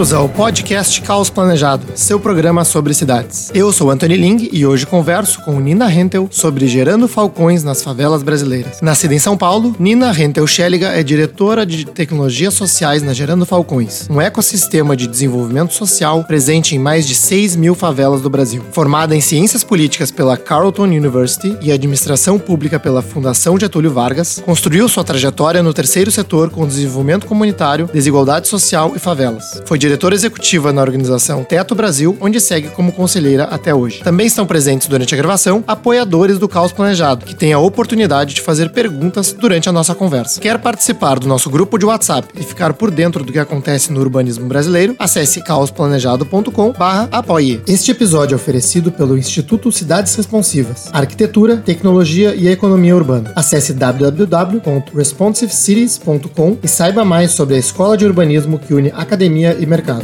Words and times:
Bem-vindos 0.00 0.18
ao 0.18 0.30
podcast 0.30 1.02
Caos 1.02 1.28
Planejado, 1.28 1.86
seu 1.94 2.18
programa 2.18 2.64
sobre 2.64 2.94
cidades. 2.94 3.50
Eu 3.52 3.70
sou 3.70 3.90
Anthony 3.90 4.16
Ling 4.16 4.48
e 4.50 4.64
hoje 4.64 4.86
converso 4.86 5.42
com 5.42 5.60
Nina 5.60 5.92
Hentel 5.92 6.26
sobre 6.30 6.66
gerando 6.66 7.06
falcões 7.06 7.62
nas 7.62 7.82
favelas 7.82 8.22
brasileiras. 8.22 8.80
Nascida 8.80 9.14
em 9.14 9.18
São 9.18 9.36
Paulo, 9.36 9.76
Nina 9.78 10.10
Hentel 10.18 10.46
Schelliga 10.46 10.88
é 10.88 11.02
diretora 11.02 11.66
de 11.66 11.84
tecnologias 11.84 12.54
sociais 12.54 13.02
na 13.02 13.12
Gerando 13.12 13.44
Falcões, 13.44 14.08
um 14.08 14.18
ecossistema 14.22 14.96
de 14.96 15.06
desenvolvimento 15.06 15.74
social 15.74 16.24
presente 16.24 16.74
em 16.74 16.78
mais 16.78 17.06
de 17.06 17.14
6 17.14 17.56
mil 17.56 17.74
favelas 17.74 18.22
do 18.22 18.30
Brasil. 18.30 18.62
Formada 18.72 19.14
em 19.14 19.20
ciências 19.20 19.62
políticas 19.62 20.10
pela 20.10 20.38
Carleton 20.38 20.84
University 20.84 21.58
e 21.60 21.70
administração 21.70 22.38
pública 22.38 22.80
pela 22.80 23.02
Fundação 23.02 23.60
Getúlio 23.60 23.92
Vargas, 23.92 24.42
construiu 24.46 24.88
sua 24.88 25.04
trajetória 25.04 25.62
no 25.62 25.74
terceiro 25.74 26.10
setor 26.10 26.48
com 26.48 26.66
desenvolvimento 26.66 27.26
comunitário, 27.26 27.90
desigualdade 27.92 28.48
social 28.48 28.94
e 28.96 28.98
favelas. 28.98 29.60
Foi 29.66 29.78
diretora 29.90 30.14
executiva 30.14 30.72
na 30.72 30.82
organização 30.82 31.42
Teto 31.42 31.74
Brasil, 31.74 32.16
onde 32.20 32.40
segue 32.40 32.68
como 32.68 32.92
conselheira 32.92 33.46
até 33.46 33.74
hoje. 33.74 34.02
Também 34.04 34.28
estão 34.28 34.46
presentes 34.46 34.86
durante 34.86 35.12
a 35.12 35.18
gravação 35.18 35.64
apoiadores 35.66 36.38
do 36.38 36.48
Caos 36.48 36.70
Planejado, 36.70 37.26
que 37.26 37.34
têm 37.34 37.52
a 37.52 37.58
oportunidade 37.58 38.34
de 38.34 38.40
fazer 38.40 38.70
perguntas 38.70 39.32
durante 39.32 39.68
a 39.68 39.72
nossa 39.72 39.92
conversa. 39.92 40.40
Quer 40.40 40.58
participar 40.58 41.18
do 41.18 41.26
nosso 41.26 41.50
grupo 41.50 41.76
de 41.76 41.84
WhatsApp 41.84 42.28
e 42.38 42.44
ficar 42.44 42.72
por 42.74 42.88
dentro 42.88 43.24
do 43.24 43.32
que 43.32 43.38
acontece 43.40 43.92
no 43.92 43.98
urbanismo 43.98 44.46
brasileiro? 44.46 44.94
Acesse 44.96 45.42
caosplanejado.com/apoie. 45.42 47.60
Este 47.66 47.90
episódio 47.90 48.34
é 48.34 48.36
oferecido 48.36 48.92
pelo 48.92 49.18
Instituto 49.18 49.72
Cidades 49.72 50.14
Responsivas, 50.14 50.88
Arquitetura, 50.92 51.56
Tecnologia 51.56 52.32
e 52.36 52.46
Economia 52.46 52.94
Urbana. 52.94 53.32
Acesse 53.34 53.72
www.responsivecities.com 53.72 56.58
e 56.62 56.68
saiba 56.68 57.04
mais 57.04 57.32
sobre 57.32 57.56
a 57.56 57.58
escola 57.58 57.96
de 57.96 58.06
urbanismo 58.06 58.56
que 58.56 58.72
une 58.72 58.92
academia 58.94 59.56
e 59.58 59.66
mercado. 59.66 59.79
か 59.82 60.00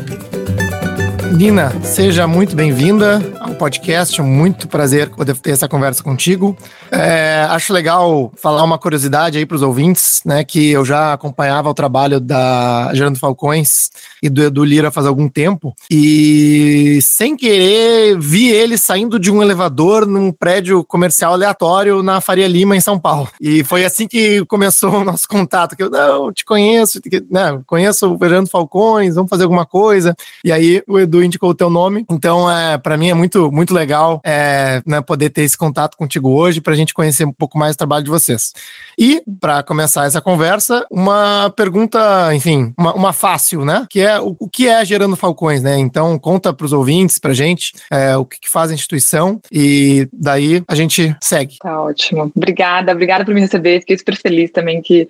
Nina, 1.32 1.72
seja 1.82 2.26
muito 2.26 2.54
bem-vinda 2.56 3.20
ao 3.40 3.54
podcast. 3.54 4.20
Muito 4.22 4.68
prazer 4.68 5.10
poder 5.10 5.36
ter 5.36 5.50
essa 5.50 5.68
conversa 5.68 6.02
contigo. 6.02 6.56
É, 6.90 7.46
acho 7.50 7.72
legal 7.72 8.32
falar 8.36 8.62
uma 8.62 8.78
curiosidade 8.78 9.36
aí 9.36 9.44
para 9.44 9.56
os 9.56 9.62
ouvintes, 9.62 10.22
né? 10.24 10.44
Que 10.44 10.70
eu 10.70 10.84
já 10.84 11.12
acompanhava 11.12 11.68
o 11.68 11.74
trabalho 11.74 12.20
da 12.20 12.90
Gerando 12.94 13.18
Falcões 13.18 13.90
e 14.22 14.28
do 14.28 14.42
Edu 14.42 14.64
Lira 14.64 14.90
faz 14.90 15.06
algum 15.06 15.28
tempo. 15.28 15.74
E 15.90 16.98
sem 17.02 17.36
querer, 17.36 18.18
vi 18.18 18.48
ele 18.48 18.78
saindo 18.78 19.18
de 19.18 19.30
um 19.30 19.42
elevador 19.42 20.06
num 20.06 20.32
prédio 20.32 20.84
comercial 20.84 21.32
aleatório 21.32 22.02
na 22.02 22.20
Faria 22.20 22.48
Lima, 22.48 22.76
em 22.76 22.80
São 22.80 22.98
Paulo. 22.98 23.28
E 23.40 23.64
foi 23.64 23.84
assim 23.84 24.06
que 24.06 24.44
começou 24.46 24.94
o 25.00 25.04
nosso 25.04 25.28
contato. 25.28 25.76
Que 25.76 25.82
eu, 25.82 25.90
não, 25.90 26.32
te 26.32 26.44
conheço, 26.44 27.00
né, 27.30 27.60
conheço 27.66 28.14
o 28.14 28.18
Gerando 28.18 28.48
Falcões, 28.48 29.14
vamos 29.14 29.30
fazer 29.30 29.44
alguma 29.44 29.66
coisa. 29.66 30.14
E 30.44 30.50
aí 30.52 30.82
o 30.86 30.98
Edu 30.98 31.15
indicou 31.22 31.50
o 31.50 31.54
teu 31.54 31.70
nome. 31.70 32.04
Então, 32.10 32.50
é, 32.50 32.78
para 32.78 32.96
mim 32.96 33.10
é 33.10 33.14
muito, 33.14 33.50
muito 33.50 33.74
legal 33.74 34.20
é, 34.24 34.82
né, 34.86 35.00
poder 35.00 35.30
ter 35.30 35.42
esse 35.42 35.56
contato 35.56 35.96
contigo 35.96 36.30
hoje 36.30 36.60
para 36.60 36.72
a 36.72 36.76
gente 36.76 36.94
conhecer 36.94 37.24
um 37.24 37.32
pouco 37.32 37.58
mais 37.58 37.74
o 37.74 37.78
trabalho 37.78 38.04
de 38.04 38.10
vocês. 38.10 38.52
E, 38.98 39.22
para 39.40 39.62
começar 39.62 40.06
essa 40.06 40.20
conversa, 40.20 40.86
uma 40.90 41.50
pergunta, 41.50 42.34
enfim, 42.34 42.72
uma, 42.78 42.94
uma, 42.94 43.12
fácil, 43.12 43.64
né? 43.64 43.86
Que 43.90 44.00
é 44.00 44.20
o, 44.20 44.36
o 44.38 44.48
que 44.48 44.68
é 44.68 44.84
Gerando 44.84 45.16
Falcões, 45.16 45.62
né? 45.62 45.78
Então, 45.78 46.18
conta 46.18 46.52
para 46.52 46.64
os 46.64 46.72
ouvintes, 46.72 47.18
para 47.18 47.34
gente, 47.34 47.72
é, 47.90 48.16
o 48.16 48.24
que, 48.24 48.40
que, 48.40 48.48
faz 48.48 48.70
a 48.70 48.74
instituição 48.74 49.40
e 49.52 50.08
daí 50.12 50.62
a 50.66 50.74
gente 50.74 51.14
segue. 51.20 51.56
Tá 51.60 51.82
ótimo. 51.82 52.32
Obrigada, 52.34 52.92
obrigada 52.92 53.24
por 53.24 53.34
me 53.34 53.40
receber. 53.40 53.80
Fiquei 53.80 53.98
super 53.98 54.16
feliz 54.16 54.50
também 54.50 54.80
que 54.80 55.08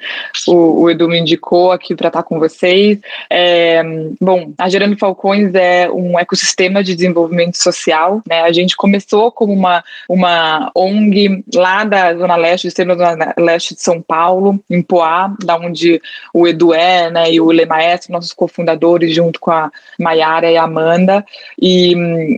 o, 0.49 0.83
o 0.83 0.91
Edu 0.91 1.09
me 1.09 1.21
indicou 1.21 1.71
aqui 1.71 1.95
para 1.95 2.09
estar 2.09 2.23
com 2.23 2.39
vocês. 2.39 2.99
É, 3.31 3.83
bom, 4.21 4.53
a 4.59 4.69
Gerando 4.69 4.99
Falcões 4.99 5.55
é 5.55 5.89
um 5.97 6.19
ecossistema 6.19 6.83
de 6.83 6.95
desenvolvimento 6.95 7.57
social, 7.57 8.23
né? 8.27 8.43
A 8.43 8.53
gente 8.53 8.77
começou 8.77 9.33
como 9.33 9.53
uma, 9.53 9.83
uma 10.09 10.71
ONG 10.75 11.45
lá 11.55 11.85
da 11.85 12.15
Zona 12.15 12.37
Leste, 12.37 12.67
do 12.67 12.69
extremo 12.69 12.97
Zona 12.97 13.35
Leste 13.39 13.75
de 13.75 13.83
São 13.83 14.01
Paulo, 14.03 14.63
em 14.69 14.83
Poá, 14.83 15.35
da 15.45 15.57
onde 15.57 16.01
o 16.33 16.47
Edu 16.47 16.75
é, 16.75 17.11
né, 17.11 17.33
e 17.33 17.41
o 17.41 17.47
Lemaestro, 17.47 18.13
nossos 18.13 18.33
cofundadores, 18.33 19.15
junto 19.15 19.41
com 19.41 19.51
a 19.51 19.71
Maiara 19.99 20.51
e 20.51 20.57
a 20.57 20.65
Amanda, 20.65 21.25
e, 21.61 21.95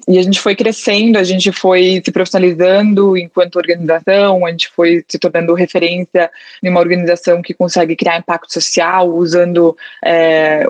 e 0.06 0.18
a 0.18 0.22
gente 0.22 0.40
foi 0.40 0.54
crescendo, 0.54 1.18
a 1.18 1.24
gente 1.24 1.50
foi 1.52 2.00
se 2.04 2.12
profissionalizando 2.12 3.16
enquanto 3.16 3.56
organização, 3.56 4.46
a 4.46 4.50
gente 4.50 4.68
foi 4.68 5.04
se 5.08 5.18
tornando 5.18 5.54
referência 5.54 6.30
em 6.62 6.68
uma 6.68 6.80
organização 6.80 7.42
que 7.42 7.54
consegue 7.54 7.96
criar 7.96 8.18
impacto 8.18 8.52
social, 8.52 9.08
usando 9.08 9.76
é, 10.04 10.64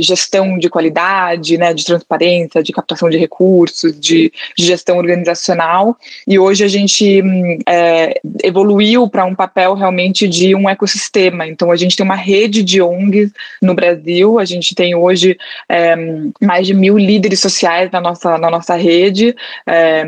gestão 0.00 0.58
de 0.58 0.68
qualidade, 0.68 1.58
né, 1.58 1.74
de 1.74 1.84
transparência, 2.04 2.62
de 2.62 2.72
captação 2.72 3.08
de 3.08 3.16
recursos, 3.16 3.98
de, 3.98 4.32
de 4.56 4.66
gestão 4.66 4.98
organizacional, 4.98 5.96
e 6.26 6.38
hoje 6.38 6.62
a 6.62 6.68
gente 6.68 7.22
é, 7.66 8.20
evoluiu 8.42 9.08
para 9.08 9.24
um 9.24 9.34
papel 9.34 9.74
realmente 9.74 10.28
de 10.28 10.54
um 10.54 10.68
ecossistema. 10.68 11.46
Então, 11.46 11.70
a 11.70 11.76
gente 11.76 11.96
tem 11.96 12.04
uma 12.04 12.14
rede 12.14 12.62
de 12.62 12.80
ONGs 12.82 13.32
no 13.60 13.74
Brasil, 13.74 14.38
a 14.38 14.44
gente 14.44 14.74
tem 14.74 14.94
hoje 14.94 15.36
é, 15.68 15.96
mais 16.40 16.66
de 16.66 16.74
mil 16.74 16.98
líderes 16.98 17.40
sociais 17.40 17.90
na 17.90 18.00
nossa, 18.00 18.38
na 18.38 18.50
nossa 18.50 18.74
rede, 18.74 19.34
é, 19.66 20.04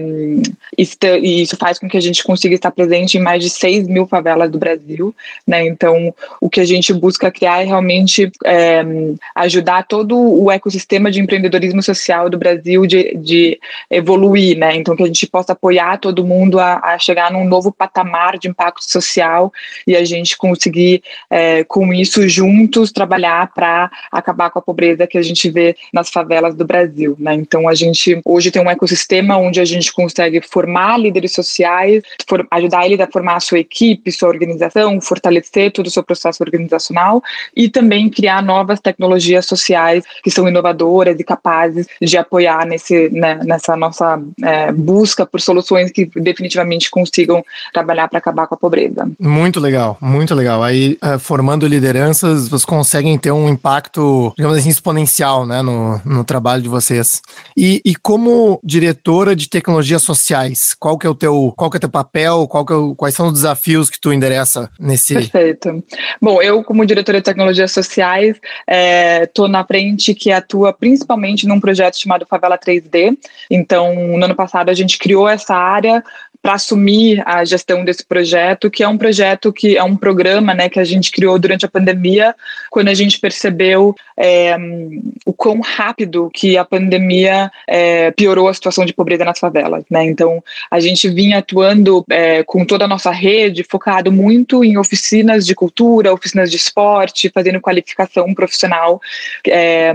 e 0.76 1.42
isso 1.42 1.56
faz 1.56 1.78
com 1.78 1.88
que 1.88 1.96
a 1.96 2.02
gente 2.02 2.22
consiga 2.22 2.54
estar 2.54 2.70
presente 2.70 3.16
em 3.16 3.20
mais 3.20 3.42
de 3.42 3.50
6 3.50 3.88
mil 3.88 4.06
favelas 4.06 4.50
do 4.50 4.58
Brasil. 4.58 5.14
Né? 5.46 5.66
Então, 5.66 6.14
o 6.40 6.50
que 6.50 6.60
a 6.60 6.64
gente 6.64 6.92
busca 6.92 7.30
criar 7.30 7.62
é 7.62 7.64
realmente 7.64 8.30
é, 8.44 8.84
ajudar 9.34 9.86
todo 9.86 10.16
o 10.16 10.50
ecossistema 10.50 11.10
de 11.10 11.20
empreendedorismo 11.20 11.82
social 11.86 12.28
do 12.28 12.38
Brasil 12.38 12.86
de, 12.86 13.16
de 13.16 13.58
evoluir, 13.90 14.56
né? 14.58 14.76
Então, 14.76 14.94
que 14.94 15.02
a 15.02 15.06
gente 15.06 15.26
possa 15.26 15.52
apoiar 15.52 15.98
todo 15.98 16.26
mundo 16.26 16.58
a, 16.58 16.80
a 16.82 16.98
chegar 16.98 17.30
num 17.30 17.44
novo 17.44 17.72
patamar 17.72 18.38
de 18.38 18.48
impacto 18.48 18.84
social 18.84 19.52
e 19.86 19.96
a 19.96 20.04
gente 20.04 20.36
conseguir, 20.36 21.02
é, 21.30 21.64
com 21.64 21.92
isso, 21.92 22.28
juntos, 22.28 22.92
trabalhar 22.92 23.52
para 23.54 23.90
acabar 24.10 24.50
com 24.50 24.58
a 24.58 24.62
pobreza 24.62 25.06
que 25.06 25.18
a 25.18 25.22
gente 25.22 25.48
vê 25.50 25.76
nas 25.92 26.10
favelas 26.10 26.54
do 26.54 26.64
Brasil. 26.64 27.16
Né? 27.18 27.34
Então, 27.34 27.68
a 27.68 27.74
gente 27.74 28.20
hoje 28.24 28.50
tem 28.50 28.62
um 28.62 28.70
ecossistema 28.70 29.36
onde 29.36 29.60
a 29.60 29.64
gente 29.64 29.92
consegue 29.92 30.40
formar 30.40 30.98
líderes 30.98 31.32
sociais, 31.32 32.02
for, 32.28 32.46
ajudar 32.50 32.86
ele 32.86 33.00
a 33.00 33.10
formar 33.10 33.36
a 33.36 33.40
sua 33.40 33.58
equipe, 33.58 34.10
sua 34.10 34.28
organização, 34.28 35.00
fortalecer 35.00 35.70
todo 35.70 35.86
o 35.86 35.90
seu 35.90 36.02
processo 36.02 36.42
organizacional 36.42 37.22
e 37.54 37.68
também 37.68 38.08
criar 38.08 38.42
novas 38.42 38.80
tecnologias 38.80 39.46
sociais 39.46 40.04
que 40.22 40.30
são 40.30 40.48
inovadoras 40.48 41.18
e 41.18 41.24
capazes 41.24 41.75
de 42.00 42.16
apoiar 42.16 42.66
nesse, 42.66 43.08
né, 43.10 43.40
nessa 43.44 43.76
nossa 43.76 44.20
é, 44.42 44.72
busca 44.72 45.26
por 45.26 45.40
soluções 45.40 45.90
que 45.90 46.06
definitivamente 46.16 46.90
consigam 46.90 47.44
trabalhar 47.72 48.08
para 48.08 48.18
acabar 48.18 48.46
com 48.46 48.54
a 48.54 48.58
pobreza. 48.58 49.08
Muito 49.18 49.60
legal, 49.60 49.96
muito 50.00 50.34
legal. 50.34 50.62
Aí, 50.62 50.98
uh, 51.02 51.18
formando 51.18 51.66
lideranças, 51.66 52.48
vocês 52.48 52.64
conseguem 52.64 53.18
ter 53.18 53.30
um 53.30 53.48
impacto, 53.48 54.32
digamos 54.36 54.58
assim, 54.58 54.68
exponencial 54.68 55.46
né, 55.46 55.62
no, 55.62 56.00
no 56.04 56.24
trabalho 56.24 56.62
de 56.62 56.68
vocês. 56.68 57.22
E, 57.56 57.80
e 57.84 57.94
como 57.94 58.60
diretora 58.62 59.34
de 59.34 59.48
tecnologias 59.48 60.02
sociais, 60.02 60.74
qual 60.78 60.98
que 60.98 61.06
é 61.06 61.10
o 61.10 61.14
teu, 61.14 61.52
qual 61.56 61.70
que 61.70 61.76
é 61.76 61.80
teu 61.80 61.88
papel, 61.88 62.46
qual 62.48 62.64
que 62.64 62.72
é 62.72 62.76
o, 62.76 62.94
quais 62.94 63.14
são 63.14 63.28
os 63.28 63.32
desafios 63.32 63.90
que 63.90 64.00
tu 64.00 64.12
endereça 64.12 64.70
nesse... 64.78 65.14
Perfeito. 65.14 65.84
Bom, 66.20 66.42
eu 66.42 66.62
como 66.62 66.84
diretora 66.84 67.18
de 67.18 67.24
tecnologias 67.24 67.72
sociais, 67.72 68.36
estou 69.22 69.46
é, 69.46 69.50
na 69.50 69.64
frente 69.64 70.14
que 70.14 70.30
atua 70.30 70.72
principalmente 70.72 71.46
num 71.46 71.60
projeto 71.66 71.98
chamado 71.98 72.24
Favela 72.26 72.56
3D. 72.56 73.18
Então, 73.50 73.92
no 74.16 74.24
ano 74.24 74.36
passado 74.36 74.68
a 74.68 74.74
gente 74.74 74.98
criou 74.98 75.28
essa 75.28 75.56
área 75.56 76.02
para 76.46 76.54
assumir 76.54 77.20
a 77.26 77.44
gestão 77.44 77.84
desse 77.84 78.06
projeto, 78.06 78.70
que 78.70 78.84
é 78.84 78.88
um 78.88 78.96
projeto 78.96 79.52
que 79.52 79.76
é 79.76 79.82
um 79.82 79.96
programa 79.96 80.54
né, 80.54 80.68
que 80.68 80.78
a 80.78 80.84
gente 80.84 81.10
criou 81.10 81.36
durante 81.40 81.66
a 81.66 81.68
pandemia, 81.68 82.36
quando 82.70 82.86
a 82.86 82.94
gente 82.94 83.18
percebeu 83.18 83.96
é, 84.16 84.56
o 85.26 85.32
quão 85.32 85.58
rápido 85.58 86.30
que 86.32 86.56
a 86.56 86.64
pandemia 86.64 87.50
é, 87.66 88.12
piorou 88.12 88.46
a 88.46 88.54
situação 88.54 88.84
de 88.84 88.92
pobreza 88.92 89.24
nas 89.24 89.40
favelas. 89.40 89.82
Né? 89.90 90.04
Então, 90.04 90.40
a 90.70 90.78
gente 90.78 91.08
vinha 91.08 91.38
atuando 91.38 92.04
é, 92.08 92.44
com 92.44 92.64
toda 92.64 92.84
a 92.84 92.88
nossa 92.88 93.10
rede, 93.10 93.66
focado 93.68 94.12
muito 94.12 94.62
em 94.62 94.78
oficinas 94.78 95.44
de 95.44 95.52
cultura, 95.52 96.14
oficinas 96.14 96.48
de 96.48 96.58
esporte, 96.58 97.28
fazendo 97.28 97.60
qualificação 97.60 98.32
profissional 98.32 99.00
é, 99.48 99.92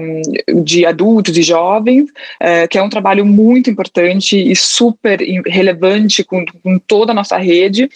de 0.66 0.86
adultos 0.86 1.38
e 1.38 1.44
jovens, 1.44 2.10
é, 2.42 2.68
que 2.68 2.78
é 2.78 2.84
um 2.84 2.90
trabalho 2.90 3.26
muito 3.26 3.70
importante 3.70 4.36
e 4.36 4.54
super 4.54 5.22
relevante 5.48 6.26
com 6.26 6.41
com, 6.46 6.80
toda 6.80 7.12
a 7.12 7.16
nossa 7.16 7.38
rede, 7.38 7.90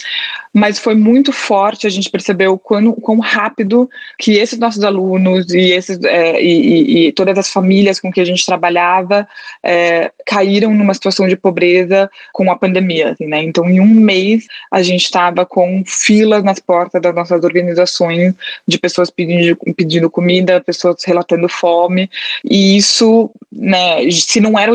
mas 0.53 0.79
foi 0.79 0.95
muito 0.95 1.33
forte, 1.33 1.85
a 1.85 1.89
gente 1.89 2.09
percebeu 2.09 2.57
quão, 2.57 2.93
quão 2.93 3.19
rápido 3.19 3.89
que 4.17 4.37
esses 4.37 4.57
nossos 4.57 4.83
alunos 4.83 5.53
e, 5.53 5.71
esses, 5.71 6.01
é, 6.03 6.41
e, 6.41 7.07
e, 7.07 7.11
todas 7.11 7.37
as 7.37 7.49
famílias 7.49 7.99
com 7.99 8.11
que 8.11 8.21
a 8.21 8.25
gente 8.25 8.45
trabalhava 8.45 9.27
é, 9.61 10.11
caíram 10.25 10.73
numa 10.73 10.93
situação 10.93 11.27
de 11.27 11.35
pobreza 11.35 12.09
com 12.31 12.49
a 12.49 12.55
pandemia, 12.55 13.11
assim, 13.11 13.25
né? 13.25 13.43
Então, 13.43 13.69
em 13.69 13.81
um 13.81 13.93
mês, 13.93 14.45
a 14.71 14.81
gente 14.81 15.03
estava 15.03 15.45
com 15.45 15.83
filas 15.85 16.43
nas 16.43 16.59
portas 16.59 17.01
das 17.01 17.13
nossas 17.13 17.43
organizações 17.43 18.33
de 18.65 18.79
pessoas 18.79 19.09
pedindo, 19.09 19.57
pedindo 19.75 20.09
comida, 20.09 20.61
pessoas 20.61 21.03
relatando 21.03 21.49
fome, 21.49 22.09
e 22.43 22.77
isso, 22.77 23.29
né, 23.51 24.09
se 24.09 24.39
não 24.39 24.57
era, 24.57 24.71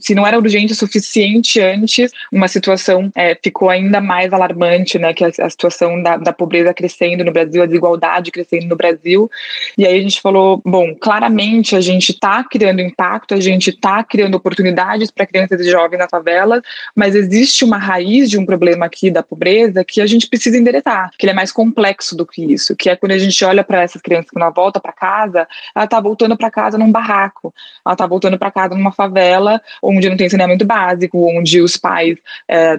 se 0.00 0.14
não 0.14 0.26
era 0.26 0.38
urgente 0.38 0.72
o 0.72 0.76
suficiente 0.76 1.60
antes, 1.60 2.12
uma 2.32 2.48
situação 2.48 3.05
é, 3.14 3.36
ficou 3.42 3.70
ainda 3.70 4.00
mais 4.00 4.32
alarmante, 4.32 4.98
né, 4.98 5.12
que 5.12 5.24
a, 5.24 5.28
a 5.28 5.50
situação 5.50 6.02
da, 6.02 6.16
da 6.16 6.32
pobreza 6.32 6.72
crescendo 6.74 7.24
no 7.24 7.32
Brasil, 7.32 7.62
a 7.62 7.66
desigualdade 7.66 8.30
crescendo 8.30 8.66
no 8.66 8.76
Brasil, 8.76 9.30
e 9.76 9.86
aí 9.86 9.98
a 9.98 10.02
gente 10.02 10.20
falou, 10.20 10.60
bom, 10.64 10.94
claramente 10.94 11.76
a 11.76 11.80
gente 11.80 12.12
está 12.12 12.42
criando 12.44 12.80
impacto, 12.80 13.34
a 13.34 13.40
gente 13.40 13.70
está 13.70 14.02
criando 14.02 14.34
oportunidades 14.34 15.10
para 15.10 15.26
crianças 15.26 15.60
e 15.60 15.70
jovens 15.70 15.98
na 15.98 16.08
favela, 16.08 16.62
mas 16.94 17.14
existe 17.14 17.64
uma 17.64 17.78
raiz 17.78 18.30
de 18.30 18.38
um 18.38 18.46
problema 18.46 18.86
aqui 18.86 19.10
da 19.10 19.22
pobreza 19.22 19.84
que 19.84 20.00
a 20.00 20.06
gente 20.06 20.28
precisa 20.28 20.56
endereçar, 20.56 21.10
que 21.18 21.26
ele 21.26 21.32
é 21.32 21.34
mais 21.34 21.52
complexo 21.52 22.16
do 22.16 22.26
que 22.26 22.42
isso, 22.42 22.76
que 22.76 22.88
é 22.88 22.96
quando 22.96 23.12
a 23.12 23.18
gente 23.18 23.44
olha 23.44 23.64
para 23.64 23.82
essas 23.82 24.00
crianças 24.00 24.30
que 24.30 24.38
na 24.38 24.50
volta 24.50 24.80
para 24.80 24.92
casa, 24.92 25.46
ela 25.74 25.84
está 25.84 26.00
voltando 26.00 26.36
para 26.36 26.50
casa 26.50 26.78
num 26.78 26.90
barraco, 26.90 27.54
ela 27.84 27.94
está 27.94 28.06
voltando 28.06 28.38
para 28.38 28.50
casa 28.50 28.74
numa 28.74 28.92
favela 28.92 29.60
onde 29.82 30.08
não 30.08 30.16
tem 30.16 30.28
saneamento 30.28 30.64
básico, 30.64 31.18
onde 31.26 31.60
os 31.60 31.76
pais 31.76 32.18
é, 32.48 32.78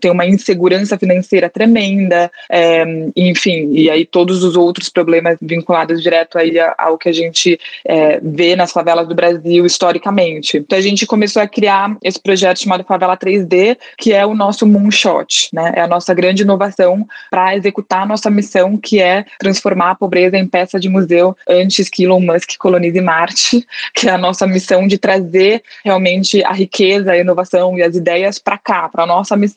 têm 0.00 0.10
uma 0.10 0.26
insegurança 0.26 0.98
financeira 0.98 1.48
tremenda, 1.48 2.30
é, 2.50 2.84
enfim, 3.16 3.70
e 3.72 3.90
aí 3.90 4.04
todos 4.04 4.42
os 4.42 4.56
outros 4.56 4.88
problemas 4.88 5.38
vinculados 5.40 6.02
direto 6.02 6.38
aí 6.38 6.56
ao 6.76 6.98
que 6.98 7.08
a 7.08 7.12
gente 7.12 7.58
é, 7.84 8.20
vê 8.22 8.56
nas 8.56 8.72
favelas 8.72 9.06
do 9.06 9.14
Brasil 9.14 9.64
historicamente. 9.64 10.58
Então 10.58 10.78
a 10.78 10.82
gente 10.82 11.06
começou 11.06 11.42
a 11.42 11.48
criar 11.48 11.96
esse 12.02 12.20
projeto 12.20 12.60
chamado 12.60 12.84
Favela 12.84 13.16
3D, 13.16 13.76
que 13.96 14.12
é 14.12 14.24
o 14.24 14.34
nosso 14.34 14.66
moonshot, 14.66 15.48
né? 15.52 15.72
É 15.76 15.80
a 15.80 15.86
nossa 15.86 16.14
grande 16.14 16.42
inovação 16.42 17.06
para 17.30 17.56
executar 17.56 18.02
a 18.02 18.06
nossa 18.06 18.30
missão, 18.30 18.76
que 18.76 19.00
é 19.00 19.24
transformar 19.38 19.90
a 19.90 19.94
pobreza 19.94 20.36
em 20.36 20.46
peça 20.46 20.78
de 20.78 20.88
museu 20.88 21.36
antes 21.48 21.88
que 21.88 22.04
Elon 22.04 22.20
Musk 22.20 22.56
colonize 22.58 23.00
Marte, 23.00 23.66
que 23.94 24.08
é 24.08 24.12
a 24.12 24.18
nossa 24.18 24.46
missão 24.46 24.86
de 24.86 24.98
trazer 24.98 25.62
realmente 25.84 26.44
a 26.44 26.52
riqueza, 26.52 27.12
a 27.12 27.18
inovação 27.18 27.76
e 27.78 27.82
as 27.82 27.94
ideias 27.96 28.38
para 28.38 28.58
cá, 28.58 28.88
para 28.88 29.06
nossa 29.06 29.36
missão, 29.36 29.47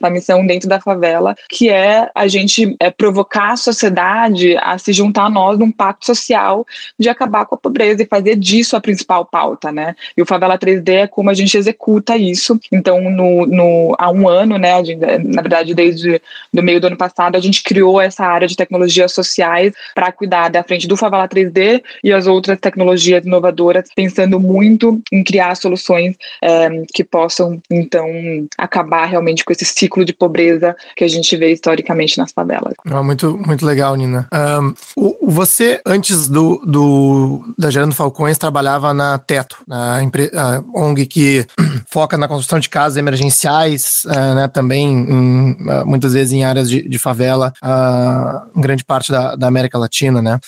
a 0.00 0.10
missão 0.10 0.46
dentro 0.46 0.68
da 0.68 0.80
favela, 0.80 1.34
que 1.48 1.68
é 1.68 2.10
a 2.14 2.26
gente 2.26 2.76
é, 2.80 2.90
provocar 2.90 3.52
a 3.52 3.56
sociedade 3.56 4.56
a 4.58 4.78
se 4.78 4.92
juntar 4.92 5.24
a 5.24 5.30
nós 5.30 5.58
num 5.58 5.70
pacto 5.70 6.06
social 6.06 6.66
de 6.98 7.08
acabar 7.08 7.46
com 7.46 7.54
a 7.54 7.58
pobreza 7.58 8.02
e 8.02 8.06
fazer 8.06 8.36
disso 8.36 8.76
a 8.76 8.80
principal 8.80 9.24
pauta, 9.24 9.70
né? 9.70 9.94
E 10.16 10.22
o 10.22 10.26
Favela 10.26 10.58
3D 10.58 10.88
é 10.88 11.06
como 11.06 11.30
a 11.30 11.34
gente 11.34 11.56
executa 11.56 12.16
isso. 12.16 12.58
Então, 12.70 13.00
no, 13.10 13.46
no, 13.46 13.94
há 13.98 14.10
um 14.10 14.28
ano, 14.28 14.58
né, 14.58 14.74
na 15.24 15.42
verdade, 15.42 15.74
desde 15.74 16.20
o 16.52 16.62
meio 16.62 16.80
do 16.80 16.86
ano 16.86 16.96
passado, 16.96 17.36
a 17.36 17.40
gente 17.40 17.62
criou 17.62 18.00
essa 18.00 18.24
área 18.24 18.48
de 18.48 18.56
tecnologias 18.56 19.12
sociais 19.12 19.72
para 19.94 20.12
cuidar 20.12 20.48
da 20.48 20.62
frente 20.62 20.86
do 20.86 20.96
Favela 20.96 21.28
3D 21.28 21.82
e 22.02 22.12
as 22.12 22.26
outras 22.26 22.58
tecnologias 22.58 23.24
inovadoras, 23.24 23.88
pensando 23.94 24.38
muito 24.38 25.00
em 25.10 25.22
criar 25.22 25.54
soluções 25.54 26.16
é, 26.42 26.68
que 26.92 27.04
possam, 27.04 27.60
então, 27.70 28.06
acabar 28.58 29.06
realmente 29.06 29.21
com 29.44 29.52
esse 29.52 29.64
ciclo 29.64 30.04
de 30.04 30.12
pobreza 30.12 30.76
que 30.96 31.04
a 31.04 31.08
gente 31.08 31.36
vê 31.36 31.52
historicamente 31.52 32.18
nas 32.18 32.32
favelas. 32.32 32.74
Ah, 32.86 33.02
muito, 33.02 33.38
muito 33.38 33.64
legal, 33.64 33.94
Nina. 33.94 34.28
Um, 34.32 34.74
você, 35.22 35.80
antes 35.86 36.28
do, 36.28 36.62
do 36.64 37.54
da 37.58 37.70
Gerando 37.70 37.94
Falcões, 37.94 38.38
trabalhava 38.38 38.92
na 38.92 39.18
Teto, 39.18 39.58
na 39.66 40.00
ONG 40.74 41.06
que 41.06 41.46
foca 41.88 42.16
na 42.18 42.28
construção 42.28 42.58
de 42.58 42.68
casas 42.68 42.96
emergenciais, 42.96 44.04
uh, 44.06 44.34
né, 44.34 44.48
também 44.48 44.88
em, 44.88 45.52
uh, 45.52 45.86
muitas 45.86 46.12
vezes 46.12 46.32
em 46.32 46.44
áreas 46.44 46.68
de, 46.68 46.88
de 46.88 46.98
favela, 46.98 47.52
uh, 47.62 48.58
em 48.58 48.60
grande 48.60 48.84
parte 48.84 49.10
da, 49.10 49.36
da 49.36 49.46
América 49.46 49.78
Latina, 49.78 50.20
né. 50.20 50.38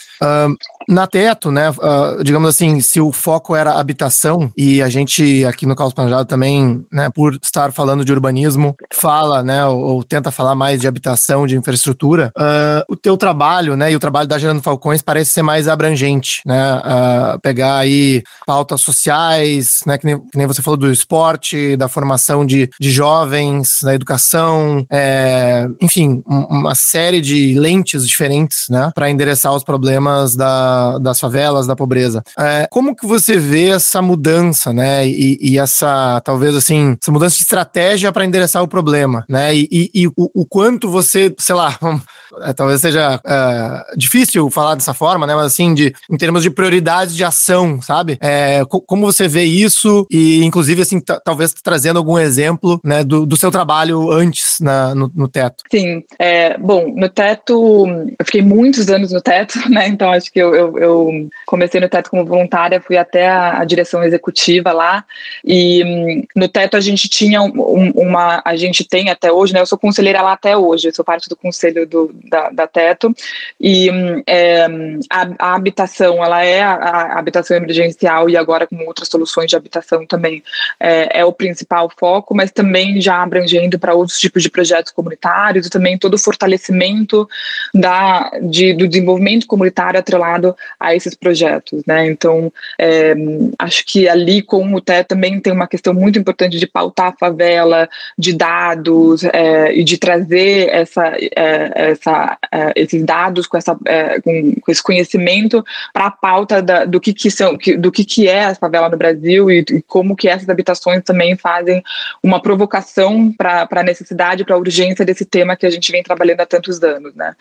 Na 0.88 1.06
Teto, 1.06 1.50
né, 1.50 1.70
uh, 1.70 2.22
digamos 2.22 2.48
assim, 2.48 2.80
se 2.80 3.00
o 3.00 3.10
foco 3.10 3.56
era 3.56 3.74
habitação, 3.78 4.52
e 4.56 4.82
a 4.82 4.88
gente 4.88 5.44
aqui 5.44 5.66
no 5.66 5.74
Caos 5.74 5.94
Planejado 5.94 6.26
também, 6.26 6.84
né, 6.92 7.10
por 7.10 7.38
estar 7.42 7.72
falando 7.72 8.04
de 8.04 8.12
urbanismo, 8.12 8.74
fala, 8.92 9.42
né, 9.42 9.64
ou, 9.64 9.78
ou 9.80 10.04
tenta 10.04 10.30
falar 10.30 10.54
mais 10.54 10.80
de 10.80 10.88
habitação, 10.88 11.46
de 11.46 11.56
infraestrutura, 11.56 12.32
uh, 12.36 12.84
o 12.92 12.96
teu 12.96 13.16
trabalho, 13.16 13.76
né, 13.76 13.92
e 13.92 13.96
o 13.96 14.00
trabalho 14.00 14.28
da 14.28 14.38
Gerando 14.38 14.62
Falcões 14.62 15.00
parece 15.00 15.32
ser 15.32 15.42
mais 15.42 15.68
abrangente, 15.68 16.42
né, 16.44 16.76
uh, 16.76 17.40
pegar 17.40 17.78
aí 17.78 18.22
pautas 18.46 18.80
sociais, 18.80 19.80
né, 19.86 19.96
que 19.96 20.06
nem, 20.06 20.18
que 20.18 20.36
nem, 20.36 20.46
você 20.46 20.60
falou 20.60 20.76
do 20.76 20.92
esporte, 20.92 21.76
da 21.76 21.88
formação 21.88 22.44
de, 22.44 22.68
de 22.78 22.90
jovens, 22.90 23.80
da 23.82 23.94
educação, 23.94 24.84
é, 24.90 25.66
enfim, 25.80 26.22
uma 26.26 26.74
série 26.74 27.20
de 27.20 27.58
lentes 27.58 28.06
diferentes, 28.06 28.66
né, 28.68 28.90
para 28.94 29.10
endereçar 29.10 29.54
os 29.54 29.64
problemas 29.64 30.36
da 30.36 30.73
das 31.00 31.20
favelas, 31.20 31.66
da 31.66 31.76
pobreza. 31.76 32.22
É, 32.38 32.66
como 32.70 32.94
que 32.94 33.06
você 33.06 33.36
vê 33.36 33.70
essa 33.70 34.00
mudança, 34.00 34.72
né? 34.72 35.06
E, 35.06 35.38
e, 35.40 35.58
essa, 35.58 36.20
talvez 36.24 36.54
assim, 36.54 36.96
essa 37.00 37.12
mudança 37.12 37.36
de 37.36 37.42
estratégia 37.42 38.12
para 38.12 38.24
endereçar 38.24 38.62
o 38.62 38.68
problema, 38.68 39.24
né? 39.28 39.54
E, 39.54 39.68
e, 39.70 39.90
e 39.94 40.06
o, 40.08 40.12
o, 40.16 40.46
quanto 40.46 40.90
você, 40.90 41.34
sei 41.38 41.54
lá, 41.54 41.78
talvez 42.56 42.80
seja 42.80 43.20
é, 43.24 43.96
difícil 43.96 44.50
falar 44.50 44.74
dessa 44.74 44.94
forma, 44.94 45.26
né? 45.26 45.34
Mas 45.34 45.46
assim, 45.46 45.74
de, 45.74 45.94
em 46.10 46.16
termos 46.16 46.42
de 46.42 46.50
prioridades 46.50 47.16
de 47.16 47.24
ação, 47.24 47.80
sabe? 47.80 48.18
É, 48.20 48.64
co 48.64 48.80
como 48.80 49.06
você 49.10 49.26
vê 49.26 49.44
isso 49.44 50.06
e, 50.10 50.44
inclusive, 50.44 50.82
assim, 50.82 51.00
talvez 51.24 51.52
trazendo 51.52 51.98
algum 51.98 52.18
exemplo, 52.18 52.80
né, 52.84 53.02
do, 53.02 53.26
do 53.26 53.36
seu 53.36 53.50
trabalho 53.50 54.10
antes 54.10 54.58
na, 54.60 54.94
no, 54.94 55.10
no 55.14 55.28
teto. 55.28 55.64
Sim. 55.70 56.02
É, 56.18 56.56
bom, 56.58 56.92
no 56.94 57.08
teto, 57.08 57.86
eu 58.18 58.24
fiquei 58.24 58.42
muitos 58.42 58.88
anos 58.88 59.12
no 59.12 59.20
teto, 59.20 59.58
né? 59.68 59.88
Então 59.88 60.12
acho 60.12 60.32
que 60.32 60.38
eu, 60.38 60.54
eu, 60.54 60.78
eu 60.78 61.28
comecei 61.46 61.80
no 61.80 61.88
teto 61.88 62.10
como 62.10 62.24
voluntária, 62.24 62.80
fui 62.80 62.96
até 62.96 63.28
a, 63.28 63.60
a 63.60 63.64
direção 63.64 64.02
executiva 64.02 64.72
lá 64.72 65.04
e 65.44 65.82
um, 65.84 66.22
no 66.36 66.48
teto 66.48 66.76
a 66.76 66.80
gente 66.80 67.08
tinha 67.08 67.42
um, 67.42 67.90
uma, 67.94 68.42
a 68.44 68.56
gente 68.56 68.84
tem 68.84 69.10
até 69.10 69.32
hoje, 69.32 69.52
né? 69.52 69.60
Eu 69.60 69.66
sou 69.66 69.78
conselheira 69.78 70.22
lá 70.22 70.32
até 70.32 70.56
hoje, 70.56 70.88
eu 70.88 70.94
sou 70.94 71.04
parte 71.04 71.28
do 71.28 71.36
conselho 71.36 71.86
do, 71.86 72.14
da, 72.28 72.50
da 72.50 72.66
Teto, 72.66 73.14
e 73.60 73.90
é, 74.26 74.66
a, 75.10 75.28
a, 75.38 75.54
habitação, 75.54 76.24
ela 76.24 76.44
é 76.44 76.62
a, 76.62 76.74
a, 76.74 77.18
habitação 77.18 77.56
emergencial 77.56 78.28
e 78.28 78.36
agora 78.36 78.66
com 78.66 78.84
outras 78.86 79.08
soluções 79.08 79.48
de 79.48 79.56
habitação 79.56 80.06
também 80.06 80.42
é, 80.78 81.20
é 81.20 81.24
o 81.24 81.32
principal 81.32 81.90
foco, 81.98 82.34
mas 82.34 82.50
também 82.50 83.00
já 83.00 83.22
abrangendo 83.22 83.78
para 83.78 83.94
outros 83.94 84.18
tipos 84.18 84.42
de 84.42 84.50
projetos 84.50 84.92
comunitários 84.92 85.66
e 85.66 85.70
também 85.70 85.98
todo 85.98 86.14
o 86.14 86.18
fortalecimento 86.18 87.28
da, 87.74 88.30
de, 88.42 88.72
do 88.72 88.88
desenvolvimento 88.88 89.46
comunitário 89.46 89.98
atrelado 89.98 90.56
a 90.78 90.94
esses 90.94 91.14
projetos, 91.14 91.82
né? 91.86 92.06
Então, 92.06 92.52
é, 92.78 93.14
acho 93.58 93.84
que 93.86 94.08
ali 94.08 94.42
com 94.42 94.74
o 94.74 94.80
TET 94.80 95.08
também 95.08 95.40
tem 95.40 95.52
uma 95.52 95.66
questão 95.66 95.94
muito 95.94 96.18
importante 96.18 96.58
de 96.58 96.66
pautar 96.66 97.08
a 97.08 97.16
favela, 97.16 97.88
de 98.18 98.32
dados 98.32 99.24
é, 99.24 99.74
e 99.74 99.84
de 99.84 99.98
trazer 99.98 100.68
essa, 100.70 101.16
é, 101.18 101.90
uh, 102.14 102.72
esses 102.76 103.02
dados, 103.04 103.46
com, 103.46 103.56
essa, 103.56 103.72
uh, 103.72 104.22
com, 104.22 104.54
com, 104.60 104.72
esse 104.72 104.82
conhecimento 104.82 105.64
para 105.92 106.06
a 106.06 106.10
pauta 106.10 106.62
da, 106.62 106.84
do, 106.84 107.00
que, 107.00 107.12
que, 107.12 107.30
são, 107.30 107.56
que, 107.56 107.76
do 107.76 107.90
que, 107.90 108.04
que 108.04 108.28
é 108.28 108.46
a 108.46 108.54
favela 108.54 108.88
no 108.88 108.96
Brasil 108.96 109.50
e, 109.50 109.64
e 109.70 109.82
como 109.82 110.16
que 110.16 110.28
essas 110.28 110.48
habitações 110.48 111.02
também 111.02 111.36
fazem 111.36 111.82
uma 112.22 112.40
provocação 112.40 113.32
para 113.32 113.68
a 113.70 113.82
necessidade, 113.82 114.44
para 114.44 114.54
a 114.54 114.58
urgência 114.58 115.04
desse 115.04 115.24
tema 115.24 115.56
que 115.56 115.66
a 115.66 115.70
gente 115.70 115.90
vem 115.90 116.02
trabalhando 116.02 116.40
há 116.40 116.46
tantos 116.46 116.82
anos. 116.82 117.14
Né? 117.14 117.34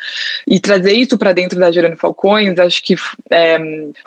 E 0.47 0.59
trazer 0.59 0.93
isso 0.93 1.17
para 1.17 1.33
dentro 1.33 1.59
da 1.59 1.71
Gerando 1.71 1.97
Falcões, 1.97 2.57
acho 2.59 2.83
que 2.83 2.95
é, 3.29 3.57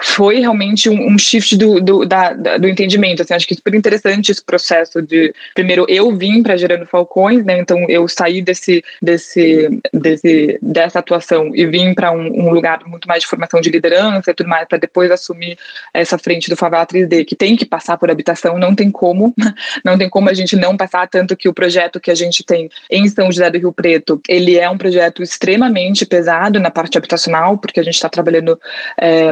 foi 0.01 0.41
realmente 0.41 0.89
um, 0.89 1.13
um 1.13 1.19
shift 1.19 1.57
do, 1.57 1.81
do, 1.81 2.05
da, 2.05 2.33
do 2.33 2.69
entendimento. 2.69 3.23
Assim, 3.23 3.35
acho 3.35 3.47
que 3.47 3.55
é 3.55 3.57
super 3.57 3.75
interessante 3.75 4.31
esse 4.33 4.45
processo 4.45 5.03
de, 5.03 5.35
primeiro, 5.55 5.87
eu 5.89 6.15
vim 6.15 6.43
para 6.43 6.57
Gerando 6.57 6.87
Falcões, 6.87 7.45
né? 7.45 7.59
então 7.59 7.87
eu 7.89 8.07
saí 8.09 8.43
desse, 8.43 8.85
desse, 9.01 9.81
desse 9.93 10.46
dessa 10.63 10.99
atuação 10.99 11.55
e 11.55 11.67
vim 11.67 11.95
para 11.95 12.13
um, 12.13 12.47
um, 12.47 12.51
lugar 12.51 12.81
muito 12.87 13.07
mais 13.07 13.23
de 13.23 13.29
formação 13.29 13.61
de 13.61 13.71
liderança 13.71 14.31
e 14.31 14.35
tudo 14.35 14.49
mais, 14.49 14.67
para 14.67 14.79
depois 14.79 15.11
assumir 15.11 15.59
essa 15.93 16.19
frente 16.19 16.49
do 16.49 16.57
Favela 16.57 16.87
3D, 16.87 17.25
que 17.25 17.37
tem 17.37 17.57
que 17.57 17.65
passar 17.65 17.97
por 17.97 18.11
habitação, 18.11 18.59
não 18.59 18.75
tem 18.75 18.91
como, 18.91 19.35
não 19.85 19.97
tem 19.99 20.09
como 20.09 20.29
a 20.29 20.35
gente 20.35 20.57
não 20.57 20.77
passar, 20.77 21.09
tanto 21.09 21.37
que 21.37 21.49
o 21.49 21.55
projeto 21.55 22.01
que 22.01 22.11
a 22.11 22.15
gente 22.15 22.45
tem 22.45 22.69
em 22.91 23.09
São 23.09 23.31
José 23.31 23.51
do 23.51 23.59
Rio 23.59 23.73
Preto, 23.73 24.21
ele 24.29 24.59
é 24.59 24.69
um 24.69 24.79
projeto 24.79 25.23
extremamente 25.23 26.05
pesado 26.07 26.59
na 26.61 26.71
parte 26.71 26.97
habitacional, 26.97 27.59
porque 27.59 27.81
a 27.81 27.83
gente 27.83 27.95
está 27.95 28.09
trabalhando 28.09 28.59
é, 29.01 29.31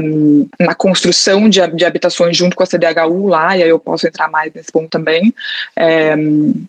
na 0.59 0.75
construção 0.75 1.49
de, 1.49 1.67
de, 1.69 1.85
habitações 1.85 2.37
junto 2.37 2.57
com 2.57 2.63
a 2.63 2.67
CDHU 2.67 3.27
lá, 3.29 3.57
e 3.57 3.63
aí 3.63 3.69
eu 3.69 3.79
posso 3.79 4.07
entrar 4.07 4.29
mais 4.31 4.53
nesse 4.53 4.71
ponto 4.71 4.89
também. 4.89 5.35
É, 5.77 6.15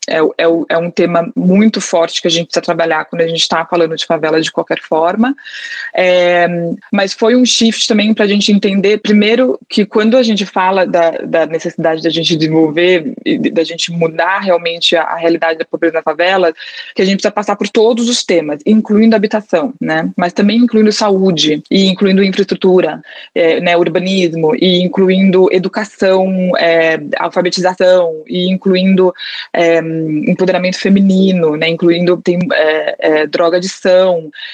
é, 0.07 0.17
é, 0.17 0.45
é 0.69 0.77
um 0.77 0.91
tema 0.91 1.31
muito 1.35 1.81
forte 1.81 2.21
que 2.21 2.27
a 2.27 2.31
gente 2.31 2.47
precisa 2.47 2.61
trabalhar 2.61 3.05
quando 3.05 3.21
a 3.21 3.27
gente 3.27 3.41
está 3.41 3.65
falando 3.65 3.95
de 3.95 4.05
favela 4.05 4.34
de 4.41 4.51
qualquer 4.51 4.79
forma. 4.81 5.35
É, 5.93 6.47
mas 6.91 7.13
foi 7.13 7.35
um 7.35 7.45
shift 7.45 7.87
também 7.87 8.13
para 8.13 8.25
a 8.25 8.27
gente 8.27 8.51
entender, 8.51 8.99
primeiro, 8.99 9.59
que 9.69 9.85
quando 9.85 10.17
a 10.17 10.23
gente 10.23 10.45
fala 10.45 10.85
da, 10.85 11.11
da 11.11 11.45
necessidade 11.45 12.01
da 12.01 12.09
gente 12.09 12.35
desenvolver 12.35 13.13
da 13.51 13.63
gente 13.63 13.91
mudar 13.91 14.39
realmente 14.39 14.95
a, 14.95 15.03
a, 15.03 15.15
realidade 15.15 15.59
da 15.59 15.65
pobreza 15.65 15.95
na 15.95 16.01
favela, 16.01 16.53
que 16.93 17.01
a 17.01 17.05
gente 17.05 17.15
precisa 17.15 17.31
passar 17.31 17.55
por 17.55 17.67
todos 17.67 18.09
os 18.09 18.23
temas, 18.23 18.59
incluindo 18.65 19.15
habitação, 19.15 19.73
né? 19.79 20.09
Mas 20.15 20.33
também 20.33 20.57
incluindo 20.57 20.91
saúde 20.91 21.61
e 21.69 21.87
incluindo 21.87 22.23
infraestrutura, 22.23 23.01
é, 23.33 23.59
né, 23.59 23.75
urbanismo 23.77 24.55
e 24.55 24.81
incluindo 24.81 25.47
educação, 25.51 26.51
é, 26.57 26.99
alfabetização 27.17 28.23
e 28.27 28.49
incluindo 28.49 29.13
é, 29.53 29.79
empoderamento 29.79 30.79
feminino, 30.79 31.55
né? 31.55 31.69
Incluindo 31.69 32.17
tem 32.17 32.39
é, 32.53 32.95
é, 32.99 33.27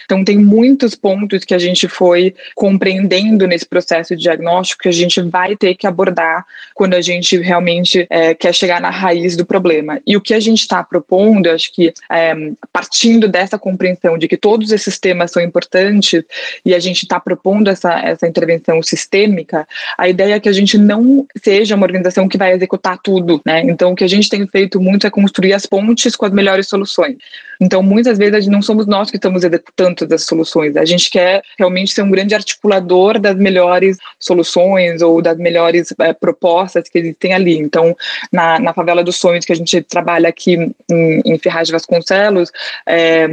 Então 0.06 0.24
tem 0.24 0.38
muitos 0.38 0.96
pontos 0.96 1.44
que 1.44 1.54
a 1.54 1.60
gente 1.60 1.88
foi 1.88 2.34
compreendendo 2.56 3.48
nesse 3.48 3.66
processo 3.66 4.16
de 4.16 4.24
diagnóstico 4.24 4.84
que 4.84 4.90
a 4.90 4.94
gente 4.94 5.22
vai 5.22 5.56
ter 5.56 5.76
que 5.76 5.88
abordar 5.88 6.46
quando 6.74 6.94
a 6.94 7.02
gente 7.02 7.38
realmente 7.38 8.08
é, 8.10 8.34
quer 8.34 8.54
chegar 8.54 8.82
na 8.82 8.90
raiz 8.90 9.36
do 9.36 9.46
problema. 9.46 10.00
E 10.06 10.16
o 10.18 10.22
que 10.22 10.34
a 10.34 10.40
gente 10.40 10.62
está 10.62 10.84
propondo, 10.84 11.50
acho 11.50 11.72
que 11.74 11.94
é, 12.10 12.34
partindo 12.72 13.28
dessa 13.28 13.58
compreensão 13.58 14.18
de 14.18 14.28
que 14.28 14.38
todos 14.38 14.72
esses 14.72 15.00
temas 15.00 15.32
são 15.32 15.42
importantes 15.42 16.24
e 16.66 16.74
a 16.74 16.80
gente 16.80 17.04
está 17.04 17.20
propondo 17.20 17.70
essa, 17.70 18.00
essa 18.00 18.28
intervenção 18.28 18.82
sistêmica, 18.82 19.68
a 19.98 20.10
ideia 20.10 20.36
é 20.36 20.40
que 20.40 20.50
a 20.50 20.54
gente 20.54 20.78
não 20.78 21.26
seja 21.44 21.76
uma 21.76 21.86
organização 21.86 22.28
que 22.28 22.38
vai 22.38 22.54
executar 22.54 22.98
tudo, 23.02 23.42
né? 23.46 23.62
Então, 23.62 23.92
o 23.92 23.96
que 23.96 24.04
a 24.04 24.10
gente 24.10 24.30
tem 24.30 24.46
feito 24.48 24.80
muito 24.80 25.06
é 25.06 25.10
construir 25.10 25.54
as 25.54 25.66
pontes 25.66 26.16
com 26.16 26.26
as 26.26 26.32
melhores 26.32 26.68
soluções. 26.68 27.18
Então, 27.60 27.84
muitas 27.84 28.18
vezes 28.18 28.48
não 28.48 28.62
somos 28.62 28.88
nós 28.88 29.12
que 29.12 29.18
estamos 29.18 29.44
executando 29.62 30.14
as 30.14 30.24
soluções. 30.24 30.76
A 30.76 30.86
gente 30.86 31.10
quer 31.10 31.42
realmente 31.58 31.94
ser 31.94 32.02
um 32.02 32.12
grande 32.12 32.34
articulador 32.34 33.20
das 33.20 33.36
melhores 33.36 33.98
soluções 34.20 35.02
ou 35.02 35.22
das 35.22 35.38
melhores 35.38 35.94
é, 36.00 36.14
propostas 36.14 36.90
que 36.90 37.00
existem 37.00 37.34
ali. 37.34 37.58
Então, 37.58 37.96
na, 38.32 38.60
na 38.60 38.74
favela 38.74 39.04
dos 39.04 39.18
sonhos 39.18 39.46
que 39.46 39.54
a 39.54 39.56
gente 39.56 39.82
trabalha 39.82 40.30
aqui 40.30 40.74
em, 40.90 41.22
em 41.26 41.38
Ferraz 41.38 41.68
de 41.68 41.74
Vasconcelos, 41.74 42.52
é, 42.86 43.28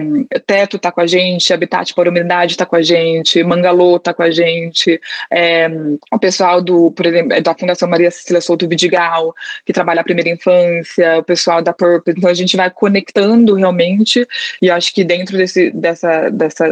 Teto 0.46 0.76
está 0.76 0.92
com 0.92 1.00
a 1.00 1.06
gente, 1.06 1.52
Habitat 1.52 1.94
para 1.94 2.10
Humanidade 2.10 2.52
está 2.52 2.66
com 2.66 2.76
a 2.76 2.82
gente, 2.82 3.42
Mangalô 3.42 3.96
está 3.96 4.12
com 4.12 4.22
a 4.22 4.30
gente, 4.30 5.00
é, 5.30 5.68
o 6.12 6.18
pessoal 6.18 6.60
do, 6.60 6.90
por 6.92 7.06
exemplo, 7.06 7.40
da 7.40 7.54
Fundação 7.54 7.88
Maria 7.88 8.10
Cecília 8.10 8.40
Souto 8.40 8.68
Vidigal, 8.68 9.34
que 9.64 9.72
trabalha 9.72 10.00
a 10.00 10.04
primeira 10.04 10.30
infância, 10.30 11.18
o 11.18 11.22
pessoal 11.22 11.62
da 11.62 11.72
Purpose. 11.72 12.16
Então, 12.18 12.30
a 12.30 12.34
gente 12.34 12.56
vai 12.56 12.70
conectando 12.70 13.54
realmente 13.54 14.26
e 14.60 14.70
acho 14.70 14.92
que 14.94 15.04
dentro 15.04 15.36
desse, 15.36 15.70
dessa, 15.70 16.17
dessa, 16.30 16.66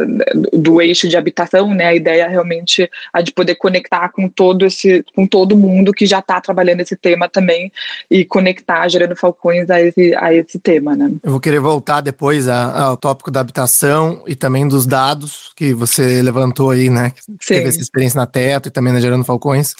do 0.53 0.81
eixo 0.81 1.07
de 1.07 1.17
habitação, 1.17 1.73
né, 1.73 1.85
a 1.85 1.95
ideia 1.95 2.27
realmente 2.27 2.89
é 3.15 3.21
de 3.21 3.31
poder 3.31 3.55
conectar 3.55 4.09
com 4.09 4.27
todo 4.27 4.65
esse, 4.65 5.03
com 5.15 5.25
todo 5.25 5.57
mundo 5.57 5.93
que 5.93 6.05
já 6.05 6.19
está 6.19 6.39
trabalhando 6.39 6.81
esse 6.81 6.95
tema 6.95 7.27
também 7.29 7.71
e 8.09 8.25
conectar 8.25 8.87
gerando 8.87 9.15
falcões 9.15 9.69
a 9.69 9.81
esse, 9.81 10.15
a 10.15 10.33
esse 10.33 10.59
tema, 10.59 10.95
né. 10.95 11.11
Eu 11.23 11.31
vou 11.31 11.39
querer 11.39 11.59
voltar 11.59 12.01
depois 12.01 12.47
ao 12.47 12.97
tópico 12.97 13.31
da 13.31 13.39
habitação 13.39 14.23
e 14.27 14.35
também 14.35 14.67
dos 14.67 14.85
dados 14.85 15.51
que 15.55 15.73
você 15.73 16.21
levantou 16.21 16.71
aí, 16.71 16.89
né, 16.89 17.11
que 17.11 17.45
Sim. 17.45 17.55
teve 17.55 17.69
essa 17.69 17.81
experiência 17.81 18.19
na 18.19 18.25
Teto 18.25 18.67
e 18.67 18.71
também 18.71 18.93
na 18.93 18.99
Gerando 18.99 19.23
Falcões. 19.23 19.73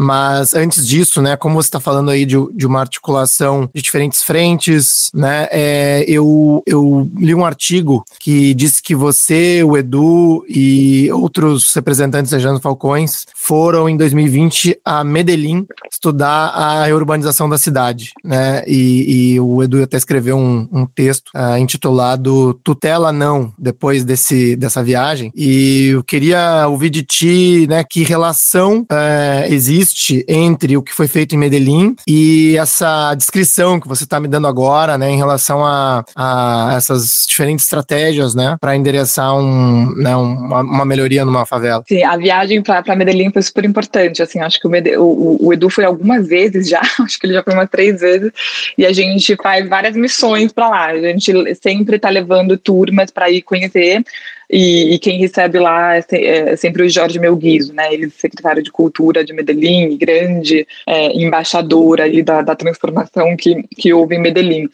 Mas 0.00 0.54
antes 0.54 0.86
disso, 0.86 1.20
né, 1.20 1.36
como 1.36 1.56
você 1.56 1.66
está 1.66 1.80
falando 1.80 2.12
aí 2.12 2.24
de, 2.24 2.36
de, 2.54 2.64
uma 2.64 2.78
articulação 2.78 3.68
de 3.74 3.82
diferentes 3.82 4.22
frentes, 4.22 5.10
né, 5.12 5.48
é, 5.50 6.04
eu, 6.06 6.62
eu 6.64 7.10
li 7.16 7.34
um 7.34 7.44
artigo 7.44 8.04
que 8.20 8.54
disse 8.54 8.80
que 8.80 8.94
você, 8.94 9.64
o 9.64 9.76
Edu 9.76 10.44
e 10.48 11.10
outros 11.10 11.74
representantes 11.74 12.30
da 12.30 12.38
Jano 12.38 12.60
Falcões 12.60 13.24
foram 13.34 13.88
em 13.88 13.96
2020 13.96 14.78
a 14.84 15.02
Medellín 15.02 15.66
estudar 15.90 16.50
a 16.50 16.84
reurbanização 16.84 17.48
da 17.48 17.58
cidade, 17.58 18.12
né, 18.22 18.62
e, 18.68 19.32
e 19.32 19.40
o 19.40 19.64
Edu 19.64 19.82
até 19.82 19.96
escreveu 19.96 20.36
um, 20.36 20.68
um 20.70 20.86
texto 20.86 21.32
uh, 21.34 21.58
intitulado 21.58 22.54
Tutela 22.62 23.10
Não, 23.12 23.52
depois 23.58 24.04
desse, 24.04 24.54
dessa 24.54 24.80
viagem, 24.80 25.32
e 25.34 25.88
eu 25.88 26.04
queria 26.04 26.68
ouvir 26.68 26.90
de 26.90 27.02
ti, 27.02 27.66
né, 27.68 27.82
que 27.82 28.04
relação 28.04 28.82
uh, 28.82 29.44
existe 29.52 29.87
existe 29.88 30.24
entre 30.28 30.76
o 30.76 30.82
que 30.82 30.92
foi 30.92 31.08
feito 31.08 31.34
em 31.34 31.38
Medellín 31.38 31.96
e 32.06 32.56
essa 32.56 33.14
descrição 33.14 33.80
que 33.80 33.88
você 33.88 34.04
está 34.04 34.20
me 34.20 34.28
dando 34.28 34.46
agora, 34.46 34.98
né, 34.98 35.10
em 35.10 35.16
relação 35.16 35.64
a, 35.64 36.04
a 36.14 36.74
essas 36.76 37.26
diferentes 37.28 37.64
estratégias, 37.64 38.34
né, 38.34 38.56
para 38.60 38.76
endereçar 38.76 39.36
um, 39.36 39.94
né, 39.96 40.14
uma, 40.14 40.60
uma, 40.60 40.84
melhoria 40.84 41.24
numa 41.24 41.46
favela. 41.46 41.82
Sim, 41.86 42.02
a 42.02 42.16
viagem 42.16 42.62
para 42.62 42.96
Medellín 42.96 43.30
foi 43.30 43.42
super 43.42 43.64
importante, 43.64 44.22
assim, 44.22 44.40
acho 44.40 44.60
que 44.60 44.66
o, 44.66 44.70
Mede, 44.70 44.96
o, 44.96 45.38
o, 45.40 45.52
Edu 45.52 45.70
foi 45.70 45.84
algumas 45.84 46.26
vezes 46.26 46.68
já, 46.68 46.80
acho 47.00 47.18
que 47.18 47.26
ele 47.26 47.34
já 47.34 47.42
foi 47.42 47.54
umas 47.54 47.70
três 47.70 48.00
vezes, 48.00 48.30
e 48.76 48.84
a 48.84 48.92
gente 48.92 49.36
faz 49.36 49.68
várias 49.68 49.96
missões 49.96 50.52
para 50.52 50.68
lá, 50.68 50.86
a 50.86 51.00
gente 51.00 51.32
sempre 51.62 51.96
está 51.96 52.10
levando 52.10 52.56
turmas 52.56 53.10
para 53.10 53.30
ir 53.30 53.42
conhecer 53.42 54.02
e, 54.50 54.94
e, 54.94 54.98
quem 54.98 55.18
recebe 55.18 55.58
lá 55.58 55.96
é, 55.96 56.04
é, 56.12 56.56
sempre 56.56 56.82
o 56.82 56.88
Jorge 56.88 57.18
Melguizo, 57.18 57.74
né? 57.74 57.92
Ele 57.92 58.06
é 58.06 58.10
secretário 58.10 58.62
de 58.62 58.72
Cultura 58.72 59.22
de 59.22 59.34
Medellín, 59.34 59.96
grande 59.98 60.66
é, 60.86 61.08
embaixador 61.12 62.00
aí 62.00 62.22
da, 62.22 62.40
da 62.40 62.56
transformação 62.56 63.36
que, 63.36 63.62
que 63.76 63.92
houve 63.92 64.16
em 64.16 64.20
Medellín. 64.20 64.68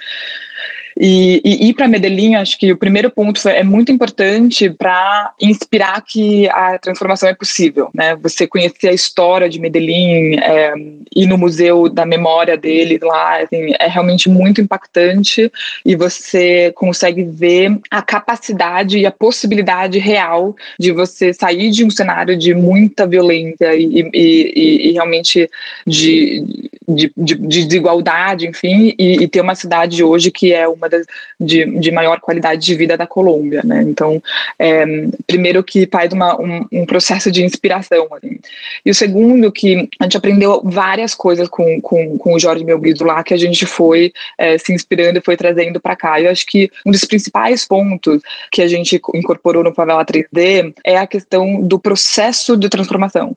E, 0.98 1.40
e 1.44 1.68
ir 1.68 1.74
para 1.74 1.88
Medellín, 1.88 2.34
acho 2.36 2.58
que 2.58 2.72
o 2.72 2.76
primeiro 2.76 3.10
ponto 3.10 3.48
é 3.48 3.62
muito 3.62 3.90
importante 3.90 4.70
para 4.70 5.32
inspirar 5.40 6.00
que 6.02 6.48
a 6.48 6.78
transformação 6.78 7.28
é 7.28 7.34
possível, 7.34 7.88
né? 7.92 8.16
Você 8.22 8.46
conhecer 8.46 8.88
a 8.88 8.92
história 8.92 9.48
de 9.48 9.60
Medellín, 9.60 10.36
é, 10.36 10.74
ir 11.14 11.26
no 11.26 11.36
museu 11.36 11.88
da 11.88 12.06
memória 12.06 12.56
dele 12.56 12.98
lá, 13.02 13.42
assim, 13.42 13.72
é 13.78 13.88
realmente 13.88 14.28
muito 14.28 14.60
impactante 14.60 15.50
e 15.84 15.96
você 15.96 16.72
consegue 16.74 17.24
ver 17.24 17.78
a 17.90 18.02
capacidade 18.02 18.98
e 18.98 19.06
a 19.06 19.10
possibilidade 19.10 19.98
real 19.98 20.54
de 20.78 20.92
você 20.92 21.32
sair 21.32 21.70
de 21.70 21.84
um 21.84 21.90
cenário 21.90 22.36
de 22.36 22.54
muita 22.54 23.06
violência 23.06 23.74
e, 23.74 24.10
e, 24.12 24.88
e 24.88 24.92
realmente 24.92 25.48
de, 25.86 26.44
de, 26.88 27.12
de, 27.16 27.34
de, 27.34 27.64
desigualdade, 27.64 28.46
enfim, 28.46 28.94
e, 28.98 29.22
e 29.22 29.28
ter 29.28 29.40
uma 29.40 29.54
cidade 29.54 30.02
hoje 30.02 30.30
que 30.30 30.52
é 30.52 30.68
uma 30.68 30.83
das 30.88 31.06
de, 31.38 31.64
de 31.78 31.90
maior 31.90 32.20
qualidade 32.20 32.64
de 32.64 32.74
vida 32.74 32.96
da 32.96 33.06
Colômbia, 33.06 33.62
né? 33.64 33.82
Então, 33.82 34.22
é, 34.58 34.84
primeiro 35.26 35.62
que 35.62 35.86
faz 35.86 36.12
uma, 36.12 36.40
um, 36.40 36.66
um, 36.72 36.86
processo 36.86 37.30
de 37.30 37.44
inspiração, 37.44 38.08
assim. 38.12 38.38
E 38.84 38.90
o 38.90 38.94
segundo 38.94 39.50
que 39.52 39.88
a 39.98 40.04
gente 40.04 40.16
aprendeu 40.16 40.62
várias 40.64 41.14
coisas 41.14 41.48
com, 41.48 41.80
com, 41.80 42.18
com 42.18 42.34
o 42.34 42.38
Jorge 42.38 42.64
Melguido 42.64 43.04
lá, 43.04 43.22
que 43.22 43.34
a 43.34 43.38
gente 43.38 43.66
foi 43.66 44.12
é, 44.38 44.58
se 44.58 44.72
inspirando 44.72 45.18
e 45.18 45.22
foi 45.22 45.36
trazendo 45.36 45.80
para 45.80 45.96
cá. 45.96 46.20
Eu 46.20 46.30
acho 46.30 46.46
que 46.46 46.70
um 46.84 46.90
dos 46.90 47.04
principais 47.04 47.64
pontos 47.64 48.20
que 48.50 48.62
a 48.62 48.68
gente 48.68 49.00
incorporou 49.14 49.64
no 49.64 49.74
Favela 49.74 50.04
3D 50.04 50.74
é 50.84 50.96
a 50.96 51.06
questão 51.06 51.60
do 51.60 51.78
processo 51.78 52.56
de 52.56 52.68
transformação. 52.68 53.36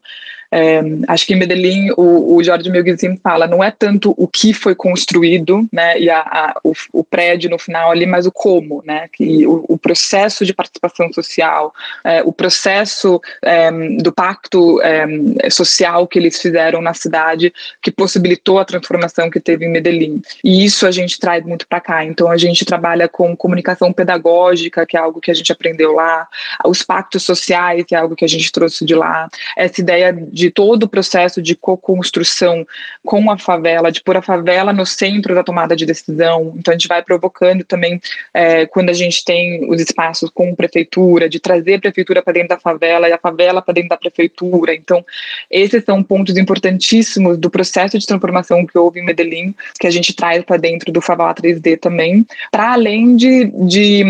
É, 0.52 0.82
acho 1.08 1.26
que 1.26 1.34
em 1.34 1.38
Medellín 1.38 1.92
o, 1.98 2.36
o 2.36 2.44
Jorge 2.44 2.70
Melguizin 2.70 3.18
fala 3.18 3.48
não 3.48 3.64
é 3.64 3.72
tanto 3.72 4.14
o 4.18 4.28
que 4.28 4.54
foi 4.54 4.76
construído, 4.76 5.68
né, 5.72 6.00
e 6.00 6.10
a, 6.10 6.20
a, 6.20 6.60
o, 6.64 6.74
o, 6.94 7.04
prédio 7.04 7.50
no 7.50 7.60
final 7.60 7.92
ali, 7.92 8.06
mas 8.06 8.26
o 8.26 8.32
como, 8.32 8.82
né, 8.86 9.10
que 9.12 9.46
o, 9.46 9.66
o 9.68 9.78
processo 9.78 10.46
de 10.46 10.54
participação 10.54 11.12
social, 11.12 11.74
é, 12.04 12.24
o 12.24 12.32
processo 12.32 13.22
é, 13.44 13.72
do 13.98 14.12
pacto 14.12 14.82
é, 14.82 15.50
social 15.50 16.08
que 16.08 16.18
eles 16.18 16.42
fizeram 16.42 16.82
na 16.82 16.94
cidade, 16.94 17.54
que 17.82 17.92
possibilitou 17.92 18.60
a 18.60 18.66
transformação 18.66 19.30
que 19.30 19.40
teve 19.40 19.66
em 19.66 19.72
Medellín. 19.72 20.22
E 20.44 20.64
isso 20.64 20.88
a 20.88 20.92
gente 20.92 21.20
traz 21.20 21.44
muito 21.44 21.68
para 21.68 21.80
cá. 21.80 22.06
Então 22.06 22.30
a 22.30 22.38
gente 22.38 22.66
trabalha 22.66 23.08
com 23.08 23.36
comunicação 23.36 23.92
pedagógica, 23.92 24.86
que 24.86 24.96
é 24.96 25.00
algo 25.00 25.20
que 25.20 25.32
a 25.32 25.34
gente 25.34 25.52
aprendeu 25.52 25.94
lá, 25.94 26.28
os 26.66 26.84
pactos 26.84 27.24
sociais, 27.24 27.84
que 27.86 27.96
é 27.96 27.98
algo 27.98 28.16
que 28.16 28.26
a 28.26 28.30
gente 28.30 28.52
trouxe 28.52 28.86
de 28.86 28.96
lá, 28.96 29.28
essa 29.56 29.82
ideia 29.82 30.14
de 30.38 30.52
todo 30.52 30.84
o 30.84 30.90
processo 30.90 31.42
de 31.42 31.56
co-construção 31.56 32.66
com 33.04 33.32
a 33.32 33.38
favela, 33.38 33.92
de 33.92 34.02
pôr 34.04 34.18
a 34.18 34.22
favela 34.22 34.72
no 34.72 34.86
centro 34.86 35.34
da 35.34 35.44
tomada 35.44 35.76
de 35.76 35.86
decisão. 35.86 36.54
Então, 36.56 36.72
a 36.72 36.78
gente 36.78 36.88
vai 36.88 37.02
provocando 37.02 37.64
também, 37.64 38.00
é, 38.34 38.66
quando 38.68 38.90
a 38.90 38.94
gente 38.94 39.26
tem 39.26 39.68
os 39.70 39.82
espaços 39.82 40.30
com 40.30 40.56
prefeitura, 40.56 41.28
de 41.28 41.40
trazer 41.40 41.76
a 41.76 41.80
prefeitura 41.80 42.22
para 42.22 42.34
dentro 42.34 42.50
da 42.50 42.60
favela 42.60 43.10
e 43.10 43.12
a 43.12 43.18
favela 43.18 43.62
para 43.62 43.74
dentro 43.74 43.90
da 43.90 43.98
prefeitura. 43.98 44.76
Então, 44.76 45.04
esses 45.50 45.84
são 45.84 46.04
pontos 46.04 46.38
importantíssimos 46.38 47.38
do 47.38 47.50
processo 47.50 47.98
de 47.98 48.06
transformação 48.06 48.66
que 48.66 48.78
houve 48.78 49.00
em 49.00 49.06
Medellín, 49.06 49.56
que 49.80 49.88
a 49.88 49.92
gente 49.92 50.14
traz 50.14 50.44
para 50.44 50.58
dentro 50.58 50.92
do 50.92 51.02
Favela 51.02 51.34
3D 51.34 51.80
também, 51.80 52.26
para 52.52 52.74
além 52.74 53.16
de, 53.16 53.46
de, 53.46 54.04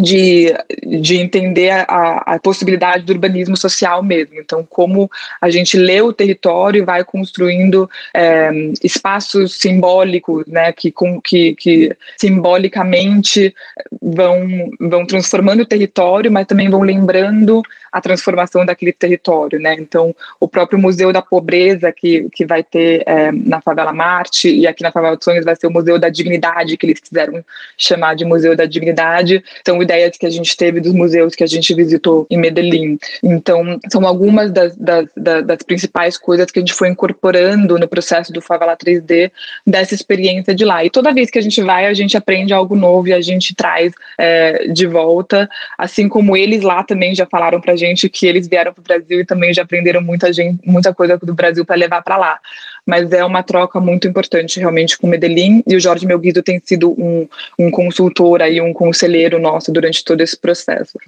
de, 0.00 0.54
de 1.00 1.16
entender 1.16 1.70
a, 1.70 2.34
a 2.34 2.38
possibilidade 2.38 3.04
do 3.04 3.12
urbanismo 3.12 3.56
social 3.56 4.02
mesmo. 4.02 4.38
Então, 4.38 4.66
como 4.68 5.10
a 5.40 5.50
gente 5.50 5.73
gente 5.74 5.76
lê 5.76 6.00
o 6.00 6.12
território 6.12 6.78
e 6.82 6.84
vai 6.84 7.04
construindo 7.04 7.88
é, 8.14 8.50
espaços 8.82 9.56
simbólicos, 9.58 10.44
né, 10.46 10.72
que, 10.72 10.90
com, 10.90 11.20
que, 11.20 11.54
que 11.56 11.96
simbolicamente 12.16 13.54
vão, 14.00 14.70
vão 14.80 15.06
transformando 15.06 15.60
o 15.62 15.66
território, 15.66 16.30
mas 16.30 16.46
também 16.46 16.70
vão 16.70 16.82
lembrando 16.82 17.62
a 17.94 18.00
transformação 18.00 18.66
daquele 18.66 18.92
território, 18.92 19.60
né? 19.60 19.76
Então, 19.78 20.12
o 20.40 20.48
próprio 20.48 20.76
Museu 20.80 21.12
da 21.12 21.22
Pobreza 21.22 21.92
que, 21.92 22.28
que 22.32 22.44
vai 22.44 22.64
ter 22.64 23.04
é, 23.06 23.30
na 23.30 23.60
Favela 23.60 23.92
Marte 23.92 24.52
e 24.52 24.66
aqui 24.66 24.82
na 24.82 24.90
Favela 24.90 25.14
dos 25.14 25.24
Sonhos 25.24 25.44
vai 25.44 25.54
ser 25.54 25.68
o 25.68 25.70
Museu 25.70 25.96
da 25.96 26.08
Dignidade, 26.08 26.76
que 26.76 26.86
eles 26.86 26.98
quiseram 26.98 27.44
chamar 27.78 28.16
de 28.16 28.24
Museu 28.24 28.56
da 28.56 28.66
Dignidade. 28.66 29.44
São 29.64 29.80
ideias 29.80 30.16
que 30.16 30.26
a 30.26 30.30
gente 30.30 30.56
teve 30.56 30.80
dos 30.80 30.92
museus 30.92 31.36
que 31.36 31.44
a 31.44 31.46
gente 31.46 31.72
visitou 31.72 32.26
em 32.28 32.36
Medellín. 32.36 32.98
Então, 33.22 33.78
são 33.88 34.04
algumas 34.04 34.50
das, 34.50 34.74
das, 34.74 35.08
das 35.14 35.62
principais 35.62 36.18
coisas 36.18 36.50
que 36.50 36.58
a 36.58 36.62
gente 36.62 36.74
foi 36.74 36.88
incorporando 36.88 37.78
no 37.78 37.86
processo 37.86 38.32
do 38.32 38.42
Favela 38.42 38.76
3D 38.76 39.30
dessa 39.64 39.94
experiência 39.94 40.52
de 40.52 40.64
lá. 40.64 40.84
E 40.84 40.90
toda 40.90 41.14
vez 41.14 41.30
que 41.30 41.38
a 41.38 41.42
gente 41.42 41.62
vai, 41.62 41.86
a 41.86 41.94
gente 41.94 42.16
aprende 42.16 42.52
algo 42.52 42.74
novo 42.74 43.06
e 43.06 43.12
a 43.12 43.20
gente 43.20 43.54
traz 43.54 43.92
é, 44.18 44.66
de 44.66 44.84
volta, 44.84 45.48
assim 45.78 46.08
como 46.08 46.36
eles 46.36 46.62
lá 46.62 46.82
também 46.82 47.14
já 47.14 47.24
falaram 47.24 47.60
para 47.60 47.72
a 47.72 47.83
gente 47.84 48.08
que 48.08 48.26
eles 48.26 48.48
vieram 48.48 48.72
para 48.72 48.80
o 48.80 48.84
Brasil 48.84 49.20
e 49.20 49.24
também 49.24 49.52
já 49.52 49.62
aprenderam 49.62 50.00
muita, 50.00 50.32
gente, 50.32 50.60
muita 50.64 50.94
coisa 50.94 51.16
do 51.18 51.34
Brasil 51.34 51.64
para 51.64 51.76
levar 51.76 52.02
para 52.02 52.16
lá 52.16 52.38
mas 52.86 53.10
é 53.12 53.24
uma 53.24 53.42
troca 53.42 53.80
muito 53.80 54.06
importante 54.06 54.60
realmente 54.60 54.98
com 54.98 55.06
Medellín 55.06 55.62
e 55.66 55.74
o 55.74 55.80
Jorge 55.80 56.06
Melguido 56.06 56.42
tem 56.42 56.60
sido 56.64 56.90
um, 56.90 57.26
um 57.58 57.70
consultor 57.70 58.42
aí, 58.42 58.60
um 58.60 58.72
conselheiro 58.72 59.40
nosso 59.40 59.72
durante 59.72 60.04
todo 60.04 60.20
esse 60.20 60.36
processo. 60.36 60.98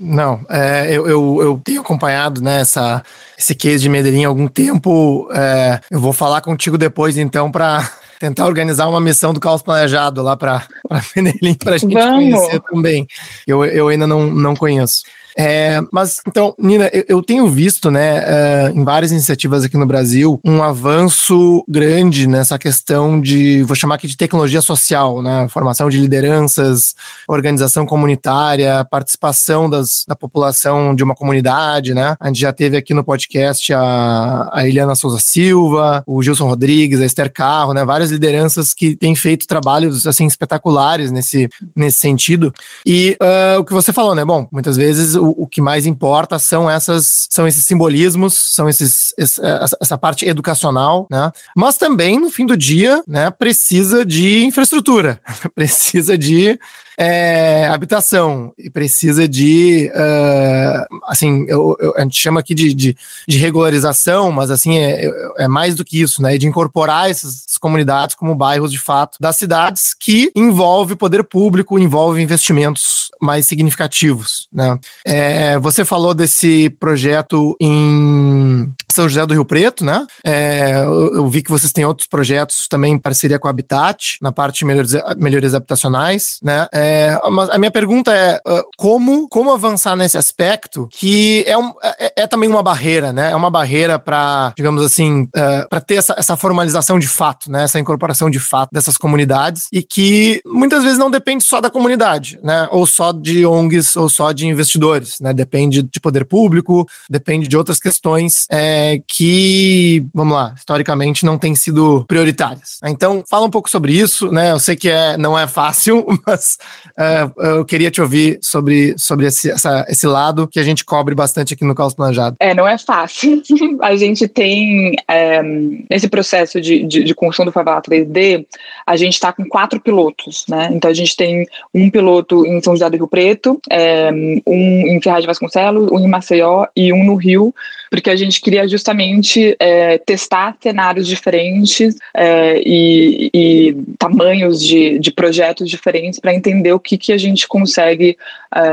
Não, 0.00 0.40
é, 0.48 0.86
eu, 0.90 1.06
eu, 1.06 1.42
eu, 1.42 1.60
tenho 1.62 1.82
acompanhado 1.82 2.40
né, 2.40 2.60
essa, 2.60 3.02
esse 3.38 3.54
case 3.54 3.82
de 3.82 3.88
Medellín 3.88 4.24
há 4.24 4.28
algum 4.28 4.48
tempo, 4.48 5.28
é, 5.32 5.80
eu 5.90 6.00
vou 6.00 6.12
falar 6.12 6.40
contigo 6.40 6.78
depois 6.78 7.18
então 7.18 7.50
para 7.50 7.90
tentar 8.18 8.46
organizar 8.46 8.88
uma 8.88 9.00
missão 9.00 9.34
do 9.34 9.40
caos 9.40 9.60
planejado 9.60 10.22
lá 10.22 10.36
para 10.36 10.66
Medellín 11.14 11.54
para 11.54 11.74
a 11.74 11.78
gente 11.78 11.92
Vamos. 11.92 12.34
conhecer 12.34 12.60
também. 12.60 13.06
Eu, 13.46 13.64
eu 13.64 13.88
ainda 13.88 14.06
não, 14.06 14.30
não 14.30 14.56
conheço. 14.56 15.02
É, 15.38 15.82
mas, 15.92 16.22
então, 16.26 16.54
Nina, 16.58 16.88
eu, 16.94 17.04
eu 17.08 17.22
tenho 17.22 17.46
visto, 17.46 17.90
né, 17.90 18.20
uh, 18.20 18.78
em 18.78 18.82
várias 18.82 19.12
iniciativas 19.12 19.64
aqui 19.64 19.76
no 19.76 19.84
Brasil, 19.84 20.40
um 20.42 20.62
avanço 20.62 21.62
grande 21.68 22.26
nessa 22.26 22.58
questão 22.58 23.20
de, 23.20 23.62
vou 23.64 23.76
chamar 23.76 23.96
aqui 23.96 24.06
de 24.06 24.16
tecnologia 24.16 24.62
social, 24.62 25.20
né, 25.20 25.46
formação 25.50 25.90
de 25.90 25.98
lideranças, 25.98 26.94
organização 27.28 27.84
comunitária, 27.84 28.82
participação 28.90 29.68
das, 29.68 30.06
da 30.08 30.16
população 30.16 30.94
de 30.94 31.04
uma 31.04 31.14
comunidade, 31.14 31.92
né. 31.92 32.16
A 32.18 32.28
gente 32.28 32.40
já 32.40 32.52
teve 32.52 32.78
aqui 32.78 32.94
no 32.94 33.04
podcast 33.04 33.74
a, 33.74 34.48
a 34.50 34.66
Eliana 34.66 34.94
Souza 34.94 35.18
Silva, 35.20 36.02
o 36.06 36.22
Gilson 36.22 36.46
Rodrigues, 36.46 36.98
a 37.00 37.04
Esther 37.04 37.30
Carro, 37.30 37.74
né, 37.74 37.84
várias 37.84 38.10
lideranças 38.10 38.72
que 38.72 38.96
têm 38.96 39.14
feito 39.14 39.46
trabalhos, 39.46 40.06
assim, 40.06 40.24
espetaculares 40.24 41.10
nesse, 41.10 41.46
nesse 41.74 41.98
sentido. 41.98 42.54
E 42.86 43.18
uh, 43.20 43.60
o 43.60 43.64
que 43.66 43.74
você 43.74 43.92
falou, 43.92 44.14
né, 44.14 44.24
bom, 44.24 44.48
muitas 44.50 44.78
vezes 44.78 45.14
o, 45.26 45.42
o, 45.42 45.46
que 45.46 45.60
mais 45.60 45.86
importa 45.86 46.38
são 46.38 46.70
essas 46.70 47.26
são 47.30 47.46
esses 47.46 47.64
simbolismos, 47.66 48.54
são 48.54 48.68
esses 48.68 49.12
essa, 49.18 49.76
essa 49.80 49.98
parte 49.98 50.26
educacional, 50.26 51.06
né? 51.10 51.30
Mas 51.56 51.76
também 51.76 52.18
no 52.18 52.30
fim 52.30 52.46
do 52.46 52.56
dia, 52.56 53.02
né, 53.06 53.30
precisa 53.30 54.04
de 54.04 54.44
infraestrutura, 54.44 55.20
precisa 55.54 56.16
de 56.16 56.58
é, 56.98 57.68
habitação 57.68 58.54
e 58.56 58.70
precisa 58.70 59.28
de, 59.28 59.90
uh, 59.94 61.00
assim, 61.04 61.44
eu, 61.46 61.76
eu, 61.78 61.94
a 61.96 62.00
gente 62.00 62.16
chama 62.16 62.40
aqui 62.40 62.54
de, 62.54 62.72
de, 62.72 62.96
de 63.28 63.38
regularização, 63.38 64.32
mas 64.32 64.50
assim, 64.50 64.78
é, 64.78 65.10
é, 65.36 65.46
mais 65.46 65.74
do 65.74 65.84
que 65.84 66.00
isso, 66.00 66.22
né? 66.22 66.38
De 66.38 66.46
incorporar 66.46 67.10
essas 67.10 67.58
comunidades 67.58 68.16
como 68.16 68.34
bairros 68.34 68.72
de 68.72 68.78
fato 68.78 69.18
das 69.20 69.36
cidades 69.36 69.94
que 69.98 70.32
envolve 70.34 70.96
poder 70.96 71.22
público, 71.22 71.78
envolve 71.78 72.22
investimentos 72.22 73.05
mais 73.20 73.46
significativos, 73.46 74.48
né? 74.52 74.78
É, 75.04 75.58
você 75.58 75.84
falou 75.84 76.14
desse 76.14 76.70
projeto 76.70 77.56
em 77.60 78.72
São 78.96 79.08
José 79.08 79.24
do 79.26 79.34
Rio 79.34 79.44
Preto, 79.44 79.84
né? 79.84 80.06
É, 80.24 80.80
eu, 80.80 81.14
eu, 81.14 81.28
vi 81.28 81.42
que 81.42 81.50
vocês 81.50 81.72
têm 81.72 81.84
outros 81.84 82.08
projetos 82.08 82.66
também 82.68 82.94
em 82.94 82.98
parceria 82.98 83.38
com 83.38 83.46
a 83.46 83.50
Habitat, 83.50 84.18
na 84.20 84.32
parte 84.32 84.60
de 84.60 84.64
melhorias, 84.64 84.94
melhorias 85.16 85.54
habitacionais, 85.54 86.38
né? 86.42 86.66
É, 86.72 86.86
é, 86.86 87.18
a 87.22 87.58
minha 87.58 87.70
pergunta 87.70 88.12
é 88.14 88.40
uh, 88.46 88.64
como, 88.76 89.28
como 89.28 89.52
avançar 89.52 89.94
nesse 89.96 90.16
aspecto 90.16 90.88
que 90.90 91.44
é, 91.46 91.58
um, 91.58 91.72
é, 91.82 92.22
é 92.22 92.26
também 92.26 92.48
uma 92.48 92.62
barreira, 92.62 93.12
né? 93.12 93.30
É 93.30 93.36
uma 93.36 93.50
barreira 93.50 93.98
para, 93.98 94.52
digamos 94.56 94.82
assim, 94.82 95.24
uh, 95.24 95.68
para 95.68 95.80
ter 95.80 95.96
essa, 95.96 96.14
essa 96.16 96.36
formalização 96.36 96.98
de 96.98 97.06
fato, 97.06 97.50
né? 97.50 97.64
Essa 97.64 97.78
incorporação 97.78 98.30
de 98.30 98.38
fato 98.38 98.70
dessas 98.72 98.96
comunidades 98.96 99.66
e 99.72 99.82
que 99.82 100.40
muitas 100.46 100.82
vezes 100.82 100.98
não 100.98 101.10
depende 101.10 101.44
só 101.44 101.60
da 101.60 101.68
comunidade, 101.68 102.38
né? 102.42 102.66
Ou 102.70 102.86
só 102.86 103.12
de 103.12 103.44
ONGs 103.44 103.94
ou 103.96 104.08
só 104.08 104.32
de 104.32 104.46
investidores, 104.46 105.20
né? 105.20 105.34
Depende 105.34 105.82
de 105.82 106.00
poder 106.00 106.24
público, 106.24 106.88
depende 107.10 107.46
de 107.46 107.56
outras 107.56 107.78
questões 107.78 108.46
é, 108.50 108.85
que, 109.06 110.04
vamos 110.14 110.34
lá, 110.34 110.54
historicamente 110.56 111.24
não 111.24 111.38
têm 111.38 111.54
sido 111.54 112.04
prioritárias. 112.06 112.78
Então, 112.84 113.22
fala 113.28 113.46
um 113.46 113.50
pouco 113.50 113.70
sobre 113.70 113.92
isso, 113.92 114.30
né? 114.30 114.52
Eu 114.52 114.58
sei 114.58 114.76
que 114.76 114.88
é, 114.88 115.16
não 115.16 115.38
é 115.38 115.46
fácil, 115.46 116.06
mas 116.26 116.58
uh, 116.98 117.42
eu 117.42 117.64
queria 117.64 117.90
te 117.90 118.00
ouvir 118.00 118.38
sobre, 118.42 118.94
sobre 118.98 119.26
esse, 119.26 119.50
essa, 119.50 119.84
esse 119.88 120.06
lado 120.06 120.46
que 120.48 120.60
a 120.60 120.62
gente 120.62 120.84
cobre 120.84 121.14
bastante 121.14 121.54
aqui 121.54 121.64
no 121.64 121.74
Caos 121.74 121.94
Planejado. 121.94 122.36
É, 122.40 122.54
não 122.54 122.66
é 122.66 122.78
fácil. 122.78 123.42
a 123.82 123.96
gente 123.96 124.28
tem, 124.28 124.96
é, 125.08 125.42
nesse 125.90 126.08
processo 126.08 126.60
de, 126.60 126.84
de, 126.84 127.04
de 127.04 127.14
construção 127.14 127.46
do 127.46 127.52
Favela 127.52 127.82
3D, 127.82 128.46
a 128.86 128.96
gente 128.96 129.14
está 129.14 129.32
com 129.32 129.44
quatro 129.44 129.80
pilotos, 129.80 130.44
né? 130.48 130.68
Então 130.72 130.90
a 130.90 130.94
gente 130.94 131.16
tem 131.16 131.46
um 131.74 131.90
piloto 131.90 132.46
em 132.46 132.60
São 132.62 132.74
José 132.74 132.88
do 132.90 132.96
Rio 132.96 133.08
Preto, 133.08 133.60
é, 133.70 134.10
um 134.46 134.86
em 134.86 135.00
Ferraz 135.00 135.22
de 135.22 135.26
Vasconcelos, 135.26 135.90
um 135.90 135.98
em 135.98 136.08
Maceió 136.08 136.66
e 136.74 136.92
um 136.92 137.04
no 137.04 137.14
Rio, 137.14 137.54
porque 137.90 138.10
a 138.10 138.16
gente 138.16 138.40
queria 138.40 138.66
justamente 138.66 139.56
é, 139.58 139.98
testar 139.98 140.56
cenários 140.60 141.06
diferentes 141.06 141.96
é, 142.14 142.60
e, 142.64 143.30
e, 143.32 143.76
tamanhos 143.98 144.60
de, 144.60 144.98
de 144.98 145.12
projetos 145.12 145.68
diferentes 145.68 146.18
para 146.18 146.34
entender 146.34 146.72
o 146.72 146.80
que, 146.80 146.98
que 146.98 147.12
a 147.12 147.18
gente 147.18 147.46
consegue 147.46 148.16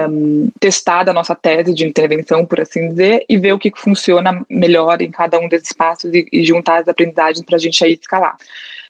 um, 0.10 0.50
testar 0.60 1.04
da 1.04 1.14
nossa 1.14 1.36
tese 1.36 1.74
de 1.74 1.86
intervenção, 1.86 2.46
por 2.46 2.62
assim 2.62 2.90
dizer, 2.90 3.26
e 3.28 3.38
ver 3.38 3.54
o 3.54 3.60
que, 3.60 3.74
funciona 3.76 4.46
melhor 4.50 5.02
em 5.02 5.12
cada 5.12 5.40
um 5.40 5.50
desses 5.50 5.74
passos 5.74 6.14
e, 6.14 6.28
e 6.32 6.46
juntar 6.46 6.82
as 6.82 6.88
aprendizagens 6.88 7.44
para 7.44 7.56
a 7.56 7.60
gente 7.60 7.84
aí 7.84 7.94
escalar. 7.94 8.38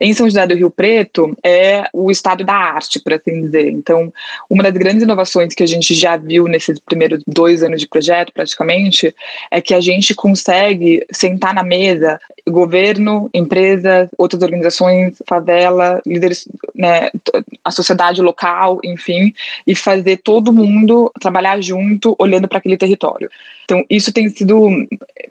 Em 0.03 0.13
São 0.13 0.27
José 0.27 0.45
do 0.45 0.53
Rio 0.53 0.69
Preto 0.69 1.33
é 1.41 1.85
o 1.93 2.11
estado 2.11 2.43
da 2.43 2.53
arte, 2.53 2.99
por 2.99 3.13
assim 3.13 3.43
dizer. 3.43 3.69
Então, 3.69 4.13
uma 4.49 4.61
das 4.61 4.73
grandes 4.73 5.01
inovações 5.01 5.55
que 5.55 5.63
a 5.63 5.65
gente 5.65 5.95
já 5.95 6.17
viu 6.17 6.45
nesses 6.45 6.77
primeiros 6.77 7.23
dois 7.25 7.63
anos 7.63 7.79
de 7.79 7.87
projeto, 7.87 8.33
praticamente, 8.33 9.15
é 9.49 9.61
que 9.61 9.73
a 9.73 9.79
gente 9.79 10.13
consegue 10.13 11.05
sentar 11.09 11.53
na 11.53 11.63
mesa 11.63 12.19
governo, 12.49 13.29
empresas, 13.33 14.09
outras 14.17 14.41
organizações, 14.41 15.23
favela, 15.25 16.01
líderes, 16.05 16.49
né, 16.75 17.09
a 17.63 17.71
sociedade 17.71 18.21
local, 18.21 18.81
enfim, 18.83 19.33
e 19.65 19.73
fazer 19.73 20.17
todo 20.17 20.51
mundo 20.51 21.09
trabalhar 21.21 21.61
junto, 21.61 22.13
olhando 22.19 22.49
para 22.49 22.57
aquele 22.57 22.75
território. 22.75 23.29
Então, 23.63 23.85
isso 23.89 24.11
tem 24.11 24.27
sido 24.27 24.67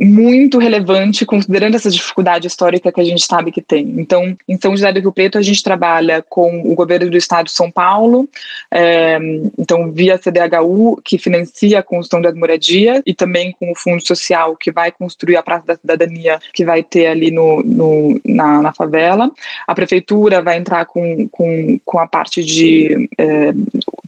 muito 0.00 0.58
relevante, 0.58 1.26
considerando 1.26 1.74
essa 1.74 1.90
dificuldade 1.90 2.46
histórica 2.46 2.90
que 2.90 3.00
a 3.00 3.04
gente 3.04 3.26
sabe 3.26 3.52
que 3.52 3.60
tem. 3.60 3.82
Então, 3.98 4.34
em 4.48 4.56
São 4.62 4.76
José 4.76 4.92
do 4.92 5.00
Rio 5.00 5.12
Preto, 5.12 5.38
a 5.38 5.42
gente 5.42 5.62
trabalha 5.62 6.24
com 6.28 6.62
o 6.64 6.74
governo 6.74 7.10
do 7.10 7.16
estado 7.16 7.46
de 7.46 7.52
São 7.52 7.70
Paulo, 7.70 8.28
é, 8.70 9.18
então, 9.58 9.90
via 9.90 10.16
CDHU, 10.18 11.00
que 11.04 11.18
financia 11.18 11.80
a 11.80 11.82
construção 11.82 12.22
das 12.22 12.34
moradias, 12.34 13.02
e 13.04 13.12
também 13.12 13.52
com 13.58 13.72
o 13.72 13.74
Fundo 13.74 14.06
Social, 14.06 14.56
que 14.56 14.70
vai 14.70 14.92
construir 14.92 15.36
a 15.36 15.42
Praça 15.42 15.66
da 15.66 15.76
Cidadania, 15.76 16.38
que 16.54 16.64
vai 16.64 16.82
ter 16.82 17.06
ali 17.06 17.30
no, 17.30 17.62
no 17.62 18.20
na, 18.24 18.62
na, 18.62 18.72
favela. 18.72 19.30
A 19.66 19.74
prefeitura 19.74 20.40
vai 20.40 20.58
entrar 20.58 20.84
com, 20.86 21.28
com, 21.28 21.80
com 21.84 21.98
a 21.98 22.06
parte 22.06 22.44
de 22.44 23.08
é, 23.18 23.52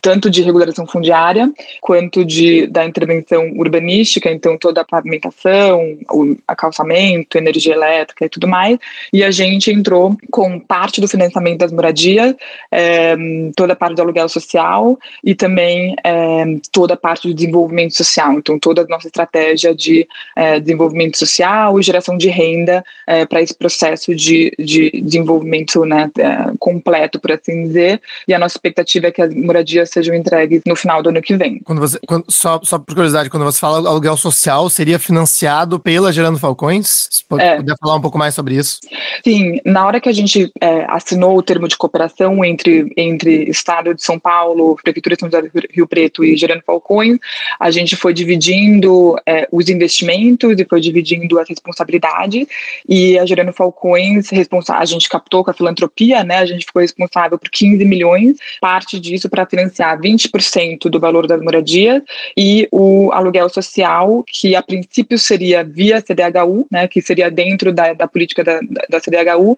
tanto 0.04 0.28
de 0.28 0.42
regularização 0.42 0.86
fundiária 0.86 1.50
quanto 1.80 2.26
de 2.26 2.66
da 2.66 2.84
intervenção 2.84 3.50
urbanística, 3.56 4.30
então 4.30 4.58
toda 4.58 4.82
a 4.82 4.84
pavimentação, 4.84 5.96
o 6.12 6.36
acalçamento, 6.46 7.38
energia 7.38 7.72
elétrica 7.72 8.26
e 8.26 8.28
tudo 8.28 8.46
mais. 8.46 8.78
E 9.14 9.24
a 9.24 9.30
gente 9.30 9.70
entrou 9.70 10.14
com 10.30 10.60
parte 10.60 11.00
do 11.00 11.08
financiamento 11.08 11.60
das 11.60 11.72
moradias, 11.72 12.34
é, 12.70 13.16
toda 13.56 13.72
a 13.72 13.76
parte 13.76 13.96
do 13.96 14.02
aluguel 14.02 14.28
social 14.28 14.98
e 15.24 15.34
também 15.34 15.96
é, 16.04 16.44
toda 16.70 16.92
a 16.92 16.98
parte 16.98 17.26
do 17.26 17.32
desenvolvimento 17.32 17.96
social. 17.96 18.34
Então 18.34 18.58
toda 18.58 18.82
a 18.82 18.86
nossa 18.86 19.06
estratégia 19.06 19.74
de 19.74 20.06
é, 20.36 20.60
desenvolvimento 20.60 21.16
social 21.16 21.80
e 21.80 21.82
geração 21.82 22.18
de 22.18 22.28
renda 22.28 22.84
para 23.30 23.40
esse 23.40 23.54
processo 23.54 24.14
de, 24.14 24.52
de 24.58 24.90
desenvolvimento 25.00 25.86
né, 25.86 26.10
completo, 26.58 27.18
por 27.18 27.32
assim 27.32 27.68
dizer. 27.68 28.02
E 28.28 28.34
a 28.34 28.38
nossa 28.38 28.56
expectativa 28.56 29.06
é 29.06 29.10
que 29.10 29.22
as 29.22 29.32
moradias 29.32 29.93
sejam 29.94 30.14
entregues 30.14 30.60
no 30.66 30.76
final 30.76 31.02
do 31.02 31.08
ano 31.08 31.22
que 31.22 31.36
vem. 31.36 31.60
Quando 31.60 31.80
você, 31.80 31.98
quando, 32.06 32.24
só, 32.28 32.60
só 32.62 32.78
por 32.78 32.94
curiosidade, 32.94 33.30
quando 33.30 33.44
você 33.44 33.58
fala 33.58 33.88
aluguel 33.88 34.16
social, 34.16 34.68
seria 34.68 34.98
financiado 34.98 35.78
pela 35.78 36.12
Gerando 36.12 36.38
Falcões? 36.38 37.08
Você 37.10 37.24
pode 37.28 37.44
é. 37.44 37.56
poder 37.56 37.74
falar 37.80 37.96
um 37.96 38.00
pouco 38.00 38.18
mais 38.18 38.34
sobre 38.34 38.56
isso? 38.56 38.80
Sim, 39.22 39.60
na 39.64 39.86
hora 39.86 40.00
que 40.00 40.08
a 40.08 40.12
gente 40.12 40.50
é, 40.60 40.84
assinou 40.88 41.38
o 41.38 41.42
termo 41.42 41.68
de 41.68 41.76
cooperação 41.76 42.44
entre, 42.44 42.92
entre 42.96 43.44
Estado 43.48 43.94
de 43.94 44.02
São 44.02 44.18
Paulo, 44.18 44.76
Prefeitura 44.82 45.14
de 45.14 45.20
São 45.20 45.30
José 45.30 45.42
do 45.42 45.50
Rio 45.70 45.86
Preto 45.86 46.24
e 46.24 46.36
Gerando 46.36 46.62
Falcões, 46.66 47.18
a 47.58 47.70
gente 47.70 47.96
foi 47.96 48.12
dividindo 48.12 49.16
é, 49.26 49.48
os 49.52 49.68
investimentos 49.68 50.58
e 50.58 50.64
foi 50.64 50.80
dividindo 50.80 51.38
as 51.38 51.48
responsabilidades 51.48 52.46
e 52.88 53.18
a 53.18 53.24
Gerando 53.24 53.52
Falcões, 53.52 54.28
a 54.70 54.84
gente 54.84 55.08
captou 55.08 55.44
com 55.44 55.50
a 55.50 55.54
filantropia, 55.54 56.24
né, 56.24 56.38
a 56.38 56.46
gente 56.46 56.66
ficou 56.66 56.82
responsável 56.82 57.38
por 57.38 57.48
15 57.48 57.84
milhões, 57.84 58.36
parte 58.60 58.98
disso 58.98 59.28
para 59.28 59.46
financiar 59.46 59.83
20% 59.96 60.88
do 60.88 60.98
valor 60.98 61.26
das 61.26 61.40
moradias 61.40 62.02
e 62.36 62.68
o 62.72 63.10
aluguel 63.12 63.48
social, 63.48 64.24
que 64.26 64.54
a 64.56 64.62
princípio 64.62 65.18
seria 65.18 65.62
via 65.62 66.02
CDHU, 66.02 66.66
né, 66.70 66.88
que 66.88 67.02
seria 67.02 67.30
dentro 67.30 67.72
da, 67.72 67.92
da 67.92 68.08
política 68.08 68.42
da, 68.42 68.60
da 68.88 69.00
CDHU, 69.00 69.56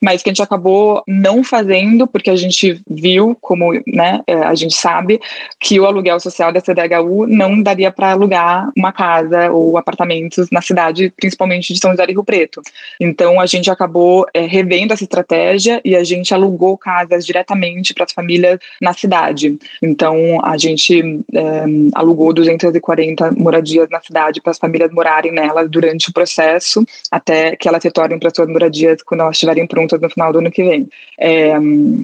mas 0.00 0.22
que 0.22 0.30
a 0.30 0.32
gente 0.32 0.42
acabou 0.42 1.02
não 1.06 1.42
fazendo, 1.42 2.06
porque 2.06 2.30
a 2.30 2.36
gente 2.36 2.80
viu, 2.88 3.36
como 3.40 3.72
né, 3.86 4.20
é, 4.26 4.34
a 4.34 4.54
gente 4.54 4.74
sabe, 4.74 5.20
que 5.60 5.78
o 5.80 5.86
aluguel 5.86 6.20
social 6.20 6.52
da 6.52 6.60
CDHU 6.60 7.26
não 7.26 7.62
daria 7.62 7.90
para 7.90 8.12
alugar 8.12 8.70
uma 8.76 8.92
casa 8.92 9.50
ou 9.50 9.76
apartamentos 9.76 10.50
na 10.50 10.60
cidade, 10.60 11.12
principalmente 11.16 11.72
de 11.72 11.80
São 11.80 11.90
José 11.90 12.06
do 12.06 12.12
Rio 12.12 12.24
Preto. 12.24 12.62
Então 13.00 13.40
a 13.40 13.46
gente 13.46 13.70
acabou 13.70 14.26
é, 14.32 14.40
revendo 14.42 14.92
essa 14.92 15.04
estratégia 15.04 15.80
e 15.84 15.96
a 15.96 16.04
gente 16.04 16.32
alugou 16.34 16.76
casas 16.76 17.24
diretamente 17.24 17.94
para 17.94 18.04
as 18.04 18.12
famílias 18.12 18.58
na 18.80 18.92
cidade. 18.92 19.53
Então 19.82 20.44
a 20.44 20.56
gente 20.56 21.20
é, 21.32 21.64
alugou 21.94 22.32
240 22.32 23.32
moradias 23.32 23.88
na 23.90 24.00
cidade 24.00 24.40
para 24.40 24.52
as 24.52 24.58
famílias 24.58 24.90
morarem 24.90 25.32
nelas 25.32 25.70
durante 25.70 26.10
o 26.10 26.12
processo, 26.12 26.84
até 27.10 27.56
que 27.56 27.68
elas 27.68 27.82
retornem 27.82 28.18
para 28.18 28.30
suas 28.34 28.48
moradias 28.48 29.02
quando 29.02 29.20
elas 29.20 29.36
estiverem 29.36 29.66
prontas 29.66 30.00
no 30.00 30.10
final 30.10 30.32
do 30.32 30.38
ano 30.38 30.50
que 30.50 30.62
vem. 30.62 30.88
É, 31.18 31.54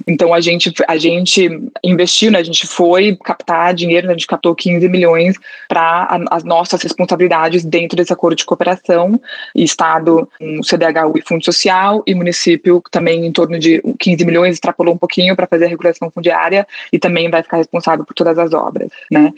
então 0.07 0.33
a 0.33 0.39
gente, 0.39 0.71
a 0.87 0.97
gente 0.97 1.49
investiu, 1.83 2.31
né, 2.31 2.39
a 2.39 2.43
gente 2.43 2.67
foi 2.67 3.17
captar 3.23 3.73
dinheiro, 3.73 4.07
né, 4.07 4.13
a 4.13 4.17
gente 4.17 4.27
captou 4.27 4.55
15 4.55 4.87
milhões 4.89 5.35
para 5.67 6.21
as 6.29 6.43
nossas 6.43 6.81
responsabilidades 6.81 7.63
dentro 7.63 7.95
desse 7.97 8.13
acordo 8.13 8.35
de 8.35 8.45
cooperação, 8.45 9.19
Estado, 9.55 10.27
um 10.39 10.61
CDHU 10.61 11.17
e 11.17 11.21
Fundo 11.21 11.43
Social, 11.43 12.03
e 12.05 12.13
município 12.13 12.81
também 12.91 13.25
em 13.25 13.31
torno 13.31 13.59
de 13.59 13.81
15 13.99 14.25
milhões, 14.25 14.53
extrapolou 14.55 14.93
um 14.93 14.97
pouquinho 14.97 15.35
para 15.35 15.47
fazer 15.47 15.65
a 15.65 15.69
regulação 15.69 16.09
fundiária 16.11 16.67
e 16.91 16.99
também 16.99 17.29
vai 17.29 17.40
ficar 17.43 17.57
responsável 17.57 18.05
por 18.05 18.13
todas 18.13 18.37
as 18.37 18.53
obras. 18.53 18.89
Né? 19.09 19.33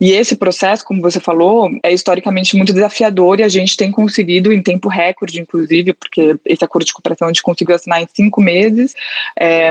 E 0.00 0.12
esse 0.12 0.36
processo, 0.36 0.84
como 0.84 1.00
você 1.00 1.20
falou, 1.20 1.70
é 1.82 1.92
historicamente 1.92 2.56
muito 2.56 2.72
desafiador 2.72 3.40
e 3.40 3.42
a 3.42 3.48
gente 3.48 3.76
tem 3.76 3.90
conseguido 3.90 4.52
em 4.52 4.62
tempo 4.62 4.88
recorde, 4.88 5.40
inclusive, 5.40 5.92
porque 5.92 6.36
esse 6.44 6.64
acordo 6.64 6.84
de 6.84 6.92
cooperação 6.92 7.28
a 7.28 7.32
gente 7.32 7.42
conseguiu 7.42 7.74
assinar 7.74 8.02
em 8.02 8.08
cinco 8.14 8.40
meses 8.40 8.94
é, 9.38 9.70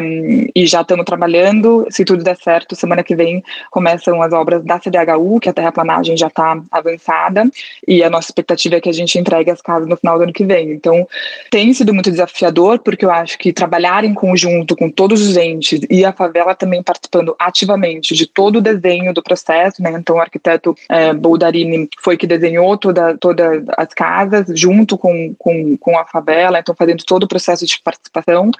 e 0.55 0.65
já 0.65 0.81
estamos 0.81 1.05
trabalhando. 1.05 1.85
Se 1.89 2.03
tudo 2.03 2.23
der 2.23 2.37
certo, 2.37 2.75
semana 2.75 3.03
que 3.03 3.15
vem 3.15 3.43
começam 3.71 4.21
as 4.21 4.33
obras 4.33 4.63
da 4.63 4.79
CDHU, 4.79 5.39
que 5.39 5.49
a 5.49 5.53
terraplanagem 5.53 6.17
já 6.17 6.27
está 6.27 6.61
avançada, 6.71 7.49
e 7.87 8.03
a 8.03 8.09
nossa 8.09 8.29
expectativa 8.29 8.75
é 8.75 8.81
que 8.81 8.89
a 8.89 8.93
gente 8.93 9.17
entregue 9.17 9.51
as 9.51 9.61
casas 9.61 9.87
no 9.87 9.97
final 9.97 10.17
do 10.17 10.23
ano 10.23 10.33
que 10.33 10.45
vem. 10.45 10.71
Então, 10.71 11.07
tem 11.49 11.73
sido 11.73 11.93
muito 11.93 12.11
desafiador, 12.11 12.79
porque 12.79 13.05
eu 13.05 13.11
acho 13.11 13.37
que 13.37 13.53
trabalhar 13.53 14.03
em 14.03 14.13
conjunto 14.13 14.75
com 14.75 14.89
todos 14.89 15.21
os 15.21 15.37
entes 15.37 15.81
e 15.89 16.03
a 16.03 16.11
favela 16.11 16.55
também 16.55 16.81
participando 16.81 17.35
ativamente 17.39 17.74
de 17.77 18.27
todo 18.27 18.57
o 18.57 18.61
desenho 18.61 19.13
do 19.13 19.23
processo, 19.23 19.81
né? 19.81 19.91
Então, 19.91 20.17
o 20.17 20.19
arquiteto 20.19 20.75
é, 20.89 21.13
Boldarini 21.13 21.89
foi 21.99 22.17
que 22.17 22.27
desenhou 22.27 22.77
toda, 22.77 23.17
todas 23.17 23.63
as 23.77 23.93
casas 23.93 24.47
junto 24.53 24.97
com, 24.97 25.33
com, 25.37 25.77
com 25.77 25.97
a 25.97 26.05
favela, 26.05 26.59
então 26.59 26.75
fazendo 26.75 27.03
todo 27.03 27.23
o 27.23 27.27
processo 27.27 27.65
de 27.65 27.79
participação 27.81 28.51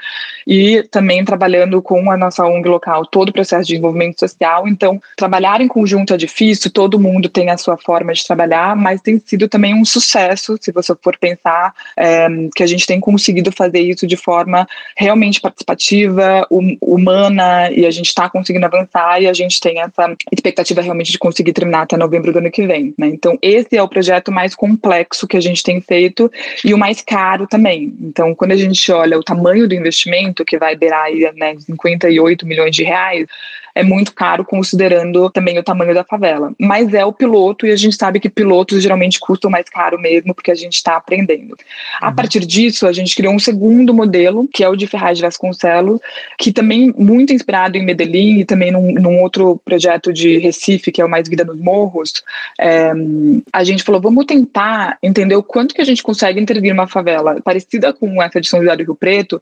e 0.46 0.84
também 0.92 1.24
trabalhando 1.24 1.82
com 1.82 2.12
a 2.12 2.18
nossa 2.18 2.46
ONG 2.46 2.68
local, 2.68 3.06
todo 3.06 3.30
o 3.30 3.34
processo 3.34 3.64
de 3.64 3.74
desenvolvimento 3.74 4.20
social. 4.20 4.68
Então, 4.68 5.02
trabalhar 5.16 5.62
em 5.62 5.68
conjunto 5.68 6.14
é 6.14 6.18
difícil, 6.18 6.72
todo 6.72 7.00
mundo 7.00 7.30
tem 7.30 7.50
a 7.50 7.58
sua 7.58 7.78
forma 7.78 8.14
de 8.14 8.26
trabalhar, 8.26 8.76
mas 8.76 9.02
tem 9.02 9.22
sido 9.26 9.48
também 9.48 9.74
um 9.74 9.86
sucesso, 9.86 10.58
se 10.60 10.72
você 10.72 10.94
for 11.02 11.18
pensar, 11.18 11.74
é, 11.98 12.28
que 12.56 12.64
a 12.64 12.68
gente 12.68 12.86
tem 12.86 13.00
conseguido 13.00 13.52
fazer 13.52 13.80
isso 13.80 14.06
de 14.06 14.18
forma 14.18 14.68
realmente 14.96 15.42
participativa, 15.42 16.46
hum, 16.52 16.78
humana, 16.82 17.72
e 17.72 17.86
a 17.86 17.92
gente 17.92 18.08
está 18.08 18.30
conseguindo 18.30 18.66
avançar 18.66 19.05
e 19.20 19.28
a 19.28 19.34
gente 19.34 19.60
tem 19.60 19.80
essa 19.80 20.16
expectativa 20.32 20.82
realmente 20.82 21.12
de 21.12 21.20
conseguir 21.20 21.54
terminar 21.54 21.82
até 21.84 21.98
novembro 21.98 22.32
do 22.32 22.40
ano 22.40 22.52
que 22.52 22.66
vem. 22.66 22.94
Né? 22.98 23.08
Então, 23.08 23.38
esse 23.42 23.78
é 23.78 23.84
o 23.84 23.88
projeto 23.88 24.32
mais 24.32 24.56
complexo 24.56 25.28
que 25.28 25.38
a 25.38 25.42
gente 25.42 25.64
tem 25.64 25.82
feito 25.82 26.32
e 26.64 26.74
o 26.74 26.78
mais 26.78 27.02
caro 27.02 27.48
também. 27.48 27.94
Então, 28.02 28.34
quando 28.36 28.52
a 28.52 28.58
gente 28.58 28.92
olha 28.92 29.18
o 29.18 29.24
tamanho 29.24 29.68
do 29.68 29.76
investimento, 29.76 30.46
que 30.46 30.58
vai 30.58 30.76
beirar 30.76 31.06
aí, 31.06 31.32
né, 31.36 31.56
58 31.58 32.46
milhões 32.46 32.76
de 32.76 32.84
reais, 32.84 33.26
é 33.76 33.84
muito 33.84 34.14
caro 34.14 34.46
considerando 34.46 35.30
também 35.30 35.60
o 35.60 35.64
tamanho 35.64 35.94
da 35.94 36.04
favela. 36.04 36.54
Mas 36.58 36.94
é 36.94 37.04
o 37.04 37.12
piloto 37.12 37.68
e 37.68 37.72
a 37.72 37.76
gente 37.76 37.96
sabe 37.98 38.22
que 38.22 38.30
pilotos 38.30 38.82
geralmente 38.82 39.20
custam 39.20 39.52
mais 39.52 39.68
caro 39.70 40.00
mesmo 40.00 40.34
porque 40.34 40.50
a 40.50 40.56
gente 40.56 40.76
está 40.76 40.96
aprendendo. 40.96 41.52
Uhum. 41.52 41.58
A 42.02 42.12
partir 42.14 42.46
disso, 42.46 42.88
a 42.88 42.94
gente 42.94 43.14
criou 43.16 43.34
um 43.34 43.40
segundo 43.40 43.94
modelo, 43.94 44.48
que 44.48 44.64
é 44.64 44.70
o 44.70 44.76
de 44.76 44.88
Ferraz 44.88 45.18
de 45.18 45.24
Vasconcelos, 45.24 46.00
que 46.38 46.54
também 46.54 46.94
muito 46.98 47.34
inspirado 47.34 47.78
em 47.78 47.84
Medellín 47.84 48.40
e 48.40 48.46
também 48.46 48.72
num, 48.72 48.94
num 48.94 49.22
outro 49.22 49.62
projeto 49.66 50.14
de 50.14 50.38
Recife, 50.38 50.92
que 50.92 51.02
é 51.02 51.06
o 51.06 51.10
Mais 51.10 51.28
Vida 51.28 51.44
nos 51.44 51.60
Morros, 51.60 52.24
é, 52.60 52.94
a 53.52 53.64
gente 53.64 53.84
falou, 53.84 54.00
vamos 54.00 54.26
tentar 54.26 54.98
entender 55.04 55.36
o 55.36 55.44
quanto 55.44 55.76
que 55.76 55.82
a 55.82 55.86
gente 55.86 56.02
consegue 56.02 56.40
intervir 56.40 56.74
numa 56.74 56.88
favela 56.88 57.42
parecida 57.42 57.92
com 57.92 58.22
essa 58.22 58.40
de 58.40 58.48
São 58.48 58.62
José 58.62 58.76
do 58.78 58.84
Rio 58.84 58.96
Preto, 58.96 59.42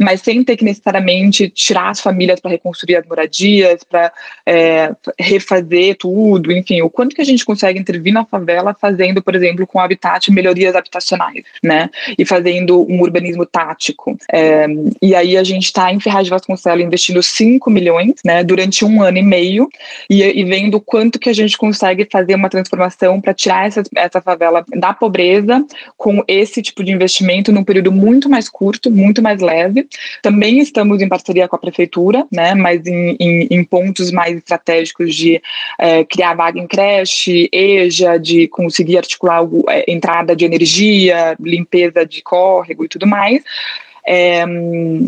mas 0.00 0.22
sem 0.22 0.42
ter 0.42 0.56
que 0.56 0.64
necessariamente 0.64 1.50
tirar 1.50 1.90
as 1.90 2.00
famílias 2.00 2.40
para 2.40 2.50
reconstruir 2.50 2.96
as 2.96 3.06
moradias, 3.06 3.73
para 3.82 4.12
é, 4.46 4.92
refazer 5.18 5.96
tudo, 5.96 6.52
enfim, 6.52 6.82
o 6.82 6.90
quanto 6.90 7.16
que 7.16 7.22
a 7.22 7.24
gente 7.24 7.44
consegue 7.44 7.78
intervir 7.78 8.12
na 8.12 8.24
favela 8.24 8.76
fazendo, 8.78 9.22
por 9.22 9.34
exemplo, 9.34 9.66
com 9.66 9.80
habitat, 9.80 10.30
melhorias 10.30 10.76
habitacionais, 10.76 11.42
né, 11.62 11.90
e 12.18 12.24
fazendo 12.24 12.86
um 12.90 13.00
urbanismo 13.00 13.46
tático. 13.46 14.16
É, 14.32 14.66
e 15.00 15.14
aí 15.14 15.36
a 15.36 15.44
gente 15.44 15.64
está 15.64 15.92
em 15.92 16.00
Ferraz 16.00 16.24
de 16.24 16.30
Vasconcelos 16.30 16.84
investindo 16.84 17.22
5 17.22 17.70
milhões, 17.70 18.14
né, 18.24 18.44
durante 18.44 18.84
um 18.84 19.02
ano 19.02 19.18
e 19.18 19.22
meio, 19.22 19.68
e, 20.08 20.22
e 20.22 20.44
vendo 20.44 20.80
quanto 20.80 21.18
que 21.18 21.30
a 21.30 21.32
gente 21.32 21.56
consegue 21.56 22.06
fazer 22.10 22.34
uma 22.34 22.50
transformação 22.50 23.20
para 23.20 23.34
tirar 23.34 23.66
essa, 23.66 23.82
essa 23.96 24.20
favela 24.20 24.64
da 24.76 24.92
pobreza 24.92 25.64
com 25.96 26.22
esse 26.28 26.60
tipo 26.62 26.84
de 26.84 26.92
investimento 26.92 27.52
num 27.52 27.64
período 27.64 27.90
muito 27.90 28.28
mais 28.28 28.48
curto, 28.48 28.90
muito 28.90 29.22
mais 29.22 29.40
leve. 29.40 29.86
Também 30.22 30.58
estamos 30.58 31.00
em 31.00 31.08
parceria 31.08 31.48
com 31.48 31.56
a 31.56 31.58
prefeitura, 31.58 32.26
né, 32.30 32.54
mas 32.54 32.86
em, 32.86 33.16
em, 33.18 33.46
em 33.50 33.63
pontos 33.64 34.10
mais 34.10 34.36
estratégicos 34.36 35.14
de 35.14 35.40
é, 35.78 36.04
criar 36.04 36.34
vaga 36.34 36.58
em 36.58 36.66
creche, 36.66 37.48
EJA, 37.52 38.18
de 38.18 38.48
conseguir 38.48 38.98
articular 38.98 39.36
algo, 39.36 39.64
é, 39.68 39.90
entrada 39.90 40.36
de 40.36 40.44
energia, 40.44 41.36
limpeza 41.40 42.04
de 42.06 42.22
córrego 42.22 42.84
e 42.84 42.88
tudo 42.88 43.06
mais 43.06 43.42
é, 44.06 44.44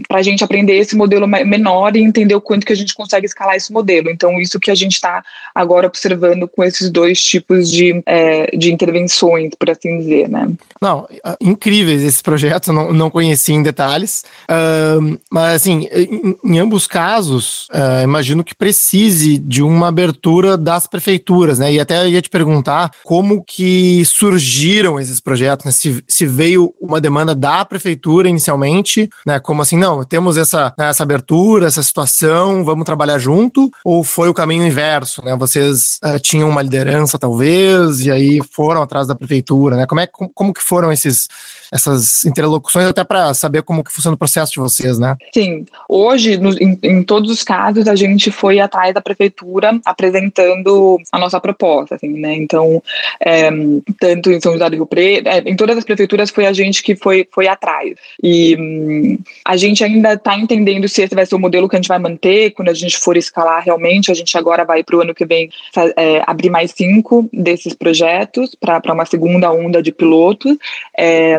para 0.08 0.18
a 0.18 0.22
gente 0.22 0.42
aprender 0.42 0.76
esse 0.76 0.96
modelo 0.96 1.26
menor 1.26 1.96
e 1.96 2.00
entender 2.00 2.34
o 2.34 2.40
quanto 2.40 2.66
que 2.66 2.72
a 2.72 2.76
gente 2.76 2.94
consegue 2.94 3.26
escalar 3.26 3.56
esse 3.56 3.72
modelo. 3.72 4.10
Então, 4.10 4.40
isso 4.40 4.58
que 4.58 4.70
a 4.70 4.74
gente 4.74 4.94
está 4.94 5.22
agora 5.54 5.86
observando 5.86 6.48
com 6.48 6.64
esses 6.64 6.90
dois 6.90 7.22
tipos 7.22 7.70
de, 7.70 8.02
é, 8.06 8.56
de 8.56 8.72
intervenções, 8.72 9.50
por 9.58 9.70
assim 9.70 9.98
dizer, 9.98 10.28
né? 10.28 10.48
Não, 10.80 11.08
incríveis 11.40 12.02
esses 12.02 12.22
projetos, 12.22 12.68
não, 12.68 12.92
não 12.92 13.10
conheci 13.10 13.52
em 13.52 13.62
detalhes, 13.62 14.24
uh, 14.50 15.18
mas 15.30 15.56
assim, 15.56 15.88
em, 15.90 16.36
em 16.44 16.58
ambos 16.58 16.86
casos, 16.86 17.68
uh, 17.72 18.04
imagino 18.04 18.44
que 18.44 18.54
precise 18.54 19.38
de 19.38 19.62
uma 19.62 19.88
abertura 19.88 20.56
das 20.56 20.86
prefeituras, 20.86 21.58
né? 21.58 21.72
E 21.72 21.80
até 21.80 22.06
ia 22.08 22.20
te 22.20 22.28
perguntar 22.28 22.90
como 23.04 23.42
que 23.42 24.04
surgiram 24.04 25.00
esses 25.00 25.20
projetos, 25.20 25.64
né? 25.64 25.72
se, 25.72 26.02
se 26.06 26.26
veio 26.26 26.74
uma 26.80 27.00
demanda 27.00 27.34
da 27.34 27.64
prefeitura 27.64 28.28
inicialmente, 28.28 28.85
né? 29.26 29.40
Como 29.40 29.62
assim, 29.62 29.76
não, 29.76 30.04
temos 30.04 30.36
essa, 30.36 30.72
né, 30.78 30.88
essa 30.88 31.02
abertura, 31.02 31.66
essa 31.66 31.82
situação, 31.82 32.64
vamos 32.64 32.84
trabalhar 32.84 33.18
junto? 33.18 33.70
Ou 33.84 34.04
foi 34.04 34.28
o 34.28 34.34
caminho 34.34 34.66
inverso, 34.66 35.24
né? 35.24 35.36
Vocês 35.36 35.98
uh, 36.04 36.18
tinham 36.20 36.48
uma 36.48 36.62
liderança, 36.62 37.18
talvez, 37.18 38.00
e 38.00 38.10
aí 38.10 38.40
foram 38.52 38.82
atrás 38.82 39.06
da 39.06 39.14
prefeitura, 39.14 39.76
né? 39.76 39.86
Como, 39.86 40.00
é, 40.00 40.06
como, 40.06 40.30
como 40.32 40.54
que 40.54 40.62
foram 40.62 40.92
esses 40.92 41.28
essas 41.72 42.24
interlocuções, 42.24 42.86
até 42.86 43.04
para 43.04 43.32
saber 43.34 43.62
como 43.62 43.82
que 43.82 43.92
funciona 43.92 44.14
o 44.14 44.18
processo 44.18 44.52
de 44.52 44.60
vocês, 44.60 44.98
né? 44.98 45.16
Sim. 45.32 45.66
Hoje, 45.88 46.36
no, 46.36 46.50
em, 46.54 46.78
em, 46.82 47.02
todos 47.02 47.30
os 47.30 47.42
casos, 47.42 47.86
a 47.88 47.94
gente 47.94 48.30
foi 48.30 48.60
atrás 48.60 48.94
da 48.94 49.00
prefeitura 49.00 49.78
apresentando 49.84 50.98
a 51.12 51.18
nossa 51.18 51.40
proposta, 51.40 51.94
assim, 51.94 52.08
né? 52.08 52.34
Então, 52.34 52.82
é, 53.20 53.50
tanto 53.98 54.30
em 54.30 54.40
São 54.40 54.52
José 54.52 54.70
do 54.70 54.76
Rio 54.76 54.86
Preto, 54.86 55.28
é, 55.28 55.38
em 55.38 55.56
todas 55.56 55.76
as 55.76 55.84
prefeituras 55.84 56.30
foi 56.30 56.46
a 56.46 56.52
gente 56.52 56.82
que 56.82 56.96
foi, 56.96 57.26
foi 57.32 57.48
atrás. 57.48 57.94
E 58.22 58.56
hum, 58.58 59.18
a 59.44 59.56
gente 59.56 59.84
ainda 59.84 60.14
está 60.14 60.36
entendendo 60.36 60.88
se 60.88 61.02
esse 61.02 61.14
vai 61.14 61.26
ser 61.26 61.34
o 61.34 61.38
modelo 61.38 61.68
que 61.68 61.76
a 61.76 61.78
gente 61.78 61.88
vai 61.88 61.98
manter 61.98 62.50
quando 62.52 62.68
a 62.68 62.74
gente 62.74 62.96
for 62.96 63.16
escalar 63.16 63.62
realmente. 63.64 64.10
A 64.10 64.14
gente 64.14 64.36
agora 64.36 64.64
vai 64.64 64.82
para 64.82 64.96
o 64.96 65.00
ano 65.00 65.14
que 65.14 65.24
vem 65.24 65.50
é, 65.96 66.22
abrir 66.26 66.50
mais 66.50 66.72
cinco 66.72 67.28
desses 67.32 67.74
projetos 67.74 68.54
para 68.54 68.92
uma 68.92 69.06
segunda 69.06 69.50
onda 69.52 69.82
de 69.82 69.92
piloto. 69.92 70.58
É, 70.96 71.38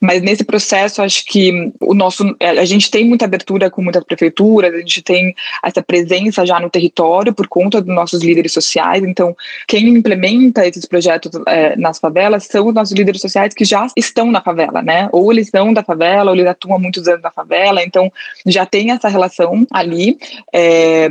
mas 0.00 0.22
nesse 0.22 0.44
processo, 0.44 1.02
acho 1.02 1.24
que 1.26 1.72
o 1.80 1.94
nosso, 1.94 2.34
é, 2.40 2.50
a 2.50 2.64
gente 2.64 2.90
tem 2.90 3.04
muita 3.04 3.24
abertura 3.24 3.70
com 3.70 3.82
muitas 3.82 4.04
prefeituras, 4.04 4.74
a 4.74 4.78
gente 4.78 5.02
tem 5.02 5.34
essa 5.62 5.82
presença 5.82 6.44
já 6.44 6.58
no 6.58 6.70
território 6.70 7.32
por 7.32 7.46
conta 7.46 7.80
dos 7.80 7.94
nossos 7.94 8.22
líderes 8.22 8.52
sociais. 8.52 9.02
Então, 9.04 9.36
quem 9.66 9.88
implementa 9.88 10.66
esses 10.66 10.86
projetos 10.86 11.30
é, 11.46 11.76
nas 11.76 11.98
favelas 11.98 12.44
são 12.44 12.68
os 12.68 12.74
nossos 12.74 12.94
líderes 12.94 13.20
sociais 13.20 13.54
que 13.54 13.64
já 13.64 13.86
estão 13.96 14.30
na 14.30 14.40
favela, 14.40 14.82
né? 14.82 15.08
Ou 15.12 15.32
eles 15.32 15.48
são 15.48 15.72
da 15.72 15.82
favela, 15.82 16.30
ou 16.30 16.36
eles 16.36 16.46
atuam 16.46 16.76
há 16.76 16.78
muitos 16.78 17.06
anos 17.08 17.22
na 17.22 17.30
favela. 17.30 17.82
Então, 17.82 18.12
já 18.46 18.66
tem 18.66 18.90
essa 18.90 19.08
relação 19.08 19.66
ali. 19.70 20.18
É, 20.52 21.08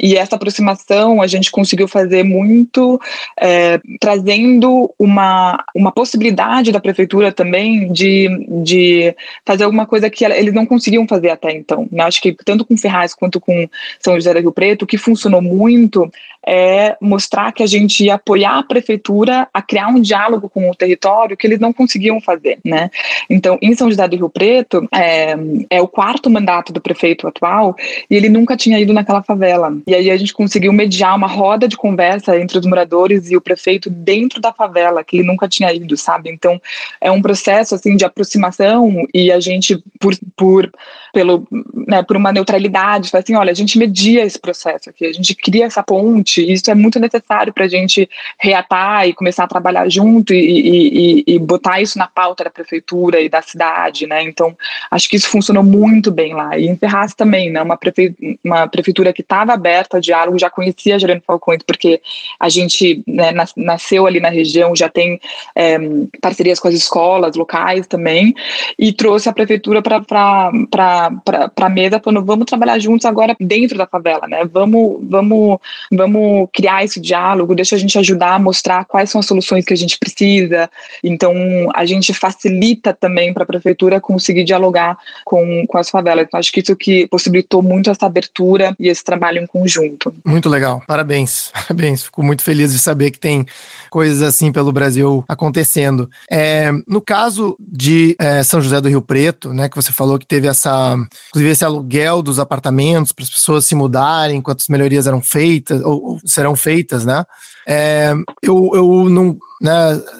e 0.00 0.16
essa 0.16 0.36
aproximação 0.36 1.22
a 1.22 1.26
gente 1.26 1.50
conseguiu 1.50 1.88
fazer 1.88 2.22
muito 2.22 3.00
é, 3.40 3.80
trazendo 4.00 4.92
uma, 4.98 5.64
uma 5.74 5.92
possibilidade 5.92 6.72
da 6.72 6.80
prefeitura 6.80 7.32
também 7.44 7.92
de, 7.92 8.28
de 8.62 9.14
fazer 9.44 9.64
alguma 9.64 9.86
coisa 9.86 10.08
que 10.08 10.24
eles 10.24 10.54
não 10.54 10.64
conseguiam 10.64 11.06
fazer 11.06 11.28
até 11.28 11.52
então. 11.52 11.86
Né? 11.92 12.02
Acho 12.02 12.20
que 12.20 12.34
tanto 12.44 12.64
com 12.64 12.76
Ferraz 12.76 13.14
quanto 13.14 13.38
com 13.38 13.68
São 14.00 14.14
José 14.14 14.32
do 14.32 14.40
Rio 14.40 14.52
Preto, 14.52 14.82
o 14.82 14.86
que 14.86 14.96
funcionou 14.96 15.42
muito 15.42 16.10
é 16.46 16.96
mostrar 17.00 17.52
que 17.52 17.62
a 17.62 17.66
gente 17.66 18.04
ia 18.04 18.14
apoiar 18.14 18.58
a 18.58 18.62
prefeitura 18.62 19.48
a 19.52 19.62
criar 19.62 19.88
um 19.88 20.00
diálogo 20.00 20.48
com 20.48 20.70
o 20.70 20.74
território 20.74 21.36
que 21.36 21.46
eles 21.46 21.58
não 21.58 21.72
conseguiam 21.72 22.20
fazer, 22.20 22.58
né? 22.64 22.90
Então, 23.28 23.58
em 23.62 23.74
São 23.74 23.90
José 23.90 24.06
do 24.06 24.16
Rio 24.16 24.28
Preto, 24.28 24.86
é, 24.92 25.34
é 25.70 25.80
o 25.80 25.88
quarto 25.88 26.30
mandato 26.30 26.72
do 26.72 26.80
prefeito 26.80 27.26
atual 27.26 27.74
e 28.10 28.14
ele 28.14 28.28
nunca 28.28 28.56
tinha 28.56 28.78
ido 28.78 28.92
naquela 28.92 29.22
favela. 29.22 29.76
E 29.86 29.94
aí 29.94 30.10
a 30.10 30.16
gente 30.16 30.32
conseguiu 30.32 30.72
mediar 30.72 31.16
uma 31.16 31.26
roda 31.26 31.66
de 31.66 31.76
conversa 31.76 32.38
entre 32.38 32.58
os 32.58 32.66
moradores 32.66 33.30
e 33.30 33.36
o 33.36 33.40
prefeito 33.40 33.88
dentro 33.90 34.40
da 34.40 34.52
favela, 34.52 35.04
que 35.04 35.16
ele 35.16 35.26
nunca 35.26 35.48
tinha 35.48 35.72
ido, 35.72 35.96
sabe? 35.96 36.30
Então, 36.30 36.60
é 37.00 37.10
um 37.10 37.22
processo, 37.22 37.74
assim, 37.74 37.96
de 37.96 38.04
aproximação 38.04 39.06
e 39.14 39.32
a 39.32 39.40
gente, 39.40 39.82
por, 40.00 40.14
por, 40.36 40.70
pelo, 41.14 41.46
né, 41.88 42.02
por 42.02 42.16
uma 42.16 42.32
neutralidade, 42.32 43.10
fala 43.10 43.22
assim, 43.22 43.34
olha, 43.34 43.50
a 43.50 43.54
gente 43.54 43.78
media 43.78 44.24
esse 44.24 44.38
processo 44.38 44.90
aqui, 44.90 45.06
a 45.06 45.12
gente 45.12 45.34
cria 45.34 45.64
essa 45.64 45.82
ponte 45.82 46.34
gente. 46.34 46.52
Isso 46.52 46.70
é 46.70 46.74
muito 46.74 46.98
necessário 46.98 47.52
para 47.52 47.64
a 47.64 47.68
gente 47.68 48.08
reatar 48.38 49.06
e 49.06 49.12
começar 49.12 49.44
a 49.44 49.48
trabalhar 49.48 49.88
junto 49.88 50.32
e, 50.32 50.38
e, 50.38 51.34
e, 51.34 51.38
botar 51.38 51.80
isso 51.80 51.98
na 51.98 52.06
pauta 52.06 52.44
da 52.44 52.50
prefeitura 52.50 53.20
e 53.20 53.28
da 53.28 53.42
cidade, 53.42 54.06
né? 54.06 54.22
Então, 54.22 54.56
acho 54.90 55.08
que 55.08 55.16
isso 55.16 55.28
funcionou 55.28 55.62
muito 55.62 56.10
bem 56.10 56.34
lá. 56.34 56.58
E 56.58 56.66
em 56.66 56.76
Ferraz 56.76 57.14
também, 57.14 57.50
né? 57.50 57.62
Uma, 57.62 57.76
prefe... 57.76 58.14
uma 58.42 58.66
prefeitura 58.66 59.12
que 59.12 59.22
estava 59.22 59.52
aberta 59.52 59.96
ao 59.96 60.00
diálogo, 60.00 60.38
já 60.38 60.50
conhecia 60.50 60.98
Gerando 60.98 61.22
Falcões, 61.26 61.62
porque 61.66 62.00
a 62.40 62.48
gente 62.48 63.02
né, 63.06 63.32
nasceu 63.56 64.06
ali 64.06 64.20
na 64.20 64.30
região, 64.30 64.74
já 64.74 64.88
tem 64.88 65.20
é, 65.54 65.78
parcerias 66.20 66.58
com 66.58 66.68
as 66.68 66.74
escolas 66.74 67.36
locais 67.36 67.86
também, 67.86 68.34
e 68.78 68.92
trouxe 68.92 69.28
a 69.28 69.32
prefeitura 69.32 69.82
para 69.82 71.03
a 71.06 71.68
mesa, 71.68 72.00
falando, 72.00 72.24
vamos 72.24 72.46
trabalhar 72.46 72.78
juntos 72.78 73.04
agora 73.04 73.36
dentro 73.40 73.76
da 73.76 73.86
favela, 73.86 74.26
né? 74.26 74.44
Vamos, 74.50 74.98
vamos, 75.02 75.58
vamos 75.90 76.48
criar 76.52 76.84
esse 76.84 77.00
diálogo, 77.00 77.54
deixa 77.54 77.76
a 77.76 77.78
gente 77.78 77.98
ajudar 77.98 78.34
a 78.34 78.38
mostrar 78.38 78.84
quais 78.84 79.10
são 79.10 79.20
as 79.20 79.26
soluções 79.26 79.64
que 79.64 79.72
a 79.72 79.76
gente 79.76 79.98
precisa. 79.98 80.70
Então, 81.02 81.34
a 81.74 81.84
gente 81.84 82.12
facilita 82.12 82.92
também 82.92 83.32
para 83.32 83.44
a 83.44 83.46
prefeitura 83.46 84.00
conseguir 84.00 84.44
dialogar 84.44 84.96
com, 85.24 85.64
com 85.66 85.78
as 85.78 85.90
favelas. 85.90 86.26
Então, 86.26 86.38
acho 86.38 86.52
que 86.52 86.60
isso 86.60 86.76
que 86.76 87.06
possibilitou 87.08 87.62
muito 87.62 87.90
essa 87.90 88.06
abertura 88.06 88.74
e 88.78 88.88
esse 88.88 89.04
trabalho 89.04 89.42
em 89.42 89.46
conjunto. 89.46 90.14
Muito 90.24 90.48
legal, 90.48 90.82
parabéns, 90.86 91.50
parabéns. 91.66 92.04
Fico 92.04 92.22
muito 92.22 92.42
feliz 92.42 92.72
de 92.72 92.78
saber 92.78 93.10
que 93.10 93.18
tem 93.18 93.46
coisas 93.90 94.22
assim 94.22 94.52
pelo 94.52 94.72
Brasil 94.72 95.24
acontecendo. 95.28 96.10
É, 96.30 96.70
no 96.86 97.00
caso 97.00 97.56
de 97.58 98.16
é, 98.18 98.42
São 98.42 98.60
José 98.60 98.80
do 98.80 98.88
Rio 98.88 99.02
Preto, 99.02 99.52
né, 99.52 99.68
que 99.68 99.76
você 99.76 99.92
falou 99.92 100.18
que 100.18 100.26
teve 100.26 100.48
essa, 100.48 100.93
inclusive 101.28 101.50
esse 101.50 101.64
aluguel 101.64 102.22
dos 102.22 102.38
apartamentos 102.38 103.12
para 103.12 103.24
as 103.24 103.30
pessoas 103.30 103.64
se 103.64 103.74
mudarem 103.74 104.38
enquanto 104.38 104.60
as 104.60 104.68
melhorias 104.68 105.06
eram 105.06 105.20
feitas, 105.20 105.82
ou, 105.82 106.18
serão 106.24 106.56
feitas, 106.56 107.04
né? 107.04 107.24
É, 107.66 108.12
eu, 108.42 108.70
eu 108.74 109.08
não, 109.08 109.38
né, 109.60 109.72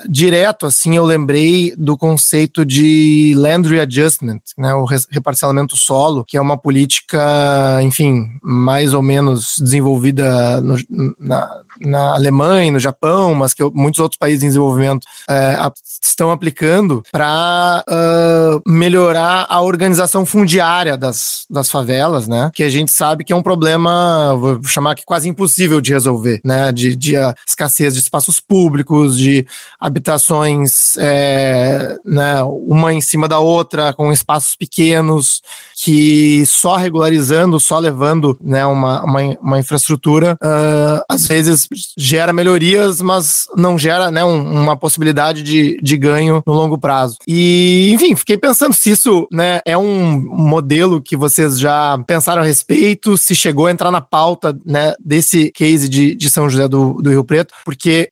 direto 0.09 0.65
assim, 0.65 0.97
eu 0.97 1.05
lembrei 1.05 1.75
do 1.77 1.97
conceito 1.97 2.65
de 2.65 3.35
land 3.37 3.69
readjustment, 3.69 4.41
né, 4.57 4.75
o 4.75 4.87
reparcelamento 5.11 5.77
solo, 5.77 6.25
que 6.25 6.39
é 6.39 6.41
uma 6.41 6.57
política, 6.57 7.81
enfim, 7.83 8.31
mais 8.43 8.95
ou 8.95 9.03
menos 9.03 9.57
desenvolvida 9.59 10.61
no, 10.63 10.77
na, 11.19 11.64
na 11.81 12.15
Alemanha, 12.15 12.73
no 12.73 12.79
Japão, 12.79 13.35
mas 13.35 13.55
que 13.55 13.63
muitos 13.73 14.01
outros 14.01 14.19
países 14.19 14.43
em 14.43 14.49
desenvolvimento 14.49 15.07
é, 15.29 15.57
estão 16.03 16.31
aplicando 16.31 17.03
para 17.11 17.85
uh, 17.89 18.71
melhorar 18.71 19.47
a 19.49 19.61
organização 19.61 20.25
fundiária 20.25 20.97
das, 20.97 21.45
das 21.51 21.71
favelas, 21.71 22.29
né? 22.29 22.51
Que 22.55 22.63
a 22.63 22.71
gente 22.71 22.93
sabe 22.93 23.25
que 23.25 23.33
é 23.33 23.37
um 23.37 23.43
problema, 23.43 24.35
vou 24.37 24.63
chamar 24.65 24.95
que 24.95 25.05
quase 25.05 25.29
impossível 25.29 25.81
de 25.81 25.93
resolver, 25.93 26.41
né? 26.45 26.71
De, 26.73 26.95
de 26.95 27.15
escassez 27.47 27.95
de 27.95 28.01
espaços 28.01 28.41
públicos, 28.41 29.19
de 29.19 29.47
habitações, 29.79 30.97
é, 30.99 31.97
né? 32.05 32.43
Uma 32.43 32.93
em 32.93 33.01
cima 33.01 33.29
da 33.29 33.39
outra, 33.39 33.93
com 33.93 34.13
espaços 34.13 34.55
pequenos, 34.57 35.43
que 35.77 36.45
só 36.47 36.77
regularizando, 36.77 37.59
só 37.59 37.79
levando, 37.79 38.39
né? 38.41 38.65
Uma, 38.65 39.03
uma, 39.05 39.21
uma 39.41 39.59
infraestrutura, 39.59 40.39
uh, 40.43 41.05
às 41.09 41.27
vezes 41.27 41.64
gera 41.97 42.33
melhorias, 42.33 43.01
mas 43.01 43.47
não 43.57 43.79
gera 43.79 44.11
né, 44.11 44.25
um, 44.25 44.63
uma 44.63 44.77
possibilidade 44.77 45.43
de, 45.43 45.79
de 45.83 45.97
ganho 45.97 46.43
no 46.47 46.53
longo 46.53 46.79
prazo. 46.79 47.17
E, 47.27 47.91
enfim, 47.93 48.15
fiquei 48.17 48.37
pensando 48.37 48.73
se 48.73 48.91
isso 48.91 49.27
né, 49.31 49.61
é 49.65 49.77
um 49.77 50.21
modelo 50.21 51.01
que 51.01 51.17
vocês 51.17 51.59
já 51.59 51.99
pensaram 52.07 52.43
a 52.43 52.45
respeito, 52.45 53.17
se 53.17 53.35
chegou 53.35 53.67
a 53.67 53.71
entrar 53.71 53.91
na 53.91 54.01
pauta 54.01 54.57
né, 54.65 54.95
desse 55.05 55.51
case 55.53 55.89
de, 55.89 56.15
de 56.15 56.31
São 56.31 56.49
José 56.49 56.69
do, 56.69 56.95
do 56.95 57.11
Rio 57.11 57.25
Preto, 57.25 57.55
porque 57.65 58.09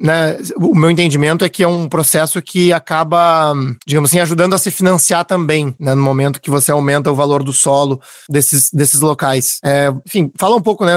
né, 0.00 0.38
o 0.56 0.74
meu 0.74 0.90
entendimento 0.90 1.44
é 1.44 1.48
que 1.48 1.62
é 1.62 1.68
um 1.68 1.88
processo 1.88 2.40
que 2.42 2.72
acaba, 2.72 3.54
digamos 3.86 4.10
assim, 4.10 4.20
ajudando 4.20 4.54
a 4.54 4.58
se 4.58 4.70
financiar 4.70 5.24
também, 5.24 5.74
né, 5.78 5.94
no 5.94 6.02
momento 6.02 6.40
que 6.40 6.50
você 6.50 6.72
aumenta 6.72 7.10
o 7.10 7.14
valor 7.14 7.42
do 7.42 7.52
solo 7.52 8.00
desses, 8.28 8.70
desses 8.72 9.00
locais. 9.00 9.58
É, 9.64 9.92
enfim, 10.06 10.30
fala 10.36 10.56
um 10.56 10.60
pouco, 10.60 10.84
né, 10.84 10.94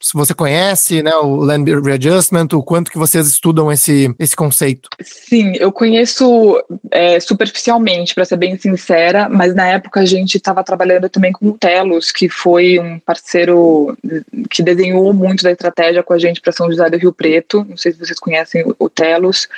se 0.00 0.12
você 0.14 0.34
conhece, 0.34 1.02
né, 1.02 1.15
o 1.20 1.36
Land 1.36 1.70
Readjustment, 1.80 2.48
o 2.52 2.62
quanto 2.62 2.90
que 2.90 2.98
vocês 2.98 3.26
estudam 3.26 3.70
esse, 3.70 4.14
esse 4.18 4.34
conceito? 4.34 4.88
Sim, 5.02 5.52
eu 5.58 5.72
conheço 5.72 6.62
é, 6.90 7.18
superficialmente, 7.20 8.14
para 8.14 8.24
ser 8.24 8.36
bem 8.36 8.58
sincera, 8.58 9.28
mas 9.28 9.54
na 9.54 9.66
época 9.66 10.00
a 10.00 10.04
gente 10.04 10.36
estava 10.36 10.62
trabalhando 10.62 11.08
também 11.08 11.32
com 11.32 11.48
o 11.48 11.58
Telos, 11.58 12.10
que 12.10 12.28
foi 12.28 12.78
um 12.78 12.98
parceiro 12.98 13.96
que 14.50 14.62
desenhou 14.62 15.12
muito 15.12 15.42
da 15.42 15.52
estratégia 15.52 16.02
com 16.02 16.12
a 16.12 16.18
gente 16.18 16.40
para 16.40 16.52
São 16.52 16.70
José 16.70 16.88
do 16.90 16.96
Rio 16.96 17.12
Preto. 17.12 17.66
Não 17.68 17.76
sei 17.76 17.92
se 17.92 17.98
vocês 17.98 18.18
conhecem 18.18 18.64
o 18.78 18.88
Telos. 18.88 19.48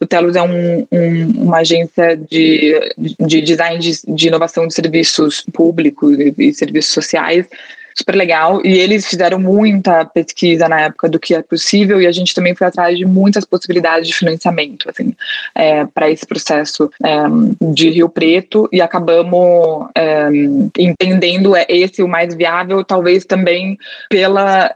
O 0.00 0.06
Telos 0.06 0.36
é 0.36 0.42
um, 0.42 0.86
um, 0.90 1.42
uma 1.42 1.58
agência 1.58 2.16
de, 2.16 2.94
de 2.98 3.40
design 3.40 3.78
de, 3.78 3.92
de 4.06 4.28
inovação 4.28 4.66
de 4.66 4.74
serviços 4.74 5.44
públicos 5.52 6.18
e, 6.18 6.34
e 6.38 6.54
serviços 6.54 6.92
sociais 6.92 7.46
super 7.96 8.14
legal. 8.14 8.60
E 8.64 8.78
eles 8.78 9.06
fizeram 9.06 9.38
muita 9.38 10.04
pesquisa 10.04 10.68
na 10.68 10.82
época 10.82 11.08
do 11.08 11.18
que 11.18 11.34
é 11.34 11.42
possível 11.42 12.00
e 12.00 12.06
a 12.06 12.12
gente 12.12 12.34
também 12.34 12.54
foi 12.54 12.66
atrás 12.66 12.96
de 12.96 13.04
muitas 13.04 13.44
possibilidades 13.44 14.08
de 14.08 14.14
financiamento, 14.14 14.88
assim, 14.88 15.14
é, 15.54 15.84
para 15.86 16.10
esse 16.10 16.26
processo 16.26 16.90
é, 17.02 17.16
de 17.72 17.90
Rio 17.90 18.08
Preto 18.08 18.68
e 18.72 18.80
acabamos 18.80 19.88
é, 19.96 20.28
entendendo 20.78 21.56
é 21.56 21.64
esse 21.68 22.02
o 22.02 22.08
mais 22.08 22.34
viável, 22.34 22.84
talvez 22.84 23.24
também 23.24 23.78
pela 24.08 24.72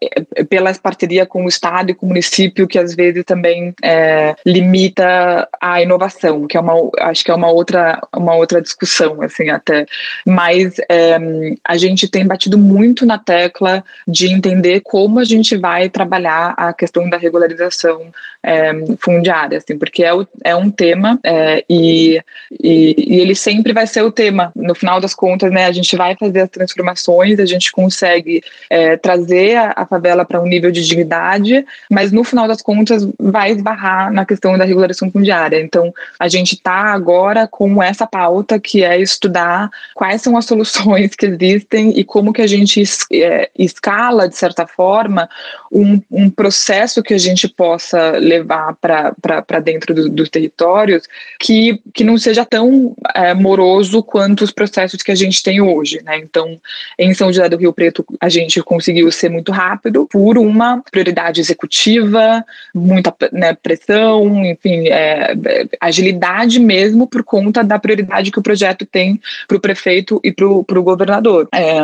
pela 0.49 0.73
parceria 0.75 1.27
com 1.27 1.45
o 1.45 1.49
Estado 1.49 1.91
e 1.91 1.95
com 1.95 2.07
o 2.07 2.09
município 2.09 2.67
que 2.67 2.79
às 2.79 2.95
vezes 2.95 3.25
também 3.25 3.75
é, 3.83 4.35
limita 4.47 5.49
a 5.61 5.83
inovação, 5.83 6.47
que 6.47 6.57
é 6.57 6.61
uma 6.61 6.91
acho 7.01 7.25
que 7.25 7.31
é 7.31 7.35
uma 7.35 7.51
outra 7.51 8.01
uma 8.17 8.35
outra 8.35 8.61
discussão, 8.61 9.23
assim, 9.23 9.49
até. 9.49 9.87
Mas 10.27 10.75
é, 10.89 11.19
a 11.65 11.77
gente 11.77 12.09
tem 12.09 12.27
batido 12.27 12.57
muito 12.57 13.05
na 13.11 13.19
tecla 13.19 13.85
de 14.07 14.29
entender 14.29 14.81
como 14.85 15.19
a 15.19 15.25
gente 15.25 15.57
vai 15.57 15.89
trabalhar 15.89 16.55
a 16.57 16.73
questão 16.73 17.11
da 17.11 17.17
regularização 17.17 18.13
é, 18.43 18.73
fundiária, 18.99 19.59
assim, 19.59 19.77
porque 19.77 20.05
é, 20.05 20.15
o, 20.15 20.27
é 20.45 20.55
um 20.55 20.71
tema 20.71 21.19
é, 21.25 21.65
e, 21.69 22.23
e, 22.63 22.95
e, 22.97 23.21
ele 23.21 23.35
sempre 23.35 23.73
vai 23.73 23.87
ser 23.87 24.03
o 24.03 24.13
tema. 24.13 24.53
No 24.55 24.75
final 24.75 25.01
das 25.01 25.15
contas, 25.15 25.51
né, 25.53 25.67
a 25.67 25.73
gente 25.73 25.95
vai 25.97 26.17
fazer 26.17 26.41
as 26.43 26.49
transformações, 26.49 27.39
a 27.39 27.45
gente 27.45 27.73
consegue 27.73 28.43
é, 28.71 28.97
trazer 28.97 29.57
a, 29.57 29.73
a 29.77 29.87
favela 29.87 30.25
para 30.25 30.41
um 30.41 30.47
nível 30.47 30.71
de 30.71 30.87
dignidade, 30.87 31.65
mas 31.91 32.13
no 32.13 32.25
final 32.25 32.47
das 32.47 32.63
contas 32.63 33.07
vai 33.19 33.51
esbarrar 33.51 34.13
na 34.13 34.25
questão 34.25 34.57
da 34.57 34.65
regularização 34.65 35.11
fundiária. 35.11 35.61
Então, 35.61 35.93
a 36.19 36.29
gente 36.29 36.55
está 36.55 36.93
agora 36.93 37.47
com 37.47 37.83
essa 37.83 38.07
pauta 38.07 38.59
que 38.59 38.85
é 38.85 38.99
estudar 39.01 39.69
quais 39.95 40.23
são 40.23 40.37
as 40.37 40.47
soluções 40.47 41.15
que 41.15 41.27
existem 41.27 41.99
e 41.99 42.05
como 42.05 42.33
que 42.33 42.43
a 42.43 42.47
gente 42.47 42.81
é, 43.13 43.51
escala, 43.59 44.29
de 44.29 44.37
certa 44.37 44.67
forma, 44.67 45.29
um, 45.71 46.01
um 46.11 46.31
processo 46.31 47.03
que 47.03 47.15
a 47.15 47.19
gente 47.19 47.49
possa 47.49 48.13
levar 48.13 48.77
para 48.77 49.61
dentro 49.61 49.95
do, 49.95 50.09
dos 50.09 50.29
territórios 50.29 51.05
que, 51.39 51.81
que 51.95 52.05
não 52.05 52.19
seja 52.19 52.45
tão 52.45 52.95
é, 53.15 53.35
moroso 53.35 54.03
quanto 54.03 54.45
os 54.45 54.51
processos 54.51 55.03
que 55.03 55.11
a 55.11 55.15
gente 55.15 55.43
tem 55.43 55.61
hoje. 55.61 56.01
Né? 56.05 56.19
Então, 56.19 56.61
em 56.99 57.15
São 57.15 57.33
José 57.33 57.49
do 57.49 57.57
Rio 57.57 57.73
Preto, 57.73 58.05
a 58.21 58.29
gente 58.29 58.63
conseguiu 58.63 59.11
ser 59.11 59.29
muito 59.29 59.53
rápido 59.53 60.07
por 60.07 60.39
uma 60.39 60.83
prioridade 60.91 61.41
executiva, 61.41 62.45
muita 62.75 63.15
né, 63.33 63.55
pressão, 63.55 64.45
enfim, 64.45 64.89
é, 64.89 65.35
agilidade 65.81 66.59
mesmo 66.61 67.07
por 67.07 67.23
conta 67.23 67.63
da 67.63 67.79
prioridade 67.79 68.31
que 68.31 68.39
o 68.39 68.43
projeto 68.43 68.85
tem 68.87 69.21
para 69.47 69.57
o 69.57 69.61
prefeito 69.61 70.21
e 70.23 70.33
para 70.33 70.47
o 70.47 70.83
governador. 70.83 71.49
É, 71.53 71.79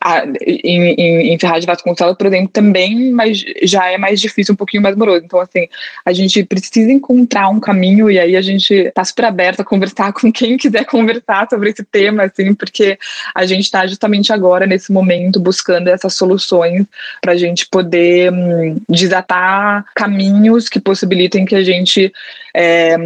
a, 0.00 0.17
em, 0.46 0.94
em, 0.94 1.32
em 1.32 1.38
Ferraz 1.38 1.60
de 1.60 1.66
Vasconcelos, 1.66 2.16
por 2.16 2.26
exemplo, 2.26 2.48
também, 2.48 3.10
mas 3.10 3.44
já 3.62 3.90
é 3.90 3.98
mais 3.98 4.20
difícil, 4.20 4.54
um 4.54 4.56
pouquinho 4.56 4.82
mais 4.82 4.96
moroso. 4.96 5.24
Então, 5.24 5.40
assim, 5.40 5.68
a 6.04 6.12
gente 6.12 6.44
precisa 6.44 6.90
encontrar 6.90 7.48
um 7.48 7.60
caminho 7.60 8.10
e 8.10 8.18
aí 8.18 8.36
a 8.36 8.42
gente 8.42 8.72
está 8.72 9.04
super 9.04 9.24
aberto 9.26 9.60
a 9.60 9.64
conversar 9.64 10.12
com 10.14 10.32
quem 10.32 10.56
quiser 10.56 10.84
conversar 10.84 11.46
sobre 11.48 11.70
esse 11.70 11.84
tema, 11.84 12.24
assim, 12.24 12.54
porque 12.54 12.98
a 13.34 13.44
gente 13.46 13.64
está 13.64 13.86
justamente 13.86 14.32
agora, 14.32 14.66
nesse 14.66 14.92
momento, 14.92 15.40
buscando 15.40 15.88
essas 15.88 16.14
soluções 16.14 16.86
para 17.20 17.32
a 17.32 17.36
gente 17.36 17.66
poder 17.68 18.32
hum, 18.32 18.76
desatar 18.88 19.84
caminhos 19.94 20.68
que 20.68 20.80
possibilitem 20.80 21.44
que 21.44 21.54
a 21.54 21.64
gente 21.64 22.12
é, 22.54 22.96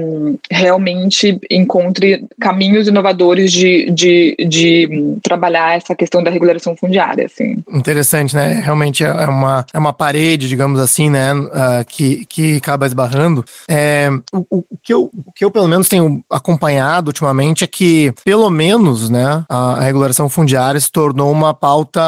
realmente 0.50 1.38
encontre 1.50 2.24
caminhos 2.40 2.88
inovadores 2.88 3.52
de, 3.52 3.90
de, 3.90 4.36
de 4.48 5.18
trabalhar 5.22 5.76
essa 5.76 5.94
questão 5.94 6.22
da 6.22 6.30
regularização 6.30 6.76
fundiária. 6.76 7.26
Assim. 7.26 7.62
Interessante, 7.72 8.34
né? 8.34 8.60
Realmente 8.64 9.04
é 9.04 9.26
uma, 9.26 9.66
é 9.72 9.78
uma 9.78 9.92
parede, 9.92 10.48
digamos 10.48 10.80
assim, 10.80 11.10
né? 11.10 11.32
Uh, 11.34 11.84
que, 11.86 12.24
que 12.26 12.56
acaba 12.56 12.86
esbarrando. 12.86 13.44
É, 13.68 14.08
o, 14.32 14.46
o, 14.50 14.64
que 14.82 14.92
eu, 14.92 15.10
o 15.12 15.32
que 15.32 15.44
eu, 15.44 15.50
pelo 15.50 15.68
menos, 15.68 15.88
tenho 15.88 16.24
acompanhado 16.30 17.08
ultimamente 17.08 17.64
é 17.64 17.66
que, 17.66 18.12
pelo 18.24 18.50
menos, 18.50 19.10
né, 19.10 19.44
a, 19.48 19.74
a 19.74 19.80
regulação 19.80 20.28
fundiária 20.28 20.80
se 20.80 20.90
tornou 20.90 21.30
uma 21.30 21.54
pauta 21.54 22.00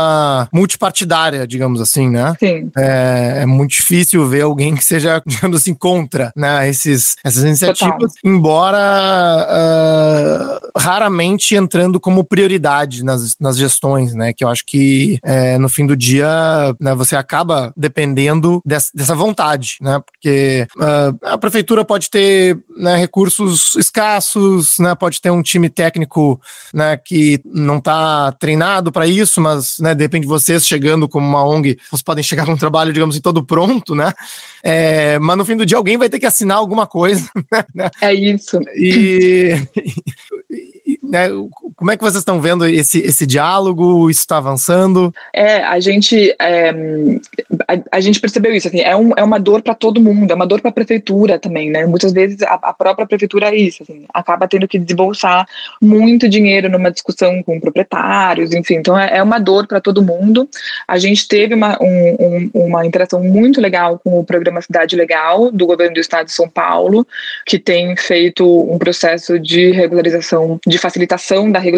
multipartidária, 0.53 1.47
digamos 1.47 1.81
assim, 1.81 2.09
né? 2.09 2.35
Sim. 2.39 2.71
É, 2.77 3.41
é 3.43 3.47
muito 3.47 3.71
difícil 3.71 4.27
ver 4.27 4.43
alguém 4.43 4.75
que 4.75 4.85
seja, 4.85 5.23
digamos 5.27 5.59
assim, 5.61 5.75
contra 5.75 6.33
né, 6.37 6.69
esses, 6.69 7.17
essas 7.25 7.43
iniciativas, 7.43 8.13
Total. 8.13 8.33
embora 8.33 8.79
uh, 9.49 10.79
raramente 10.79 11.55
entrando 11.55 11.99
como 11.99 12.23
prioridade 12.23 13.03
nas, 13.03 13.35
nas 13.41 13.57
gestões, 13.57 14.13
né? 14.13 14.35
Que 14.35 14.45
eu 14.45 14.49
acho 14.49 14.63
que 14.67 15.19
é, 15.25 15.57
no 15.57 15.71
fim 15.71 15.87
do 15.87 15.97
dia 15.97 16.29
né, 16.79 16.95
você 16.95 17.17
acaba 17.17 17.73
dependendo 17.75 18.61
dessa, 18.63 18.91
dessa 18.95 19.15
vontade, 19.15 19.77
né? 19.81 20.03
Porque 20.05 20.67
uh, 20.77 21.19
a 21.23 21.39
prefeitura 21.39 21.83
pode 21.83 22.11
ter 22.11 22.59
né, 22.77 22.97
recursos 22.97 23.75
escassos, 23.77 24.79
né? 24.79 24.95
Pode 24.95 25.19
ter 25.19 25.31
um 25.31 25.43
time 25.43 25.71
técnico 25.71 26.39
né, 26.75 26.95
que 26.99 27.41
não 27.47 27.79
está 27.79 28.33
treinado 28.33 28.93
para 28.93 29.07
isso, 29.07 29.41
mas 29.41 29.79
né, 29.79 29.95
de 29.95 30.05
repente 30.05 30.27
vocês 30.27 30.67
chegando 30.67 31.09
como 31.09 31.27
uma 31.27 31.43
ONG, 31.43 31.79
vocês 31.89 32.03
podem 32.03 32.23
chegar 32.23 32.45
com 32.45 32.53
um 32.53 32.57
trabalho, 32.59 32.93
digamos 32.93 33.15
assim, 33.15 33.23
todo 33.23 33.43
pronto, 33.43 33.95
né? 33.95 34.13
É, 34.63 35.19
mas 35.19 35.39
no 35.39 35.45
fim 35.45 35.57
do 35.57 35.65
dia 35.65 35.79
alguém 35.79 35.97
vai 35.97 36.11
ter 36.11 36.19
que 36.19 36.27
assinar 36.27 36.59
alguma 36.59 36.87
coisa. 36.87 37.14
Né? 37.75 37.91
É 38.01 38.13
isso. 38.13 38.61
E, 38.77 39.55
e, 40.51 40.99
né, 41.03 41.29
como 41.85 41.93
é 41.93 41.99
que 41.99 42.03
vocês 42.03 42.23
estão 42.23 42.41
vendo 42.41 42.67
esse, 42.67 43.01
esse 43.01 43.27
diálogo? 43.27 44.09
Isso 44.09 44.21
está 44.21 44.39
avançando? 44.39 45.15
É, 45.35 45.57
a 45.57 45.79
gente, 45.81 46.35
é, 46.41 46.71
a, 47.69 47.99
a, 47.99 48.01
gente 48.01 48.19
percebeu 48.19 48.55
isso. 48.55 48.69
Assim, 48.69 48.81
é, 48.81 48.97
um, 48.97 49.13
é 49.15 49.23
uma 49.23 49.39
dor 49.39 49.61
para 49.61 49.75
todo 49.75 50.01
mundo, 50.01 50.31
é 50.31 50.35
uma 50.35 50.47
dor 50.47 50.63
para 50.63 50.71
a 50.71 50.73
prefeitura 50.73 51.39
também, 51.39 51.69
né? 51.69 51.85
Muitas 51.85 52.15
vezes 52.15 52.41
a, 52.41 52.55
a 52.55 52.73
própria 52.73 53.07
prefeitura 53.07 53.51
é 53.51 53.57
isso, 53.57 53.83
assim, 53.83 54.07
acaba 54.15 54.49
tendo 54.49 54.67
que 54.67 54.79
desembolsar 54.79 55.47
muito 55.79 56.27
dinheiro 56.27 56.71
numa 56.71 56.91
discussão 56.91 57.43
com 57.43 57.61
proprietários, 57.61 58.55
enfim. 58.55 58.77
Então 58.77 58.99
é, 58.99 59.19
é 59.19 59.23
uma 59.23 59.39
dor 59.39 59.67
para 59.67 59.79
todo 59.79 60.03
mundo. 60.03 60.49
A 60.89 60.97
gente 60.97 61.29
teve 61.29 61.55
uma, 61.55 61.77
um, 61.83 62.17
um, 62.19 62.51
uma 62.67 62.87
interação 62.87 63.23
muito 63.23 63.61
legal 63.61 64.01
com 64.03 64.19
o 64.19 64.25
programa 64.25 64.63
Cidade 64.63 64.97
Legal 64.97 65.53
do 65.53 65.67
governo 65.67 65.93
do 65.93 66.01
Estado 66.01 66.25
de 66.29 66.33
São 66.33 66.49
Paulo, 66.49 67.07
que 67.45 67.59
tem 67.59 67.95
feito 67.95 68.43
um 68.73 68.79
processo 68.79 69.39
de 69.39 69.71
regularização, 69.71 70.59
de 70.67 70.79
facilitação 70.79 71.53
da 71.53 71.59
regularização 71.59 71.74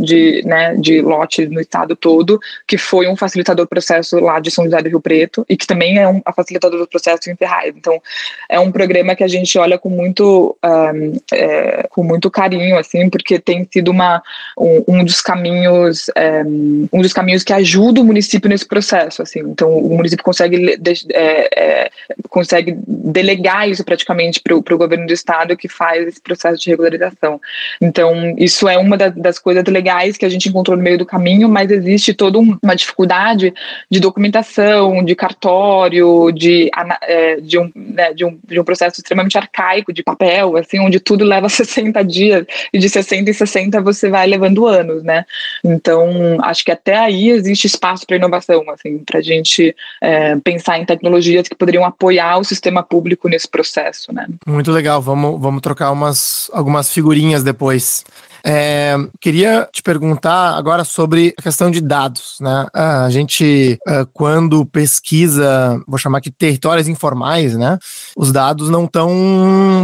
de, 0.00 0.42
né, 0.44 0.74
de 0.76 1.00
lotes 1.00 1.48
no 1.50 1.60
estado 1.60 1.94
todo, 1.96 2.40
que 2.66 2.78
foi 2.78 3.08
um 3.08 3.16
facilitador 3.16 3.66
processo 3.66 4.18
lá 4.18 4.40
de 4.40 4.50
São 4.50 4.64
José 4.64 4.82
do 4.82 4.88
Rio 4.88 5.00
Preto 5.00 5.44
e 5.48 5.56
que 5.56 5.66
também 5.66 5.98
é 5.98 6.08
um 6.08 6.20
facilitador 6.34 6.78
do 6.78 6.86
processo 6.86 7.30
em 7.30 7.36
Ferraz. 7.36 7.74
Então, 7.76 8.00
é 8.48 8.58
um 8.58 8.72
programa 8.72 9.14
que 9.14 9.24
a 9.24 9.28
gente 9.28 9.58
olha 9.58 9.78
com 9.78 9.88
muito, 9.88 10.56
um, 10.64 11.20
é, 11.32 11.86
com 11.90 12.02
muito 12.02 12.30
carinho, 12.30 12.78
assim, 12.78 13.08
porque 13.08 13.38
tem 13.38 13.66
sido 13.70 13.90
uma, 13.90 14.22
um, 14.58 14.84
um 14.88 15.04
dos 15.04 15.20
caminhos, 15.20 16.10
um, 16.46 16.88
um, 16.92 17.02
dos 17.02 17.12
caminhos 17.12 17.42
que 17.42 17.52
ajuda 17.52 18.00
o 18.00 18.04
município 18.04 18.48
nesse 18.48 18.66
processo, 18.66 19.22
assim. 19.22 19.40
Então, 19.40 19.76
o 19.76 19.96
município 19.96 20.24
consegue, 20.24 20.78
é, 21.12 21.48
é, 21.56 21.90
consegue 22.28 22.76
delegar 22.86 23.68
isso 23.68 23.84
praticamente 23.84 24.40
para 24.40 24.54
o 24.54 24.78
governo 24.78 25.06
do 25.06 25.12
estado 25.12 25.56
que 25.56 25.68
faz 25.68 26.06
esse 26.06 26.20
processo 26.20 26.60
de 26.60 26.70
regularização. 26.70 27.40
Então, 27.80 28.34
isso 28.38 28.68
é 28.68 28.76
uma 28.78 28.96
da, 29.00 29.08
das 29.08 29.38
coisas 29.38 29.64
legais 29.64 30.18
que 30.18 30.26
a 30.26 30.28
gente 30.28 30.48
encontrou 30.48 30.76
no 30.76 30.82
meio 30.82 30.98
do 30.98 31.06
caminho, 31.06 31.48
mas 31.48 31.70
existe 31.70 32.12
toda 32.12 32.38
uma 32.38 32.76
dificuldade 32.76 33.52
de 33.90 33.98
documentação, 33.98 35.02
de 35.02 35.14
cartório, 35.14 36.30
de, 36.30 36.70
é, 37.02 37.40
de, 37.40 37.58
um, 37.58 37.70
né, 37.74 38.12
de, 38.12 38.24
um, 38.24 38.38
de 38.46 38.60
um 38.60 38.64
processo 38.64 39.00
extremamente 39.00 39.38
arcaico 39.38 39.92
de 39.92 40.02
papel, 40.02 40.56
assim, 40.56 40.78
onde 40.78 41.00
tudo 41.00 41.24
leva 41.24 41.48
60 41.48 42.04
dias 42.04 42.44
e 42.72 42.78
de 42.78 42.88
60 42.88 43.30
em 43.30 43.32
60 43.32 43.80
você 43.80 44.10
vai 44.10 44.26
levando 44.26 44.66
anos, 44.66 45.02
né? 45.02 45.24
Então, 45.64 46.38
acho 46.42 46.64
que 46.64 46.70
até 46.70 46.96
aí 46.96 47.30
existe 47.30 47.66
espaço 47.66 48.06
para 48.06 48.16
inovação, 48.16 48.64
assim, 48.70 48.98
para 48.98 49.20
a 49.20 49.22
gente 49.22 49.74
é, 50.02 50.36
pensar 50.36 50.78
em 50.78 50.84
tecnologias 50.84 51.48
que 51.48 51.54
poderiam 51.54 51.84
apoiar 51.84 52.38
o 52.38 52.44
sistema 52.44 52.82
público 52.82 53.28
nesse 53.28 53.48
processo, 53.48 54.12
né? 54.12 54.26
Muito 54.46 54.70
legal, 54.70 55.00
vamos, 55.00 55.40
vamos 55.40 55.62
trocar 55.62 55.90
umas, 55.90 56.50
algumas 56.52 56.92
figurinhas 56.92 57.42
depois. 57.42 58.04
É, 58.44 58.96
queria 59.20 59.68
te 59.72 59.82
perguntar 59.82 60.56
agora 60.56 60.84
sobre 60.84 61.34
a 61.38 61.42
questão 61.42 61.70
de 61.70 61.80
dados, 61.80 62.36
né? 62.40 62.66
A 62.72 63.10
gente, 63.10 63.78
é, 63.86 64.06
quando 64.12 64.64
pesquisa, 64.66 65.80
vou 65.86 65.98
chamar 65.98 66.18
aqui 66.18 66.30
territórios 66.30 66.88
informais, 66.88 67.56
né? 67.56 67.78
Os 68.16 68.32
dados 68.32 68.68
não 68.68 68.84
estão, 68.84 69.10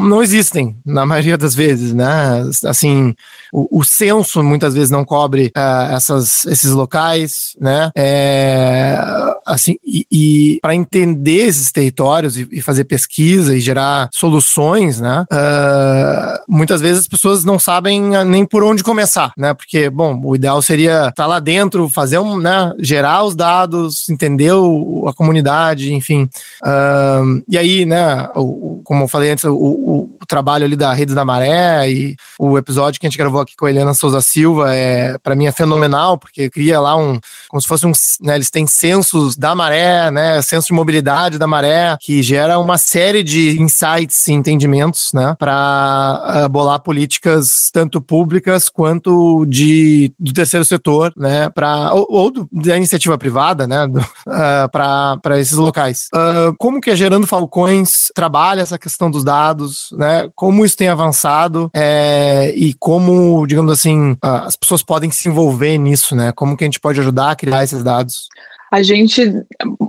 não 0.02 0.22
existem 0.22 0.76
na 0.84 1.04
maioria 1.06 1.36
das 1.36 1.54
vezes, 1.54 1.92
né? 1.92 2.42
Assim, 2.64 3.14
o, 3.52 3.80
o 3.80 3.84
censo 3.84 4.42
muitas 4.42 4.74
vezes 4.74 4.90
não 4.90 5.04
cobre 5.04 5.52
uh, 5.56 5.94
essas, 5.94 6.44
esses 6.46 6.70
locais, 6.70 7.56
né? 7.60 7.90
É, 7.96 8.98
assim, 9.44 9.76
e, 9.84 10.06
e 10.10 10.58
para 10.60 10.74
entender 10.74 11.46
esses 11.46 11.70
territórios 11.70 12.38
e, 12.38 12.48
e, 12.52 12.60
fazer 12.60 12.84
pesquisa 12.84 13.56
e 13.56 13.60
gerar 13.60 14.08
soluções, 14.12 15.00
né? 15.00 15.24
Uh, 15.32 16.44
muitas 16.48 16.80
vezes 16.80 17.00
as 17.00 17.08
pessoas 17.08 17.44
não 17.44 17.58
sabem 17.58 18.02
nem 18.24 18.45
por 18.46 18.62
onde 18.62 18.82
começar, 18.82 19.32
né? 19.36 19.54
Porque, 19.54 19.90
bom, 19.90 20.20
o 20.24 20.36
ideal 20.36 20.60
seria 20.62 21.08
estar 21.08 21.12
tá 21.12 21.26
lá 21.26 21.40
dentro, 21.40 21.88
fazer 21.88 22.18
um, 22.18 22.38
né? 22.38 22.72
Gerar 22.78 23.24
os 23.24 23.34
dados, 23.34 24.08
entender 24.08 24.52
o, 24.52 25.06
a 25.08 25.14
comunidade, 25.14 25.92
enfim. 25.92 26.28
Uh, 26.62 27.42
e 27.48 27.58
aí, 27.58 27.84
né? 27.84 28.28
O, 28.34 28.80
como 28.84 29.04
eu 29.04 29.08
falei 29.08 29.30
antes, 29.30 29.44
o, 29.44 29.54
o, 29.54 30.00
o, 30.20 30.26
trabalho 30.26 30.64
ali 30.64 30.76
da 30.76 30.92
Redes 30.92 31.14
da 31.14 31.24
Maré 31.24 31.88
e 31.90 32.16
o 32.38 32.58
episódio 32.58 33.00
que 33.00 33.06
a 33.06 33.10
gente 33.10 33.18
gravou 33.18 33.40
aqui 33.40 33.54
com 33.56 33.66
a 33.66 33.70
Helena 33.70 33.94
Souza 33.94 34.20
Silva 34.20 34.74
é, 34.74 35.16
para 35.18 35.34
mim, 35.34 35.46
é 35.46 35.52
fenomenal, 35.52 36.18
porque 36.18 36.50
cria 36.50 36.80
lá 36.80 36.96
um, 36.96 37.18
como 37.48 37.60
se 37.60 37.68
fosse 37.68 37.86
um, 37.86 37.92
né? 38.20 38.34
Eles 38.34 38.50
têm 38.50 38.66
censos 38.66 39.36
da 39.36 39.54
maré, 39.54 40.10
né? 40.10 40.42
Censo 40.42 40.68
de 40.68 40.72
mobilidade 40.72 41.38
da 41.38 41.46
maré, 41.46 41.96
que 42.00 42.22
gera 42.22 42.58
uma 42.58 42.78
série 42.78 43.22
de 43.22 43.60
insights 43.60 44.26
e 44.28 44.32
entendimentos, 44.32 45.12
né? 45.12 45.34
Para 45.38 46.44
uh, 46.44 46.48
bolar 46.48 46.80
políticas 46.80 47.70
tanto 47.72 48.00
públicas 48.00 48.35
públicas 48.36 48.68
quanto 48.68 49.46
de, 49.46 50.12
do 50.18 50.32
terceiro 50.32 50.64
setor, 50.64 51.12
né, 51.16 51.48
pra, 51.50 51.92
ou, 51.94 52.06
ou 52.08 52.32
da 52.52 52.76
iniciativa 52.76 53.16
privada, 53.16 53.66
né, 53.66 53.86
uh, 53.86 54.00
ah, 54.28 55.18
para 55.22 55.40
esses 55.40 55.56
locais. 55.56 56.08
Uh, 56.14 56.54
como 56.58 56.80
que 56.80 56.90
a 56.90 56.94
Gerando 56.94 57.26
Falcões 57.26 58.10
trabalha 58.14 58.60
essa 58.60 58.78
questão 58.78 59.10
dos 59.10 59.24
dados, 59.24 59.88
né, 59.92 60.28
como 60.34 60.64
isso 60.64 60.76
tem 60.76 60.88
avançado 60.88 61.70
é, 61.74 62.52
e 62.54 62.74
como, 62.74 63.46
digamos 63.46 63.72
assim, 63.72 64.12
uh, 64.12 64.44
as 64.44 64.56
pessoas 64.56 64.82
podem 64.82 65.10
se 65.10 65.28
envolver 65.28 65.78
nisso, 65.78 66.14
né, 66.14 66.32
como 66.32 66.56
que 66.56 66.64
a 66.64 66.66
gente 66.66 66.80
pode 66.80 67.00
ajudar 67.00 67.30
a 67.30 67.36
criar 67.36 67.64
esses 67.64 67.82
dados? 67.82 68.28
A 68.70 68.82
gente, 68.82 69.22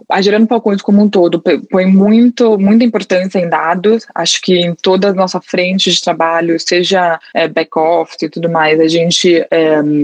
a 0.09 0.21
Gerando 0.21 0.47
Falcões 0.47 0.81
como 0.81 1.01
um 1.01 1.09
todo, 1.09 1.41
põe 1.69 1.85
muito, 1.85 2.57
muita 2.59 2.83
importância 2.83 3.39
em 3.39 3.49
dados. 3.49 4.05
Acho 4.13 4.41
que 4.41 4.57
em 4.57 4.75
toda 4.75 5.09
a 5.09 5.13
nossa 5.13 5.41
frente 5.41 5.91
de 5.91 6.01
trabalho, 6.01 6.59
seja 6.59 7.19
é, 7.33 7.47
back-office 7.47 8.21
e 8.21 8.29
tudo 8.29 8.49
mais, 8.49 8.79
a 8.79 8.87
gente 8.87 9.29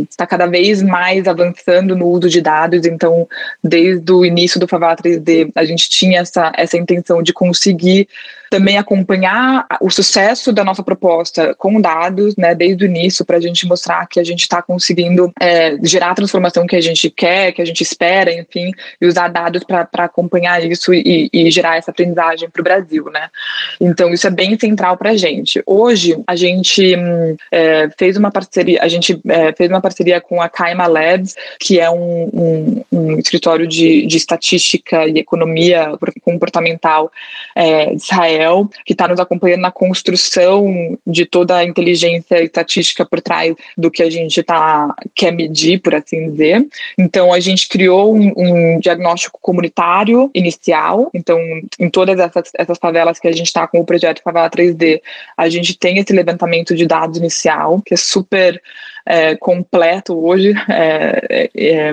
está 0.09 0.23
é, 0.23 0.27
cada 0.27 0.47
vez 0.47 0.81
mais 0.81 1.27
avançando 1.27 1.95
no 1.95 2.07
uso 2.07 2.29
de 2.29 2.41
dados. 2.41 2.85
Então, 2.85 3.27
desde 3.63 4.11
o 4.11 4.25
início 4.25 4.59
do 4.59 4.67
Favela 4.67 4.95
3D, 4.95 5.51
a 5.55 5.65
gente 5.65 5.89
tinha 5.89 6.21
essa, 6.21 6.51
essa 6.55 6.77
intenção 6.77 7.21
de 7.21 7.31
conseguir 7.31 8.07
também 8.53 8.77
acompanhar 8.77 9.65
o 9.81 9.89
sucesso 9.89 10.53
da 10.53 10.63
nossa 10.63 10.83
proposta 10.83 11.55
com 11.55 11.81
dados, 11.81 12.35
né, 12.35 12.53
desde 12.53 12.85
o 12.85 12.87
início, 12.87 13.25
para 13.25 13.37
a 13.37 13.41
gente 13.41 13.65
mostrar 13.65 14.05
que 14.05 14.19
a 14.19 14.23
gente 14.23 14.41
está 14.41 14.61
conseguindo 14.61 15.33
é, 15.41 15.75
gerar 15.81 16.11
a 16.11 16.13
transformação 16.13 16.67
que 16.67 16.75
a 16.75 16.81
gente 16.81 17.09
quer, 17.09 17.51
que 17.51 17.63
a 17.63 17.65
gente 17.65 17.81
espera, 17.81 18.31
enfim, 18.31 18.71
e 19.01 19.07
usar 19.07 19.29
dados 19.29 19.63
para 19.63 20.05
acompanhar 20.05 20.63
isso 20.63 20.93
e, 20.93 21.31
e, 21.33 21.49
gerar 21.49 21.77
essa 21.77 21.89
aprendizagem 21.89 22.47
para 22.47 22.59
o 22.59 22.63
Brasil, 22.63 23.05
né? 23.11 23.27
Então 23.81 24.13
isso 24.13 24.27
é 24.27 24.29
bem 24.29 24.55
central 24.59 24.97
para 24.97 25.09
a 25.09 25.17
gente. 25.17 25.63
Hoje 25.65 26.15
a 26.27 26.35
gente 26.35 26.95
hum, 26.95 27.35
é, 27.51 27.89
fez 27.97 28.17
uma 28.17 28.29
parceria, 28.29 28.83
a 28.83 28.87
gente 28.87 29.19
é, 29.29 29.51
fez 29.53 29.67
uma 29.67 29.81
parceria 29.81 30.21
com 30.21 30.39
a 30.39 30.47
Kaima 30.47 30.85
Labs, 30.85 31.33
que 31.59 31.79
é 31.79 31.89
um, 31.89 32.29
um, 32.31 32.83
um 32.91 33.17
escritório 33.17 33.65
de, 33.65 34.05
de 34.05 34.17
estatística 34.17 35.07
e 35.07 35.17
economia 35.17 35.97
comportamental 36.23 37.11
é, 37.55 37.95
de 37.95 38.03
Israel 38.03 38.42
Que 38.85 38.93
está 38.93 39.07
nos 39.07 39.19
acompanhando 39.19 39.61
na 39.61 39.71
construção 39.71 40.97
de 41.05 41.25
toda 41.25 41.57
a 41.57 41.63
inteligência 41.63 42.41
estatística 42.43 43.05
por 43.05 43.21
trás 43.21 43.55
do 43.77 43.91
que 43.91 44.03
a 44.03 44.09
gente 44.09 44.41
tá, 44.43 44.93
quer 45.15 45.31
medir, 45.31 45.79
por 45.81 45.95
assim 45.95 46.31
dizer. 46.31 46.65
Então, 46.97 47.33
a 47.33 47.39
gente 47.39 47.67
criou 47.67 48.15
um, 48.15 48.33
um 48.35 48.79
diagnóstico 48.79 49.39
comunitário 49.41 50.29
inicial. 50.33 51.09
Então, 51.13 51.39
em 51.79 51.89
todas 51.89 52.19
essas, 52.19 52.51
essas 52.55 52.77
favelas 52.77 53.19
que 53.19 53.27
a 53.27 53.31
gente 53.31 53.47
está 53.47 53.67
com 53.67 53.79
o 53.79 53.85
projeto 53.85 54.21
Favela 54.23 54.49
3D, 54.49 55.01
a 55.37 55.49
gente 55.49 55.77
tem 55.77 55.97
esse 55.97 56.13
levantamento 56.13 56.75
de 56.75 56.85
dados 56.85 57.17
inicial, 57.17 57.81
que 57.85 57.93
é 57.93 57.97
super 57.97 58.61
é, 59.05 59.35
completo 59.35 60.17
hoje. 60.17 60.53
É, 60.69 61.49
é 61.55 61.91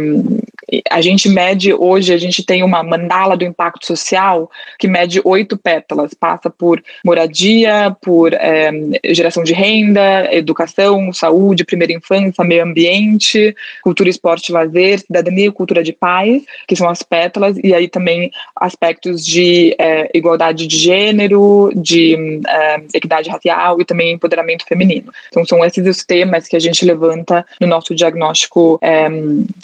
a 0.91 1.01
gente 1.01 1.29
mede 1.29 1.73
hoje, 1.73 2.13
a 2.13 2.19
gente 2.19 2.45
tem 2.45 2.63
uma 2.63 2.83
mandala 2.83 3.37
do 3.37 3.45
impacto 3.45 3.87
social 3.87 4.51
que 4.79 4.89
mede 4.89 5.21
oito 5.25 5.57
pétalas, 5.57 6.15
passa 6.15 6.49
por 6.51 6.83
moradia, 7.05 7.97
por 8.03 8.33
é, 8.33 8.71
geração 9.13 9.43
de 9.43 9.53
renda, 9.53 10.29
educação, 10.33 11.13
saúde, 11.13 11.65
primeira 11.65 11.93
infância, 11.93 12.45
meio 12.45 12.63
ambiente, 12.63 13.55
cultura, 13.83 14.09
esporte, 14.09 14.53
lazer, 14.53 15.01
cidadania 15.01 15.51
cultura 15.51 15.83
de 15.83 15.93
paz, 15.93 16.43
que 16.67 16.77
são 16.77 16.89
as 16.89 17.03
pétalas, 17.03 17.57
e 17.63 17.75
aí 17.75 17.89
também 17.89 18.31
aspectos 18.57 19.25
de 19.25 19.75
é, 19.79 20.11
igualdade 20.15 20.67
de 20.67 20.77
gênero, 20.77 21.71
de 21.75 22.41
é, 22.47 22.83
equidade 22.95 23.29
racial 23.29 23.81
e 23.81 23.85
também 23.85 24.13
empoderamento 24.13 24.65
feminino. 24.67 25.13
Então 25.29 25.45
são 25.45 25.65
esses 25.65 25.87
os 25.87 26.05
temas 26.05 26.47
que 26.47 26.57
a 26.57 26.61
gente 26.61 26.85
levanta 26.85 27.45
no 27.61 27.67
nosso 27.67 27.95
diagnóstico 27.95 28.81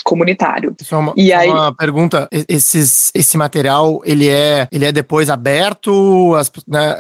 comunitário. 0.05 0.75
Só 0.83 0.96
uma, 0.97 1.13
e 1.17 1.33
aí, 1.33 1.49
uma 1.49 1.75
pergunta: 1.75 2.29
esses, 2.49 3.11
esse 3.15 3.37
material 3.37 4.01
ele 4.05 4.29
é, 4.29 4.69
ele 4.71 4.85
é 4.85 4.93
depois 4.93 5.31
aberto? 5.31 6.35
As, 6.35 6.51
né, 6.67 6.97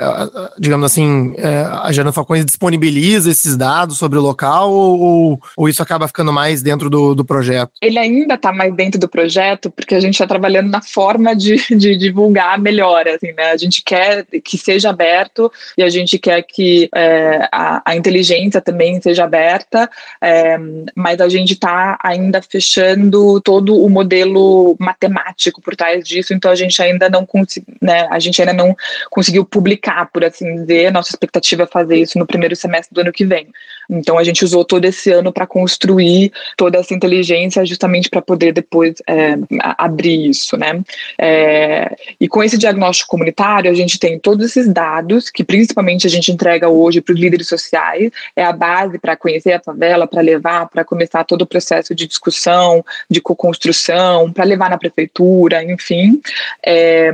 digamos 0.59 0.86
assim, 0.86 1.34
é, 1.36 1.62
a 1.82 1.90
Gerando 1.92 2.12
Falcões 2.12 2.44
disponibiliza 2.44 3.30
esses 3.30 3.57
dados 3.57 3.99
sobre 3.99 4.18
o 4.18 4.22
local 4.22 4.72
ou, 4.72 5.40
ou 5.57 5.68
isso 5.68 5.82
acaba 5.82 6.07
ficando 6.07 6.32
mais 6.32 6.62
dentro 6.62 6.88
do, 6.90 7.14
do 7.14 7.24
projeto? 7.24 7.72
Ele 7.80 7.99
ainda 7.99 8.34
está 8.34 8.53
mais 8.53 8.74
dentro 8.74 9.01
do 9.01 9.09
projeto 9.09 9.70
porque 9.70 9.94
a 9.94 10.01
gente 10.01 10.14
está 10.14 10.26
trabalhando 10.26 10.70
na 10.70 10.82
forma 10.82 11.34
de, 11.34 11.57
de 11.76 11.97
divulgar 11.97 12.59
melhor. 12.59 13.07
Assim, 13.09 13.32
né? 13.32 13.51
A 13.51 13.57
gente 13.57 13.82
quer 13.82 14.24
que 14.44 14.59
seja 14.59 14.90
aberto 14.90 15.51
e 15.76 15.82
a 15.82 15.88
gente 15.88 16.18
quer 16.18 16.42
que 16.42 16.88
é, 16.94 17.49
a, 17.53 17.82
a 17.84 17.97
inteligência 17.97 18.61
também 18.61 19.01
seja 19.01 19.24
aberta. 19.24 19.88
É, 20.22 20.59
mas 20.94 21.20
a 21.20 21.28
gente 21.28 21.55
está 21.55 21.99
ainda 22.03 22.40
fechando 22.42 23.40
todo 23.40 23.76
o 23.76 23.86
modelo 23.89 24.76
matemático 24.78 25.61
por 25.61 25.74
trás 25.76 26.07
disso, 26.07 26.34
então 26.34 26.51
a 26.51 26.55
gente 26.55 26.80
ainda 26.82 27.09
não 27.09 27.24
conseguiu, 27.24 27.74
né, 27.80 28.07
a 28.11 28.18
gente 28.18 28.41
ainda 28.41 28.53
não 28.53 28.76
conseguiu 29.11 29.45
publicar, 29.45 30.11
por 30.12 30.24
assim 30.24 30.55
dizer. 30.57 30.93
Nossa 30.93 31.11
expectativa 31.11 31.64
é 31.64 31.66
fazer 31.66 31.97
isso 31.97 32.18
no 32.18 32.26
primeiro 32.26 32.55
semestre 32.57 32.95
do 32.95 33.01
ano 33.01 33.12
que 33.12 33.24
vem. 33.24 33.49
Então 33.89 34.18
a 34.18 34.24
gente 34.24 34.45
usou 34.45 34.64
todo 34.64 34.84
esse 34.84 35.11
ano 35.11 35.32
para 35.32 35.47
construir 35.47 36.32
toda 36.57 36.78
essa 36.78 36.95
inteligência, 36.95 37.64
justamente 37.64 38.09
para 38.09 38.22
poder 38.22 38.53
depois 38.53 38.95
é, 39.09 39.37
abrir 39.61 40.28
isso, 40.28 40.57
né? 40.57 40.82
É, 41.18 41.97
e 42.20 42.28
com 42.28 42.43
esse 42.43 42.59
diagnóstico 42.59 43.11
comunitário, 43.11 43.70
a 43.70 43.74
gente 43.74 43.99
tem 43.99 44.18
todos 44.18 44.47
esses 44.47 44.68
dados 44.72 45.30
que 45.30 45.45
principalmente 45.45 46.07
a 46.07 46.11
gente 46.11 46.32
entrega 46.32 46.68
hoje 46.68 47.01
para 47.01 47.14
os 47.14 47.20
líderes 47.20 47.49
sociais, 47.49 48.11
é 48.34 48.45
a 48.45 48.53
base 48.53 48.99
para 48.99 49.16
conhecer 49.16 49.53
a 49.53 49.61
favela, 49.61 50.07
para 50.07 50.20
levar, 50.20 50.68
para 50.68 50.84
começar 50.84 51.24
todo 51.24 51.43
o 51.43 51.47
processo 51.47 51.95
de 51.95 52.07
discussão, 52.07 52.84
de 53.11 53.20
co-construção, 53.20 54.32
para 54.32 54.45
levar 54.45 54.70
na 54.70 54.78
prefeitura, 54.78 55.62
enfim. 55.62 56.20
É, 56.64 57.12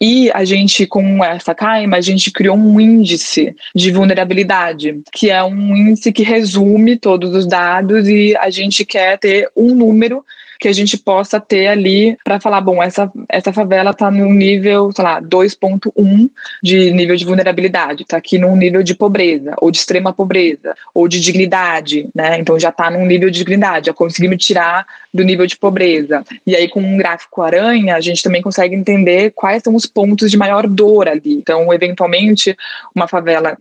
e 0.00 0.30
a 0.32 0.44
gente, 0.44 0.86
com 0.86 1.24
essa 1.24 1.54
CAIMA, 1.54 1.96
a 1.96 2.00
gente 2.00 2.30
criou 2.30 2.56
um 2.56 2.80
índice 2.80 3.54
de 3.74 3.90
vulnerabilidade, 3.90 5.00
que 5.12 5.30
é 5.30 5.42
um 5.42 5.76
índice 5.88 6.12
que 6.12 6.22
resume 6.22 6.96
todos 6.96 7.34
os 7.34 7.46
dados 7.46 8.08
e 8.08 8.36
a 8.36 8.50
gente 8.50 8.84
quer 8.84 9.18
ter 9.18 9.50
um 9.56 9.74
número 9.74 10.24
que 10.58 10.68
a 10.68 10.72
gente 10.72 10.98
possa 10.98 11.40
ter 11.40 11.68
ali 11.68 12.16
para 12.24 12.40
falar, 12.40 12.60
bom, 12.60 12.82
essa, 12.82 13.10
essa 13.28 13.52
favela 13.52 13.90
está 13.90 14.10
num 14.10 14.32
nível, 14.32 14.90
sei 14.92 15.04
lá, 15.04 15.22
2.1 15.22 16.30
de 16.62 16.90
nível 16.90 17.16
de 17.16 17.24
vulnerabilidade, 17.24 18.02
está 18.02 18.16
aqui 18.16 18.38
num 18.38 18.56
nível 18.56 18.82
de 18.82 18.94
pobreza, 18.94 19.54
ou 19.58 19.70
de 19.70 19.78
extrema 19.78 20.12
pobreza, 20.12 20.74
ou 20.92 21.06
de 21.06 21.20
dignidade, 21.20 22.08
né? 22.14 22.38
Então 22.38 22.58
já 22.58 22.70
está 22.70 22.90
num 22.90 23.06
nível 23.06 23.30
de 23.30 23.38
dignidade, 23.38 23.86
já 23.86 23.94
conseguimos 23.94 24.44
tirar 24.44 24.86
do 25.14 25.22
nível 25.22 25.46
de 25.46 25.56
pobreza. 25.56 26.24
E 26.46 26.56
aí, 26.56 26.68
com 26.68 26.80
um 26.80 26.96
gráfico 26.96 27.40
aranha, 27.42 27.94
a 27.94 28.00
gente 28.00 28.22
também 28.22 28.42
consegue 28.42 28.74
entender 28.74 29.32
quais 29.34 29.62
são 29.62 29.74
os 29.74 29.86
pontos 29.86 30.30
de 30.30 30.36
maior 30.36 30.66
dor 30.66 31.08
ali. 31.08 31.34
Então, 31.34 31.72
eventualmente, 31.72 32.56
uma 32.94 33.06
favela, 33.06 33.56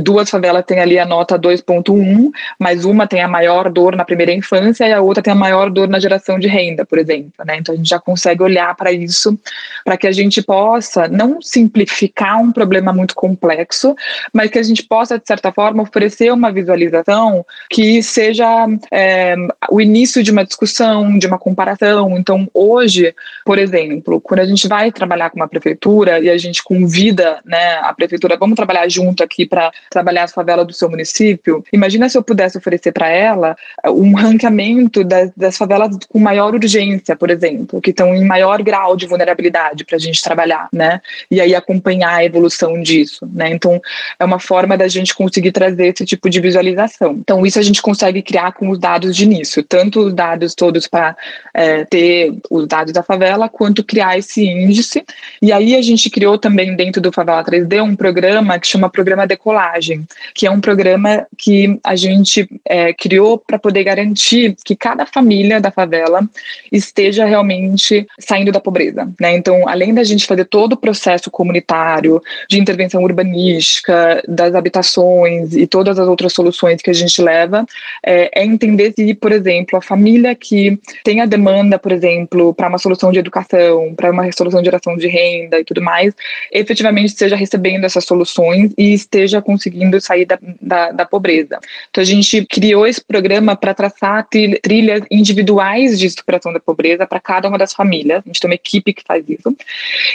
duas 0.00 0.30
favelas 0.30 0.64
têm 0.64 0.80
ali 0.80 0.98
a 0.98 1.04
nota 1.04 1.38
2.1, 1.38 2.30
mas 2.58 2.84
uma 2.84 3.06
tem 3.06 3.22
a 3.22 3.28
maior 3.28 3.70
dor 3.70 3.96
na 3.96 4.04
primeira 4.04 4.32
infância 4.32 4.86
e 4.86 4.92
a 4.92 5.00
outra 5.00 5.22
tem 5.22 5.32
a 5.32 5.36
maior 5.36 5.70
dor 5.70 5.88
na 5.88 5.98
geração 5.98 6.35
de 6.38 6.48
renda, 6.48 6.84
por 6.84 6.98
exemplo. 6.98 7.32
Né? 7.44 7.58
Então, 7.58 7.74
a 7.74 7.76
gente 7.76 7.88
já 7.88 7.98
consegue 7.98 8.42
olhar 8.42 8.74
para 8.74 8.92
isso, 8.92 9.38
para 9.84 9.96
que 9.96 10.06
a 10.06 10.12
gente 10.12 10.42
possa 10.42 11.08
não 11.08 11.40
simplificar 11.40 12.40
um 12.40 12.52
problema 12.52 12.92
muito 12.92 13.14
complexo, 13.14 13.94
mas 14.32 14.50
que 14.50 14.58
a 14.58 14.62
gente 14.62 14.82
possa, 14.82 15.18
de 15.18 15.26
certa 15.26 15.52
forma, 15.52 15.82
oferecer 15.82 16.32
uma 16.32 16.50
visualização 16.50 17.44
que 17.70 18.02
seja 18.02 18.46
é, 18.90 19.34
o 19.70 19.80
início 19.80 20.22
de 20.22 20.30
uma 20.30 20.44
discussão 20.44 21.18
de 21.18 21.26
uma 21.26 21.38
comparação. 21.38 22.16
Então, 22.18 22.48
hoje, 22.52 23.14
por 23.44 23.58
exemplo, 23.58 24.20
quando 24.20 24.40
a 24.40 24.44
gente 24.46 24.68
vai 24.68 24.90
trabalhar 24.90 25.30
com 25.30 25.36
uma 25.36 25.48
prefeitura 25.48 26.20
e 26.20 26.28
a 26.28 26.38
gente 26.38 26.62
convida 26.62 27.40
né, 27.44 27.78
a 27.82 27.92
prefeitura, 27.94 28.36
vamos 28.36 28.56
trabalhar 28.56 28.88
junto 28.88 29.22
aqui 29.22 29.46
para 29.46 29.70
trabalhar 29.90 30.24
as 30.24 30.32
favelas 30.32 30.66
do 30.66 30.72
seu 30.72 30.88
município, 30.88 31.64
imagina 31.72 32.08
se 32.08 32.16
eu 32.18 32.22
pudesse 32.22 32.58
oferecer 32.58 32.92
para 32.92 33.08
ela 33.08 33.56
um 33.86 34.14
ranqueamento 34.14 35.04
das, 35.04 35.30
das 35.36 35.56
favelas 35.56 35.96
com 36.08 36.18
maior 36.26 36.52
urgência, 36.52 37.14
por 37.14 37.30
exemplo, 37.30 37.80
que 37.80 37.90
estão 37.90 38.12
em 38.12 38.24
maior 38.24 38.60
grau 38.60 38.96
de 38.96 39.06
vulnerabilidade 39.06 39.84
para 39.84 39.94
a 39.94 39.98
gente 39.98 40.20
trabalhar, 40.20 40.68
né? 40.72 41.00
E 41.30 41.40
aí 41.40 41.54
acompanhar 41.54 42.14
a 42.16 42.24
evolução 42.24 42.82
disso, 42.82 43.28
né? 43.32 43.50
Então, 43.50 43.80
é 44.18 44.24
uma 44.24 44.40
forma 44.40 44.76
da 44.76 44.88
gente 44.88 45.14
conseguir 45.14 45.52
trazer 45.52 45.86
esse 45.86 46.04
tipo 46.04 46.28
de 46.28 46.40
visualização. 46.40 47.12
Então, 47.12 47.46
isso 47.46 47.60
a 47.60 47.62
gente 47.62 47.80
consegue 47.80 48.22
criar 48.22 48.52
com 48.52 48.70
os 48.70 48.78
dados 48.78 49.14
de 49.14 49.22
início, 49.22 49.62
tanto 49.62 50.00
os 50.00 50.12
dados 50.12 50.52
todos 50.56 50.88
para 50.88 51.16
é, 51.54 51.84
ter 51.84 52.34
os 52.50 52.66
dados 52.66 52.92
da 52.92 53.04
favela, 53.04 53.48
quanto 53.48 53.84
criar 53.84 54.18
esse 54.18 54.44
índice. 54.44 55.04
E 55.40 55.52
aí 55.52 55.76
a 55.76 55.82
gente 55.82 56.10
criou 56.10 56.38
também 56.38 56.74
dentro 56.74 57.00
do 57.00 57.12
Favela 57.12 57.44
3D 57.44 57.82
um 57.82 57.94
programa 57.94 58.58
que 58.58 58.66
chama 58.66 58.90
Programa 58.90 59.28
Decolagem, 59.28 60.04
que 60.34 60.44
é 60.44 60.50
um 60.50 60.60
programa 60.60 61.24
que 61.38 61.78
a 61.84 61.94
gente 61.94 62.48
é, 62.64 62.92
criou 62.92 63.38
para 63.38 63.58
poder 63.58 63.84
garantir 63.84 64.56
que 64.64 64.74
cada 64.74 65.06
família 65.06 65.60
da 65.60 65.70
favela 65.70 66.15
favela 66.16 66.28
esteja 66.72 67.24
realmente 67.24 68.06
saindo 68.18 68.50
da 68.50 68.60
pobreza, 68.60 69.08
né? 69.20 69.36
Então, 69.36 69.68
além 69.68 69.92
da 69.92 70.02
gente 70.04 70.26
fazer 70.26 70.44
todo 70.44 70.72
o 70.72 70.76
processo 70.76 71.30
comunitário 71.30 72.22
de 72.48 72.58
intervenção 72.58 73.02
urbanística, 73.02 74.22
das 74.26 74.54
habitações 74.54 75.54
e 75.54 75.66
todas 75.66 75.98
as 75.98 76.08
outras 76.08 76.32
soluções 76.32 76.80
que 76.80 76.90
a 76.90 76.94
gente 76.94 77.20
leva, 77.20 77.66
é, 78.04 78.42
é 78.42 78.44
entender 78.44 78.92
se, 78.96 79.14
por 79.14 79.32
exemplo, 79.32 79.78
a 79.78 79.82
família 79.82 80.34
que 80.34 80.78
tem 81.04 81.20
a 81.20 81.26
demanda, 81.26 81.78
por 81.78 81.92
exemplo, 81.92 82.54
para 82.54 82.68
uma 82.68 82.78
solução 82.78 83.12
de 83.12 83.18
educação, 83.18 83.94
para 83.94 84.10
uma 84.10 84.30
solução 84.32 84.60
de 84.60 84.66
geração 84.66 84.96
de 84.96 85.08
renda 85.08 85.60
e 85.60 85.64
tudo 85.64 85.82
mais, 85.82 86.14
efetivamente 86.52 87.08
esteja 87.08 87.36
recebendo 87.36 87.84
essas 87.84 88.04
soluções 88.04 88.72
e 88.76 88.92
esteja 88.92 89.40
conseguindo 89.42 90.00
sair 90.00 90.24
da, 90.24 90.38
da, 90.60 90.92
da 90.92 91.04
pobreza. 91.04 91.58
Então, 91.90 92.02
a 92.02 92.04
gente 92.04 92.44
criou 92.46 92.86
esse 92.86 93.02
programa 93.02 93.56
para 93.56 93.74
traçar 93.74 94.26
trilhas 94.62 95.02
individuais 95.10 95.98
de 95.98 96.05
superação 96.10 96.52
da 96.52 96.60
pobreza 96.60 97.06
para 97.06 97.20
cada 97.20 97.48
uma 97.48 97.58
das 97.58 97.72
famílias. 97.72 98.22
A 98.24 98.28
gente 98.28 98.40
tem 98.40 98.50
uma 98.50 98.54
equipe 98.54 98.92
que 98.92 99.02
faz 99.06 99.24
isso. 99.28 99.56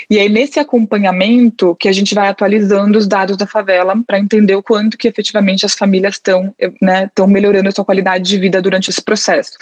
E 0.10 0.20
aí, 0.20 0.30
nesse 0.30 0.60
acompanhamento, 0.60 1.76
que 1.76 1.88
a 1.88 1.92
gente 1.92 2.14
vai 2.14 2.28
atualizando 2.28 2.98
os 2.98 3.08
dados 3.08 3.38
da 3.38 3.48
favela 3.48 3.96
para 4.06 4.20
entender 4.20 4.56
o 4.56 4.64
quanto 4.64 4.98
que 4.98 5.08
efetivamente 5.08 5.66
as 5.66 5.74
famílias 5.74 6.16
estão 6.16 6.54
né, 6.82 7.10
melhorando 7.28 7.70
a 7.70 7.72
sua 7.72 7.86
qualidade 7.86 8.24
de 8.24 8.38
vida 8.38 8.62
durante 8.62 8.90
esse 8.90 9.02
processo. 9.02 9.58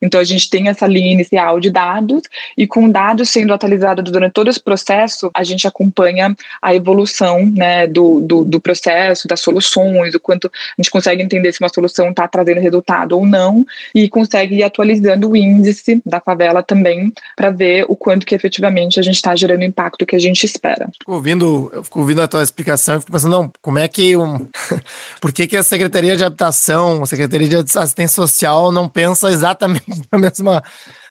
Então, 0.00 0.20
a 0.20 0.24
gente 0.24 0.50
tem 0.50 0.68
essa 0.68 0.86
linha 0.86 1.12
inicial 1.12 1.60
de 1.60 1.70
dados, 1.70 2.22
e 2.56 2.66
com 2.66 2.90
dados 2.90 3.30
sendo 3.30 3.52
atualizados 3.54 4.10
durante 4.10 4.32
todo 4.32 4.50
esse 4.50 4.60
processo, 4.60 5.30
a 5.32 5.44
gente 5.44 5.66
acompanha 5.66 6.34
a 6.60 6.74
evolução 6.74 7.46
né, 7.46 7.86
do, 7.86 8.20
do, 8.20 8.44
do 8.44 8.60
processo, 8.60 9.28
das 9.28 9.40
soluções, 9.40 10.14
o 10.14 10.20
quanto 10.20 10.48
a 10.48 10.82
gente 10.82 10.90
consegue 10.90 11.22
entender 11.22 11.52
se 11.52 11.60
uma 11.60 11.68
solução 11.68 12.10
está 12.10 12.26
trazendo 12.26 12.60
resultado 12.60 13.16
ou 13.16 13.24
não, 13.24 13.64
e 13.94 14.08
consegue 14.08 14.56
ir 14.56 14.62
atualizando 14.62 15.30
o 15.30 15.36
índice 15.36 15.71
da 16.04 16.20
favela 16.20 16.62
também, 16.62 17.12
para 17.36 17.50
ver 17.50 17.84
o 17.88 17.96
quanto 17.96 18.26
que 18.26 18.34
efetivamente 18.34 18.98
a 18.98 19.02
gente 19.02 19.16
está 19.16 19.34
gerando 19.34 19.60
o 19.60 19.64
impacto 19.64 20.06
que 20.06 20.16
a 20.16 20.18
gente 20.18 20.44
espera. 20.44 20.88
Fico 20.98 21.12
ouvindo, 21.12 21.70
eu 21.72 21.84
fico 21.84 22.00
ouvindo 22.00 22.22
a 22.22 22.28
tua 22.28 22.42
explicação, 22.42 22.94
eu 22.94 23.00
fico 23.00 23.12
pensando, 23.12 23.32
não, 23.32 23.52
como 23.60 23.78
é 23.78 23.88
que 23.88 24.16
um, 24.16 24.46
por 25.20 25.32
que, 25.32 25.46
que 25.46 25.56
a 25.56 25.62
Secretaria 25.62 26.16
de 26.16 26.24
Habitação, 26.24 27.02
a 27.02 27.06
Secretaria 27.06 27.48
de 27.48 27.56
Assistência 27.78 28.14
Social 28.14 28.72
não 28.72 28.88
pensa 28.88 29.30
exatamente 29.30 29.84
da 30.10 30.18
mesma, 30.18 30.62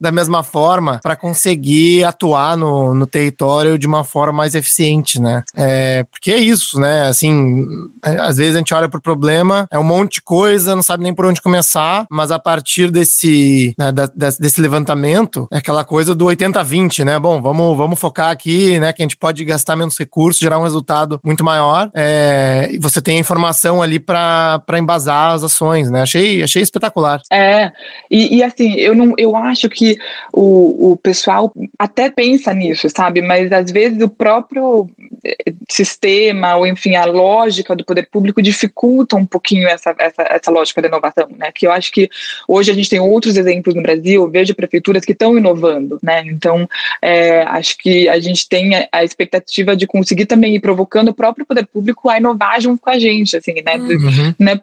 da 0.01 0.11
mesma 0.11 0.41
forma 0.41 0.99
para 1.03 1.15
conseguir 1.15 2.03
atuar 2.03 2.57
no, 2.57 2.95
no 2.95 3.05
território 3.05 3.77
de 3.77 3.85
uma 3.85 4.03
forma 4.03 4.33
mais 4.33 4.55
eficiente, 4.55 5.21
né? 5.21 5.43
É, 5.55 6.03
porque 6.05 6.31
é 6.31 6.37
isso, 6.37 6.79
né? 6.79 7.07
Assim, 7.07 7.67
é, 8.03 8.19
às 8.19 8.37
vezes 8.37 8.55
a 8.55 8.57
gente 8.57 8.73
olha 8.73 8.89
para 8.89 8.97
o 8.97 9.01
problema, 9.01 9.67
é 9.69 9.77
um 9.77 9.83
monte 9.83 10.15
de 10.15 10.21
coisa, 10.23 10.75
não 10.75 10.81
sabe 10.81 11.03
nem 11.03 11.13
por 11.13 11.25
onde 11.25 11.39
começar, 11.39 12.07
mas 12.09 12.31
a 12.31 12.39
partir 12.39 12.89
desse, 12.89 13.75
né, 13.77 13.91
da, 13.91 14.07
desse 14.07 14.59
levantamento, 14.59 15.47
é 15.51 15.57
aquela 15.57 15.83
coisa 15.83 16.15
do 16.15 16.25
80-20, 16.25 17.05
né? 17.05 17.19
Bom, 17.19 17.39
vamos, 17.39 17.77
vamos 17.77 17.99
focar 17.99 18.31
aqui, 18.31 18.79
né? 18.79 18.91
Que 18.91 19.03
a 19.03 19.05
gente 19.05 19.17
pode 19.17 19.45
gastar 19.45 19.75
menos 19.75 19.97
recursos, 19.99 20.41
gerar 20.41 20.57
um 20.57 20.63
resultado 20.63 21.19
muito 21.23 21.43
maior. 21.43 21.91
É, 21.93 22.69
e 22.71 22.79
você 22.79 22.99
tem 23.01 23.17
a 23.17 23.19
informação 23.19 23.83
ali 23.83 23.99
para 23.99 24.63
embasar 24.79 25.33
as 25.33 25.43
ações, 25.43 25.91
né? 25.91 26.01
Achei, 26.01 26.41
achei 26.41 26.63
espetacular. 26.63 27.21
É, 27.31 27.71
e, 28.09 28.37
e 28.37 28.43
assim, 28.43 28.73
eu, 28.73 28.95
não, 28.95 29.13
eu 29.17 29.35
acho 29.35 29.69
que 29.69 29.90
o, 30.33 30.91
o 30.91 30.97
pessoal 30.97 31.51
até 31.77 32.09
pensa 32.09 32.53
nisso, 32.53 32.87
sabe? 32.89 33.21
Mas 33.21 33.51
às 33.51 33.71
vezes 33.71 34.01
o 34.01 34.09
próprio 34.09 34.89
eh, 35.23 35.53
sistema, 35.69 36.55
ou 36.55 36.67
enfim, 36.67 36.95
a 36.95 37.05
lógica 37.05 37.75
do 37.75 37.85
poder 37.85 38.07
público 38.11 38.41
dificulta 38.41 39.15
um 39.15 39.25
pouquinho 39.25 39.67
essa, 39.67 39.95
essa, 39.97 40.23
essa 40.23 40.51
lógica 40.51 40.81
da 40.81 40.87
inovação, 40.87 41.27
né? 41.37 41.51
Que 41.53 41.67
eu 41.67 41.71
acho 41.71 41.91
que 41.91 42.09
hoje 42.47 42.71
a 42.71 42.73
gente 42.73 42.89
tem 42.89 42.99
outros 42.99 43.37
exemplos 43.37 43.75
no 43.75 43.81
Brasil, 43.81 44.29
vejo 44.29 44.55
prefeituras 44.55 45.05
que 45.05 45.11
estão 45.11 45.37
inovando, 45.37 45.99
né? 46.01 46.23
Então, 46.25 46.67
é, 47.01 47.43
acho 47.43 47.77
que 47.77 48.07
a 48.09 48.19
gente 48.19 48.47
tem 48.47 48.75
a, 48.75 48.87
a, 48.91 49.03
expectativa 49.03 49.75
de 49.75 49.87
conseguir 49.87 50.25
também 50.25 50.55
ir 50.55 50.59
provocando 50.59 51.09
o 51.09 51.13
próprio 51.13 51.45
poder 51.45 51.65
público 51.67 52.09
a 52.09 52.17
inovar 52.17 52.59
junto 52.61 52.81
com 52.81 52.89
a 52.89 52.99
gente, 52.99 53.35
assim, 53.37 53.55
né? 53.65 53.77
Uhum. 53.77 54.33
né? 54.39 54.59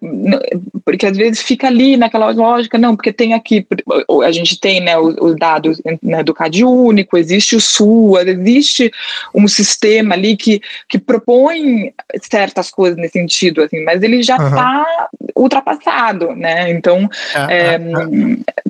Porque 0.85 1.07
às 1.07 1.16
vezes 1.16 1.43
fica 1.43 1.66
ali 1.66 1.97
naquela 1.97 2.31
lógica, 2.31 2.79
não, 2.79 2.97
porque 2.97 3.12
tem 3.12 3.35
aqui, 3.35 3.66
a 4.24 4.33
gente 4.33 4.59
tem 4.59 4.81
né, 4.81 4.99
os, 4.99 5.16
os 5.21 5.37
dados 5.37 5.81
né, 6.03 6.23
do 6.23 6.35
CAD 6.35 6.64
único, 6.64 7.16
existe 7.16 7.57
o 7.57 7.61
SUAS, 7.61 8.27
existe 8.27 8.91
um 9.35 9.47
sistema 9.47 10.14
ali 10.14 10.37
que, 10.37 10.61
que 10.89 10.99
propõe 10.99 11.93
certas 12.31 12.71
coisas 12.71 12.97
nesse 12.97 13.12
sentido, 13.12 13.62
assim, 13.62 13.83
mas 13.85 14.03
ele 14.03 14.23
já 14.23 14.37
está 14.37 15.09
uhum. 15.21 15.29
ultrapassado, 15.37 16.35
né? 16.35 16.71
Então 16.71 17.09
é, 17.35 17.75
é, 17.75 17.79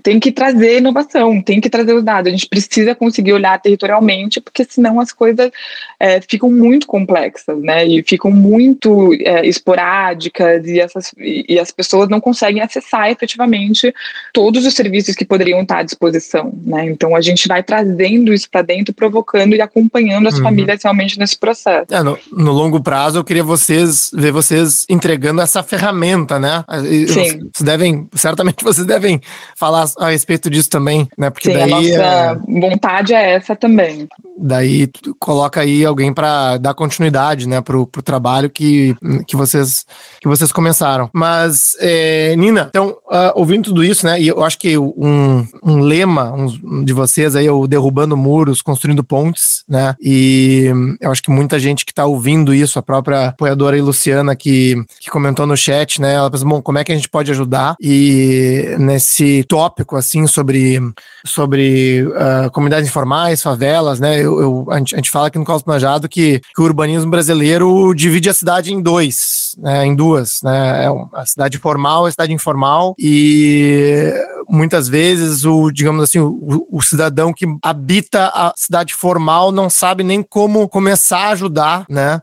tem 0.03 0.19
que 0.19 0.33
trazer 0.33 0.79
inovação, 0.79 1.41
tem 1.43 1.61
que 1.61 1.71
trazer 1.71 1.93
os 1.95 2.05
dados. 2.05 2.29
A 2.29 2.37
gente 2.37 2.49
precisa 2.49 2.95
conseguir 2.95 3.33
olhar 3.33 3.61
territorialmente, 3.61 4.41
porque 4.41 4.65
senão 4.65 5.01
as 5.01 5.13
coisas 5.13 5.51
é, 5.99 6.21
ficam 6.21 6.51
muito 6.51 6.87
complexas, 6.87 7.61
né? 7.61 7.87
E 7.87 8.03
ficam 8.03 8.31
muito 8.31 9.13
é, 9.21 9.47
esporádicas 9.47 10.67
e, 10.67 10.81
essas, 10.81 11.15
e 11.19 11.59
as 11.59 11.71
pessoas 11.71 12.09
não 12.09 12.21
conseguem 12.21 12.63
acessar 12.63 13.11
efetivamente 13.11 13.93
todos 14.33 14.67
os 14.67 14.75
serviços 14.75 15.15
que 15.15 15.25
poderiam 15.25 15.63
estar 15.63 15.79
à 15.79 15.83
disposição, 15.83 16.28
né? 16.65 16.87
Então 16.87 17.15
a 17.15 17.21
gente 17.21 17.47
vai 17.49 17.63
trazendo 17.63 18.33
isso 18.33 18.49
para 18.51 18.63
dentro, 18.63 18.95
provocando 18.95 19.55
e 19.55 19.61
acompanhando 19.61 20.29
as 20.29 20.35
uhum. 20.35 20.43
famílias 20.43 20.83
realmente 20.83 21.19
nesse 21.19 21.39
processo. 21.39 21.87
É, 21.91 22.03
no, 22.03 22.19
no, 22.33 22.53
longo 22.53 22.83
prazo, 22.83 23.19
eu 23.19 23.25
queria 23.25 23.45
vocês 23.45 24.11
ver 24.15 24.33
vocês 24.33 24.85
entregando 24.89 25.41
essa 25.41 25.63
ferramenta, 25.63 26.39
né? 26.39 26.65
Sim. 27.07 27.07
Vocês 27.07 27.63
devem, 27.63 28.09
certamente 28.15 28.63
vocês 28.63 28.87
devem 28.87 29.21
falar 29.57 29.87
a 29.99 30.11
respeito 30.11 30.51
disso 30.51 30.69
também, 30.69 31.09
né? 31.17 31.31
Porque 31.31 31.51
Sim, 31.51 31.55
daí 31.55 31.63
a 31.63 31.77
nossa 31.77 32.43
é... 32.51 32.61
vontade 32.61 33.15
é 33.15 33.33
essa 33.35 33.55
também. 33.57 34.09
Daí 34.37 34.89
coloca 35.19 35.61
aí 35.61 35.85
alguém 35.85 36.13
para 36.13 36.57
dar 36.59 36.75
continuidade, 36.75 37.49
né, 37.49 37.61
pro, 37.61 37.87
pro 37.87 38.03
trabalho 38.03 38.49
que, 38.49 38.95
que 39.27 39.37
vocês 39.37 39.85
que 40.21 40.29
vocês 40.29 40.53
começaram. 40.53 41.11
Mas 41.13 41.77
é, 41.81 42.35
Nina, 42.37 42.69
então 42.69 42.97
uh, 43.07 43.33
ouvindo 43.35 43.65
tudo 43.65 43.85
isso, 43.85 44.07
né? 44.07 44.21
E 44.21 44.29
eu 44.29 44.43
acho 44.43 44.59
que 44.59 44.77
um, 44.79 45.47
um 45.63 45.81
lema 45.81 46.18
um, 46.25 46.85
de 46.85 46.93
vocês 46.93 47.35
aí 47.37 47.49
o 47.49 47.67
derrubando 47.67 48.17
muros, 48.17 48.63
construindo 48.63 49.05
pontes, 49.05 49.65
né? 49.69 49.95
E 50.01 50.71
eu 51.01 51.11
acho 51.11 51.23
que 51.23 51.31
muita 51.31 51.59
gente 51.59 51.85
que 51.85 51.93
está 51.93 52.05
ouvindo 52.07 52.55
isso, 52.55 52.79
a 52.79 52.83
própria 52.83 53.29
apoiadora 53.29 53.77
aí, 53.77 53.83
Luciana, 53.83 54.35
que, 54.37 54.77
que 55.01 55.11
comentou 55.11 55.47
no 55.47 55.57
chat, 55.57 56.01
né? 56.01 56.15
Ela 56.15 56.31
pensou, 56.31 56.49
bom, 56.49 56.63
como 56.63 56.79
é 56.79 56.85
que 56.85 56.93
a 56.93 56.95
gente 56.95 57.09
pode 57.09 57.31
ajudar? 57.31 57.77
E 57.81 58.77
nesse 58.79 59.45
tópico, 59.45 59.97
assim, 59.97 60.27
sobre, 60.27 60.81
sobre 61.25 62.05
uh, 62.07 62.51
comunidades 62.51 62.89
informais, 62.89 63.43
favelas, 63.43 64.01
né? 64.01 64.19
Eu, 64.19 64.41
eu, 64.41 64.67
a, 64.71 64.79
gente, 64.79 64.95
a 64.95 64.99
gente 64.99 65.11
fala 65.11 65.29
aqui 65.29 65.39
no 65.39 65.45
Caos 65.45 65.63
Planejado 65.63 66.09
que, 66.09 66.41
que 66.41 66.61
o 66.61 66.65
urbanismo 66.65 67.11
brasileiro 67.11 67.95
divide 67.95 68.29
a 68.29 68.35
cidade 68.35 68.73
em 68.73 68.81
dois, 68.81 69.57
né? 69.59 69.87
Em 69.87 69.95
duas, 69.95 70.41
né? 70.43 70.85
É 70.85 70.89
a 71.15 71.27
cidade 71.27 71.59
formal 71.59 72.07
e 72.07 72.09
a 72.09 72.13
cidade 72.13 72.33
informal. 72.33 72.95
E 72.99 74.13
muitas 74.49 74.89
vezes 74.89 75.45
o, 75.45 75.71
digamos 75.71 76.03
assim, 76.03 76.19
o, 76.19 76.67
o, 76.71 76.83
cidadão 76.83 77.33
que 77.33 77.47
habita 77.63 78.29
a 78.29 78.53
cidade 78.57 78.95
formal 78.95 79.53
não 79.53 79.69
sabe 79.69 80.03
nem 80.03 80.23
como 80.23 80.69
começar 80.69 81.19
a 81.19 81.31
ajudar, 81.31 81.87
né, 81.89 82.21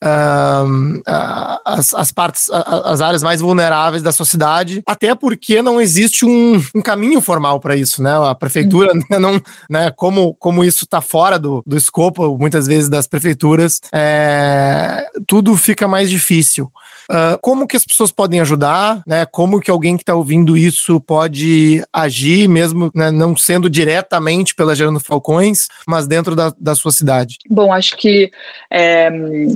as, 1.63 1.93
as 1.93 2.11
partes, 2.11 2.49
as 2.51 3.01
áreas 3.01 3.21
mais 3.21 3.41
vulneráveis 3.41 4.01
da 4.01 4.11
sociedade, 4.11 4.81
até 4.87 5.13
porque 5.13 5.61
não 5.61 5.79
existe 5.79 6.25
um, 6.25 6.61
um 6.73 6.81
caminho 6.81 7.21
formal 7.21 7.59
para 7.59 7.75
isso, 7.75 8.01
né, 8.01 8.11
a 8.27 8.33
prefeitura 8.33 8.91
uhum. 8.93 9.19
não, 9.19 9.41
né, 9.69 9.91
como, 9.91 10.33
como 10.35 10.63
isso 10.63 10.85
está 10.85 11.01
fora 11.01 11.37
do, 11.37 11.63
do 11.65 11.77
escopo, 11.77 12.37
muitas 12.37 12.67
vezes, 12.67 12.89
das 12.89 13.07
prefeituras, 13.07 13.79
é, 13.93 15.05
tudo 15.27 15.55
fica 15.55 15.87
mais 15.87 16.09
difícil. 16.09 16.71
Uh, 17.09 17.37
como 17.39 17.67
que 17.67 17.77
as 17.77 17.85
pessoas 17.85 18.11
podem 18.11 18.39
ajudar, 18.39 19.03
né? 19.05 19.25
Como 19.25 19.59
que 19.59 19.69
alguém 19.69 19.95
que 19.95 20.01
está 20.01 20.15
ouvindo 20.15 20.57
isso 20.57 20.99
pode 20.99 21.83
agir, 21.93 22.47
mesmo 22.47 22.91
né, 22.95 23.11
não 23.11 23.37
sendo 23.37 23.69
diretamente 23.69 24.55
pela 24.55 24.75
Gerando 24.75 24.99
Falcões, 24.99 25.67
mas 25.87 26.07
dentro 26.07 26.35
da, 26.35 26.51
da 26.59 26.73
sua 26.73 26.91
cidade? 26.91 27.37
Bom, 27.47 27.71
acho 27.71 27.95
que 27.95 28.31
é, 28.71 29.11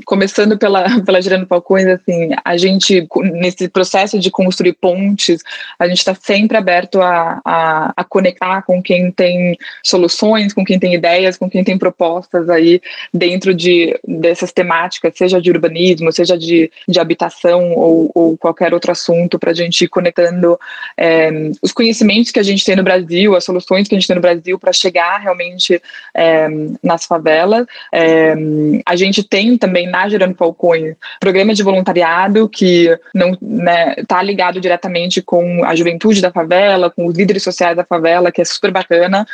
começando 0.06 0.58
pela, 0.58 1.02
pela 1.04 1.22
Gerando 1.22 1.48
Falcões, 1.48 1.88
assim, 1.88 2.30
a 2.46 2.56
gente, 2.56 3.08
nesse 3.34 3.68
processo 3.68 4.20
de 4.20 4.30
construir 4.30 4.74
pontes, 4.74 5.42
a 5.80 5.88
gente 5.88 5.98
está 5.98 6.14
sempre 6.14 6.56
aberto 6.56 7.02
a, 7.02 7.42
a, 7.44 7.94
a 7.98 8.04
conectar 8.04 8.62
com 8.62 8.82
quem 8.82 9.12
tem 9.12 9.58
soluções, 9.84 10.54
com 10.54 10.64
quem 10.64 10.80
tem 10.80 10.94
ideias, 10.94 11.36
com 11.36 11.50
quem 11.50 11.64
tem 11.64 11.78
propostas 11.78 12.48
aí 12.50 12.80
dentro 13.12 13.56
de, 13.56 14.00
dessas 14.08 14.52
temáticas, 14.52 15.18
seja 15.18 15.42
de 15.42 15.50
urbanismo, 15.50 16.12
seja 16.12 16.38
de, 16.38 16.72
de 16.88 17.00
habitação 17.00 17.39
ou, 17.48 18.12
ou 18.14 18.38
qualquer 18.38 18.74
outro 18.74 18.92
assunto, 18.92 19.40
para 19.40 19.52
a 19.52 19.54
gente 19.54 19.84
ir 19.84 19.88
conectando 19.88 20.60
é, 20.98 21.30
os 21.62 21.72
conhecimentos 21.72 22.32
que 22.32 22.40
a 22.40 22.44
gente 22.44 22.66
tem 22.66 22.76
no 22.76 22.84
Brasil, 22.84 23.36
as 23.36 23.44
soluções 23.44 23.88
que 23.88 23.96
a 23.96 23.98
gente 23.98 24.08
tem 24.08 24.16
no 24.16 24.22
Brasil 24.22 24.60
para 24.60 24.74
chegar 24.74 25.18
realmente 25.20 25.82
é, 26.14 26.48
nas 26.84 27.06
favelas. 27.06 27.66
É, 27.92 28.36
a 28.86 28.96
gente 28.96 29.24
tem 29.24 29.58
também 29.58 29.88
na 29.88 30.08
Gerando 30.10 30.36
Falcões 30.36 30.96
programas 31.20 31.58
de 31.58 31.64
voluntariado 31.64 32.48
que 32.50 32.98
não 33.14 33.32
está 33.32 33.40
né, 33.42 33.96
tá 34.08 34.24
ligado 34.24 34.60
diretamente 34.60 35.22
com 35.22 35.64
a 35.64 35.76
juventude 35.76 36.22
da 36.22 36.32
favela, 36.32 36.90
com 36.90 37.06
os 37.06 37.16
líderes 37.16 37.44
sociais 37.44 37.76
da 37.76 37.86
favela, 37.86 38.32
que 38.32 38.42
é 38.42 38.46
super 38.46 38.72
bacana, 38.72 39.26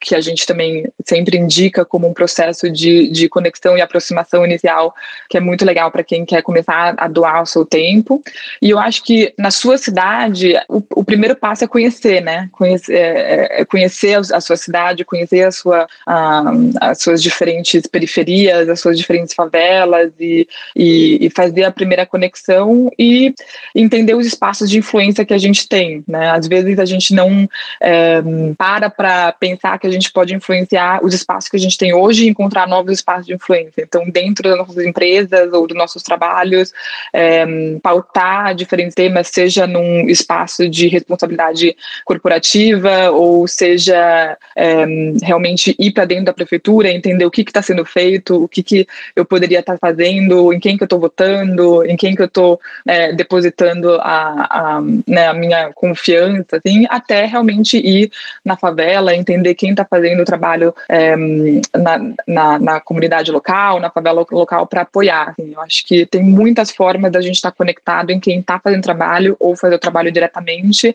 que 0.00 0.14
a 0.14 0.20
gente 0.20 0.46
também 0.46 0.86
sempre 1.04 1.36
indica 1.36 1.84
como 1.84 2.08
um 2.08 2.14
processo 2.14 2.70
de, 2.70 3.08
de 3.08 3.28
conexão 3.28 3.76
e 3.76 3.80
aproximação 3.80 4.44
inicial, 4.44 4.94
que 5.28 5.36
é 5.36 5.40
muito 5.40 5.64
legal 5.64 5.90
para 5.90 6.02
quem 6.02 6.24
quer 6.24 6.42
começar 6.42 6.71
a 6.72 7.08
doar 7.08 7.42
o 7.42 7.46
seu 7.46 7.64
tempo. 7.64 8.22
E 8.60 8.70
eu 8.70 8.78
acho 8.78 9.02
que 9.04 9.32
na 9.38 9.50
sua 9.50 9.78
cidade, 9.78 10.54
o, 10.68 10.82
o 10.96 11.01
primeiro 11.12 11.36
passo 11.36 11.62
é 11.62 11.68
conhecer, 11.68 12.22
né? 12.22 12.48
Conhecer, 12.50 12.94
é, 12.94 13.60
é 13.60 13.64
conhecer 13.66 14.18
a 14.32 14.40
sua 14.40 14.56
cidade, 14.56 15.04
conhecer 15.04 15.42
a 15.42 15.52
sua, 15.52 15.86
a, 16.06 16.42
as 16.80 17.02
suas 17.02 17.22
diferentes 17.22 17.86
periferias, 17.86 18.66
as 18.66 18.80
suas 18.80 18.96
diferentes 18.96 19.34
favelas 19.34 20.10
e, 20.18 20.48
e, 20.74 21.18
e, 21.26 21.30
fazer 21.30 21.64
a 21.64 21.70
primeira 21.70 22.06
conexão 22.06 22.90
e 22.98 23.34
entender 23.74 24.14
os 24.14 24.26
espaços 24.26 24.70
de 24.70 24.78
influência 24.78 25.24
que 25.24 25.34
a 25.34 25.38
gente 25.38 25.68
tem, 25.68 26.02
né? 26.08 26.30
Às 26.30 26.48
vezes 26.48 26.78
a 26.78 26.86
gente 26.86 27.14
não 27.14 27.46
é, 27.78 28.22
para 28.56 28.88
para 28.88 29.32
pensar 29.32 29.78
que 29.78 29.86
a 29.86 29.90
gente 29.90 30.10
pode 30.10 30.34
influenciar 30.34 31.04
os 31.04 31.12
espaços 31.12 31.50
que 31.50 31.56
a 31.58 31.60
gente 31.60 31.76
tem 31.76 31.92
hoje 31.92 32.24
e 32.24 32.30
encontrar 32.30 32.66
novos 32.66 32.92
espaços 32.92 33.26
de 33.26 33.34
influência. 33.34 33.82
Então, 33.82 34.08
dentro 34.08 34.48
das 34.48 34.56
nossas 34.56 34.82
empresas 34.82 35.52
ou 35.52 35.66
dos 35.66 35.76
nossos 35.76 36.02
trabalhos, 36.02 36.72
é, 37.12 37.44
pautar 37.82 38.54
diferentes 38.54 38.94
temas, 38.94 39.28
seja 39.28 39.66
num 39.66 40.08
espaço 40.08 40.66
de 40.70 41.01
responsabilidade 41.02 41.76
corporativa 42.04 43.10
ou 43.10 43.46
seja 43.46 44.36
é, 44.56 44.84
realmente 45.22 45.74
ir 45.78 45.92
para 45.92 46.04
dentro 46.04 46.26
da 46.26 46.32
prefeitura, 46.32 46.90
entender 46.90 47.24
o 47.24 47.30
que 47.30 47.42
está 47.42 47.60
sendo 47.62 47.84
feito, 47.84 48.44
o 48.44 48.48
que, 48.48 48.62
que 48.62 48.86
eu 49.14 49.24
poderia 49.24 49.60
estar 49.60 49.74
tá 49.74 49.78
fazendo, 49.78 50.52
em 50.52 50.60
quem 50.60 50.76
que 50.76 50.82
eu 50.82 50.86
estou 50.86 51.00
votando, 51.00 51.84
em 51.84 51.96
quem 51.96 52.14
que 52.14 52.22
eu 52.22 52.26
estou 52.26 52.60
é, 52.86 53.12
depositando 53.12 53.94
a, 54.00 54.46
a, 54.50 54.80
né, 55.06 55.26
a, 55.28 55.34
minha 55.34 55.72
confiança, 55.74 56.56
assim, 56.56 56.86
até 56.88 57.24
realmente 57.24 57.76
ir 57.76 58.10
na 58.44 58.56
favela, 58.56 59.14
entender 59.14 59.54
quem 59.54 59.70
está 59.70 59.84
fazendo 59.84 60.22
o 60.22 60.24
trabalho 60.24 60.74
é, 60.88 61.16
na, 61.16 61.98
na, 62.26 62.58
na, 62.58 62.80
comunidade 62.80 63.30
local, 63.30 63.80
na 63.80 63.90
favela 63.90 64.24
local 64.30 64.66
para 64.66 64.82
apoiar. 64.82 65.30
Assim. 65.30 65.52
Eu 65.52 65.60
acho 65.60 65.86
que 65.86 66.06
tem 66.06 66.22
muitas 66.22 66.70
formas 66.70 67.10
da 67.10 67.20
gente 67.20 67.36
estar 67.36 67.50
tá 67.50 67.56
conectado 67.56 68.10
em 68.10 68.20
quem 68.20 68.40
está 68.40 68.58
fazendo 68.58 68.82
trabalho 68.82 69.36
ou 69.40 69.56
fazer 69.56 69.74
o 69.74 69.78
trabalho 69.78 70.12
diretamente 70.12 70.91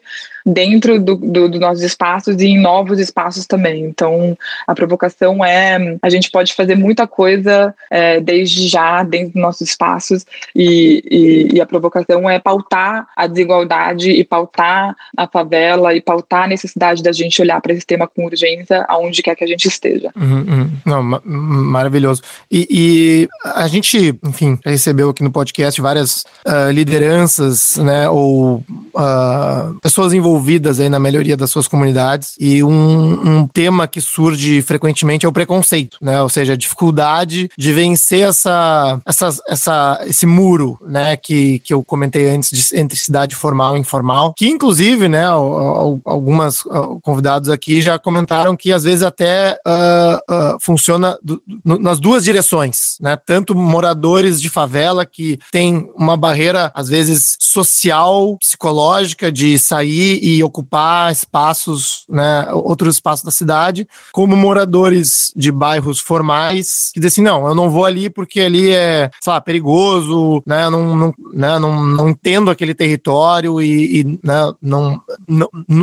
dentro 0.48 1.00
do, 1.00 1.16
do, 1.16 1.60
nossos 1.60 1.84
espaços 1.84 2.42
e 2.42 2.48
em 2.48 2.60
novos 2.60 3.00
espaços 3.00 3.46
também. 3.46 3.84
Então, 3.84 4.38
a 4.66 4.74
provocação 4.74 5.44
é 5.44 5.98
a 6.02 6.10
gente 6.10 6.32
pode 6.32 6.54
fazer 6.54 6.76
muita 6.76 7.06
coisa 7.06 7.76
é, 7.92 8.22
desde 8.22 8.68
já 8.68 9.04
dentro 9.04 9.34
dos 9.34 9.42
nossos 9.42 9.70
espaços 9.70 10.26
e, 10.56 11.04
e, 11.10 11.56
e, 11.56 11.62
a 11.62 11.66
provocação 11.66 12.30
é 12.30 12.40
pautar 12.40 13.08
a 13.16 13.28
desigualdade 13.28 14.10
e 14.12 14.24
pautar 14.24 14.96
a 15.18 15.28
favela 15.28 15.94
e 15.94 16.02
pautar 16.02 16.44
a 16.44 16.48
necessidade 16.48 17.04
da 17.04 17.12
gente 17.12 17.42
olhar 17.42 17.60
para 17.62 17.74
esse 17.74 17.86
tema 17.86 18.08
com 18.08 18.26
urgência 18.26 18.86
aonde 18.88 19.22
quer 19.22 19.36
que 19.36 19.44
a 19.44 19.48
gente 19.48 19.68
esteja. 19.68 20.12
Uhum, 20.16 20.46
uhum. 20.48 20.72
Não, 20.86 21.04
ma 21.04 21.22
maravilhoso. 21.26 22.22
E, 22.50 22.68
e, 22.70 23.30
a 23.44 23.68
gente, 23.68 24.18
enfim, 24.24 24.58
recebeu 24.66 25.10
aqui 25.10 25.24
no 25.24 25.32
podcast 25.32 25.82
várias 25.82 26.24
uh, 26.46 26.72
lideranças, 26.72 27.78
né, 27.78 28.10
ou 28.10 28.64
uh, 28.96 29.77
pessoas 29.82 30.14
envolvidas 30.14 30.80
aí 30.80 30.90
na 30.90 31.00
melhoria 31.00 31.38
das 31.38 31.52
suas 31.52 31.68
comunidades. 31.68 32.36
E 32.40 32.64
um, 32.64 33.40
um 33.40 33.48
tema 33.48 33.88
que 33.88 34.02
surge 34.02 34.62
frequentemente 34.62 35.26
é 35.26 35.30
o 35.30 35.32
preconceito, 35.32 35.98
né, 36.02 36.22
ou 36.22 36.30
seja, 36.30 36.54
a 36.54 36.58
dificuldade 36.58 37.50
de 37.58 37.74
vencer 37.74 38.28
essa, 38.28 39.00
essa, 39.06 39.30
essa, 39.48 40.02
esse 40.06 40.26
muro, 40.26 40.80
né, 40.86 41.16
que, 41.18 41.60
que 41.60 41.74
eu 41.74 41.84
comentei 41.84 42.30
antes 42.30 42.50
de, 42.50 42.80
entre 42.80 42.98
cidade 42.98 43.36
formal 43.36 43.78
e 43.78 43.80
informal, 43.80 44.34
que 44.36 44.48
inclusive, 44.48 45.08
né, 45.08 45.26
algumas 45.26 46.64
convidados 47.02 47.50
aqui 47.50 47.82
já 47.82 47.98
comentaram 48.00 48.56
que 48.56 48.72
às 48.72 48.84
vezes 48.84 49.04
até 49.04 49.58
uh, 49.66 50.34
uh, 50.34 50.58
funciona 50.60 51.18
nas 51.64 52.00
duas 52.00 52.24
direções, 52.24 52.98
né, 53.02 53.18
tanto 53.26 53.56
moradores 53.56 54.42
de 54.42 54.50
favela 54.50 55.06
que 55.06 55.40
tem 55.52 55.90
uma 55.96 56.18
barreira 56.18 56.72
às 56.74 56.90
vezes 56.90 57.38
social, 57.40 58.38
psicológica 58.40 59.32
de 59.32 59.58
sair 59.68 60.20
e 60.24 60.44
ocupar 60.44 61.12
espaços, 61.12 62.06
né, 62.10 62.48
outros 62.52 62.96
espaços 62.96 63.24
da 63.24 63.32
cidade, 63.32 63.88
como 64.12 64.36
moradores 64.36 65.32
de 65.36 65.52
bairros 65.52 66.00
formais 66.00 66.92
que 66.94 67.00
dizem 67.00 67.08
assim, 67.08 67.22
não, 67.22 67.48
eu 67.48 67.56
não 67.56 67.70
vou 67.70 67.86
ali 67.86 68.10
porque 68.10 68.42
ali 68.42 68.72
é, 68.72 69.10
sei 69.22 69.34
lá, 69.34 69.42
perigoso, 69.42 70.42
né, 70.46 70.66
eu 70.66 70.72
não, 70.72 70.96
não, 70.96 71.14
né, 71.34 71.60
não, 71.60 71.86
não 71.86 72.10
entendo 72.10 72.50
aquele 72.50 72.74
território 72.74 73.62
e, 73.62 74.02
e 74.02 74.20
né, 74.24 74.52
não, 74.62 75.02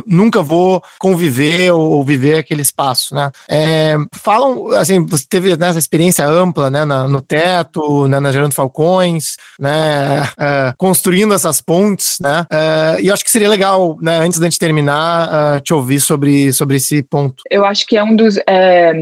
nunca 0.07 0.43
vou 0.43 0.82
conviver 0.99 1.72
ou 1.72 2.05
viver 2.05 2.39
aquele 2.39 2.62
espaço, 2.62 3.14
né. 3.14 3.30
É, 3.49 3.97
falam, 4.12 4.68
assim, 4.72 5.05
você 5.05 5.24
teve 5.28 5.57
né, 5.57 5.68
essa 5.68 5.78
experiência 5.78 6.26
ampla, 6.26 6.70
né, 6.70 6.85
na, 6.85 7.07
no 7.09 7.20
teto, 7.20 8.09
né, 8.09 8.20
na 8.20 8.32
Gerando 8.32 8.55
Falcões, 8.55 9.37
né, 9.59 10.28
é, 10.39 10.74
construindo 10.76 11.35
essas 11.35 11.61
pontes, 11.61 12.18
né, 12.20 12.47
é, 12.51 12.99
e 13.01 13.11
acho 13.11 13.24
que 13.24 13.30
seria 13.30 13.49
legal, 13.49 13.73
né, 14.00 14.18
antes 14.18 14.38
da 14.38 14.46
gente 14.46 14.58
terminar, 14.58 15.58
uh, 15.58 15.60
te 15.60 15.72
ouvir 15.72 16.00
sobre, 16.00 16.52
sobre 16.52 16.76
esse 16.76 17.02
ponto. 17.02 17.42
Eu 17.50 17.64
acho 17.64 17.86
que 17.86 17.96
é 17.96 18.02
um 18.02 18.14
dos, 18.14 18.36
é, 18.46 18.92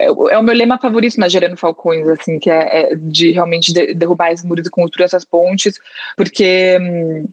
é 0.00 0.38
o 0.38 0.42
meu 0.42 0.54
lema 0.54 0.78
favorito 0.78 1.18
na 1.18 1.28
Gerando 1.28 1.56
Falcões, 1.56 2.08
assim, 2.08 2.38
que 2.38 2.50
é, 2.50 2.92
é 2.92 2.94
de 2.94 3.32
realmente 3.32 3.72
de, 3.72 3.94
derrubar 3.94 4.32
esses 4.32 4.44
muros 4.44 4.66
e 4.66 4.70
construir 4.70 5.04
essas 5.04 5.24
pontes, 5.24 5.78
porque 6.16 6.78
hum, 6.80 7.28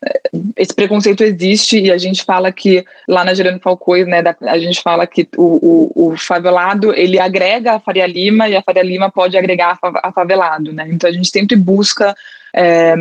esse 0.55 0.73
preconceito 0.73 1.23
existe 1.23 1.79
e 1.79 1.91
a 1.91 1.97
gente 1.97 2.23
fala 2.23 2.51
que 2.51 2.85
lá 3.07 3.23
na 3.23 3.33
Gerando 3.33 3.59
Falcões, 3.59 4.07
né, 4.07 4.21
da, 4.21 4.35
a 4.41 4.57
gente 4.57 4.81
fala 4.81 5.05
que 5.05 5.27
o, 5.37 5.91
o, 5.95 6.11
o, 6.11 6.17
favelado 6.17 6.93
ele 6.93 7.19
agrega 7.19 7.73
a 7.73 7.79
Faria 7.79 8.07
Lima 8.07 8.47
e 8.49 8.55
a 8.55 8.61
Faria 8.61 8.83
Lima 8.83 9.11
pode 9.11 9.37
agregar 9.37 9.77
a 9.81 10.11
favelado, 10.11 10.71
né? 10.73 10.87
Então 10.89 11.09
a 11.09 11.13
gente 11.13 11.29
sempre 11.29 11.55
busca 11.55 12.15
é, 12.57 12.95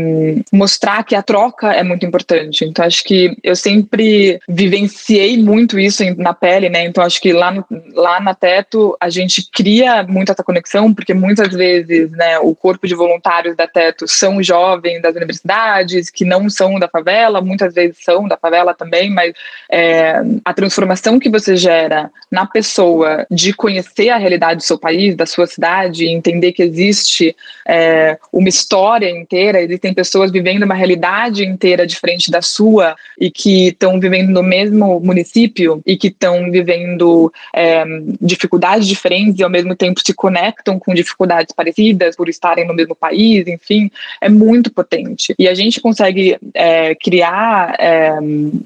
mostrar 0.52 1.04
que 1.04 1.14
a 1.14 1.22
troca 1.22 1.72
é 1.72 1.84
muito 1.84 2.04
importante. 2.04 2.64
Então, 2.64 2.84
acho 2.84 3.04
que 3.04 3.36
eu 3.42 3.54
sempre 3.54 4.40
vivenciei 4.48 5.38
muito 5.38 5.78
isso 5.78 6.02
na 6.16 6.34
pele, 6.34 6.68
né? 6.68 6.84
Então, 6.84 7.04
acho 7.04 7.20
que 7.20 7.32
lá, 7.32 7.52
no, 7.52 7.64
lá 7.92 8.20
na 8.20 8.34
Teto 8.34 8.96
a 9.00 9.08
gente 9.08 9.48
cria 9.52 10.02
muito 10.02 10.32
essa 10.32 10.42
conexão, 10.42 10.92
porque 10.92 11.14
muitas 11.14 11.54
vezes, 11.54 12.10
né, 12.10 12.36
o 12.40 12.52
corpo 12.52 12.88
de 12.88 12.96
voluntários 12.96 13.54
da 13.54 13.68
Teto 13.68 14.08
são 14.08 14.42
jovens 14.42 15.00
das 15.00 15.14
universidades, 15.14 16.10
que 16.10 16.24
não 16.24 16.50
são 16.50 16.76
da 16.80 16.88
favela, 16.88 17.40
muitas 17.40 17.72
vezes 17.72 17.98
são 18.02 18.26
da 18.26 18.36
favela 18.36 18.74
também, 18.74 19.08
mas 19.08 19.32
é, 19.70 20.20
a 20.44 20.52
transformação 20.52 21.20
que 21.20 21.30
você 21.30 21.54
gera 21.54 22.10
na 22.28 22.44
pessoa 22.44 23.24
de 23.30 23.52
conhecer 23.52 24.08
a 24.10 24.16
realidade 24.16 24.56
do 24.56 24.62
seu 24.64 24.78
país, 24.78 25.14
da 25.14 25.26
sua 25.26 25.46
cidade, 25.46 26.08
entender 26.08 26.50
que 26.50 26.62
existe 26.62 27.36
é, 27.68 28.18
uma 28.32 28.48
história 28.48 29.08
inteira 29.08 29.43
inteira, 29.44 29.62
existem 29.62 29.92
pessoas 29.92 30.30
vivendo 30.30 30.62
uma 30.62 30.74
realidade 30.74 31.44
inteira 31.44 31.86
diferente 31.86 32.30
da 32.30 32.40
sua 32.40 32.96
e 33.20 33.30
que 33.30 33.68
estão 33.68 34.00
vivendo 34.00 34.30
no 34.30 34.42
mesmo 34.42 35.00
município 35.00 35.82
e 35.86 35.96
que 35.96 36.08
estão 36.08 36.50
vivendo 36.50 37.32
é, 37.54 37.84
dificuldades 38.20 38.88
diferentes 38.88 39.38
e 39.38 39.44
ao 39.44 39.50
mesmo 39.50 39.74
tempo 39.76 40.00
se 40.04 40.14
conectam 40.14 40.78
com 40.78 40.94
dificuldades 40.94 41.54
parecidas 41.54 42.16
por 42.16 42.28
estarem 42.28 42.66
no 42.66 42.74
mesmo 42.74 42.94
país, 42.94 43.46
enfim, 43.46 43.90
é 44.20 44.28
muito 44.28 44.72
potente. 44.72 45.34
E 45.38 45.46
a 45.46 45.54
gente 45.54 45.80
consegue 45.80 46.38
é, 46.54 46.94
criar 46.94 47.76
é, 47.78 48.12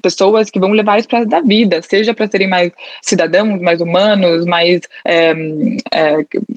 pessoas 0.01 0.49
que 0.49 0.59
vão 0.59 0.71
levar 0.71 0.99
isso 0.99 1.07
para 1.07 1.25
da 1.25 1.41
vida, 1.41 1.81
seja 1.81 2.13
para 2.13 2.27
serem 2.27 2.47
mais 2.47 2.71
cidadãos, 3.01 3.61
mais 3.61 3.81
humanos, 3.81 4.45
mais, 4.45 4.81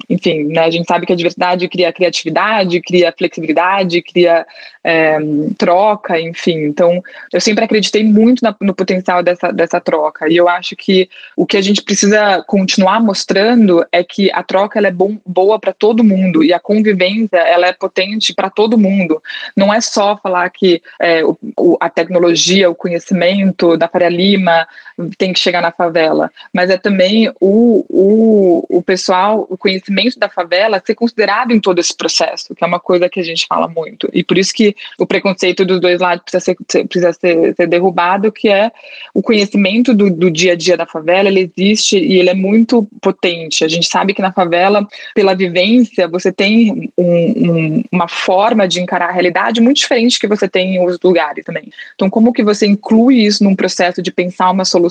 enfim, 0.09 0.43
né, 0.45 0.61
a 0.61 0.69
gente 0.69 0.87
sabe 0.87 1.05
que 1.05 1.13
a 1.13 1.15
diversidade 1.15 1.67
cria 1.67 1.91
criatividade, 1.91 2.81
cria 2.81 3.13
flexibilidade, 3.15 4.01
cria 4.13 4.45
é, 4.83 5.17
troca, 5.57 6.19
enfim. 6.19 6.65
Então, 6.65 7.01
eu 7.31 7.41
sempre 7.41 7.65
acreditei 7.65 8.03
muito 8.03 8.41
na, 8.43 8.55
no 8.61 8.73
potencial 8.73 9.23
dessa, 9.23 9.51
dessa 9.51 9.81
troca. 9.81 10.29
E 10.29 10.37
eu 10.37 10.47
acho 10.47 10.75
que 10.75 11.09
o 11.35 11.45
que 11.45 11.57
a 11.57 11.61
gente 11.61 11.81
precisa 11.81 12.43
continuar 12.47 13.01
mostrando 13.01 13.85
é 13.91 14.03
que 14.03 14.31
a 14.31 14.43
troca 14.43 14.77
ela 14.77 14.87
é 14.87 14.91
bom, 14.91 15.17
boa 15.25 15.59
para 15.59 15.73
todo 15.73 16.03
mundo 16.03 16.43
e 16.43 16.53
a 16.53 16.59
convivência 16.59 17.37
ela 17.37 17.67
é 17.67 17.73
potente 17.73 18.33
para 18.33 18.49
todo 18.49 18.77
mundo. 18.77 19.21
Não 19.55 19.73
é 19.73 19.81
só 19.81 20.15
falar 20.17 20.49
que 20.49 20.81
é, 21.01 21.23
o, 21.25 21.77
a 21.79 21.89
tecnologia, 21.89 22.69
o 22.69 22.75
conhecimento 22.75 23.75
da 23.77 23.87
Faria 23.87 24.09
Lima 24.09 24.67
tem 25.17 25.33
que 25.33 25.39
chegar 25.39 25.61
na 25.61 25.71
favela, 25.71 26.31
mas 26.53 26.69
é 26.69 26.77
também 26.77 27.29
o, 27.39 27.85
o, 27.89 28.77
o 28.77 28.81
pessoal, 28.83 29.47
o 29.49 29.57
conhecimento 29.57 30.19
da 30.19 30.29
favela 30.29 30.81
ser 30.85 30.95
considerado 30.95 31.51
em 31.51 31.59
todo 31.59 31.79
esse 31.79 31.95
processo, 31.95 32.53
que 32.55 32.63
é 32.63 32.67
uma 32.67 32.79
coisa 32.79 33.09
que 33.09 33.19
a 33.19 33.23
gente 33.23 33.45
fala 33.47 33.67
muito. 33.67 34.09
E 34.13 34.23
por 34.23 34.37
isso 34.37 34.53
que 34.53 34.75
o 34.97 35.05
preconceito 35.05 35.65
dos 35.65 35.79
dois 35.79 35.99
lados 35.99 36.23
precisa 36.23 36.43
ser, 36.43 36.85
precisa 36.85 37.13
ser, 37.13 37.55
ser 37.55 37.67
derrubado, 37.67 38.31
que 38.31 38.49
é 38.49 38.71
o 39.13 39.21
conhecimento 39.21 39.93
do, 39.93 40.09
do 40.09 40.29
dia 40.29 40.53
a 40.53 40.55
dia 40.55 40.77
da 40.77 40.85
favela, 40.85 41.29
ele 41.29 41.51
existe 41.55 41.97
e 41.97 42.19
ele 42.19 42.29
é 42.29 42.33
muito 42.33 42.87
potente. 43.01 43.63
A 43.63 43.67
gente 43.67 43.87
sabe 43.87 44.13
que 44.13 44.21
na 44.21 44.31
favela, 44.31 44.87
pela 45.13 45.33
vivência, 45.33 46.07
você 46.07 46.31
tem 46.31 46.91
um, 46.97 47.03
um, 47.05 47.83
uma 47.91 48.07
forma 48.07 48.67
de 48.67 48.81
encarar 48.81 49.09
a 49.09 49.11
realidade 49.11 49.61
muito 49.61 49.77
diferente 49.77 50.19
que 50.19 50.27
você 50.27 50.47
tem 50.47 50.75
em 50.75 50.79
outros 50.79 50.99
lugares 51.03 51.43
também. 51.43 51.71
Então, 51.95 52.09
como 52.09 52.33
que 52.33 52.43
você 52.43 52.65
inclui 52.65 53.17
isso 53.17 53.43
num 53.43 53.55
processo 53.55 54.01
de 54.01 54.11
pensar 54.11 54.51
uma 54.51 54.65
solução, 54.65 54.82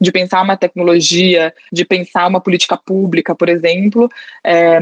de 0.00 0.10
pensar 0.12 0.42
uma 0.42 0.56
tecnologia, 0.56 1.52
de 1.72 1.84
pensar 1.84 2.26
uma 2.26 2.40
política 2.40 2.76
pública, 2.76 3.34
por 3.34 3.48
exemplo, 3.48 4.08
é, 4.44 4.78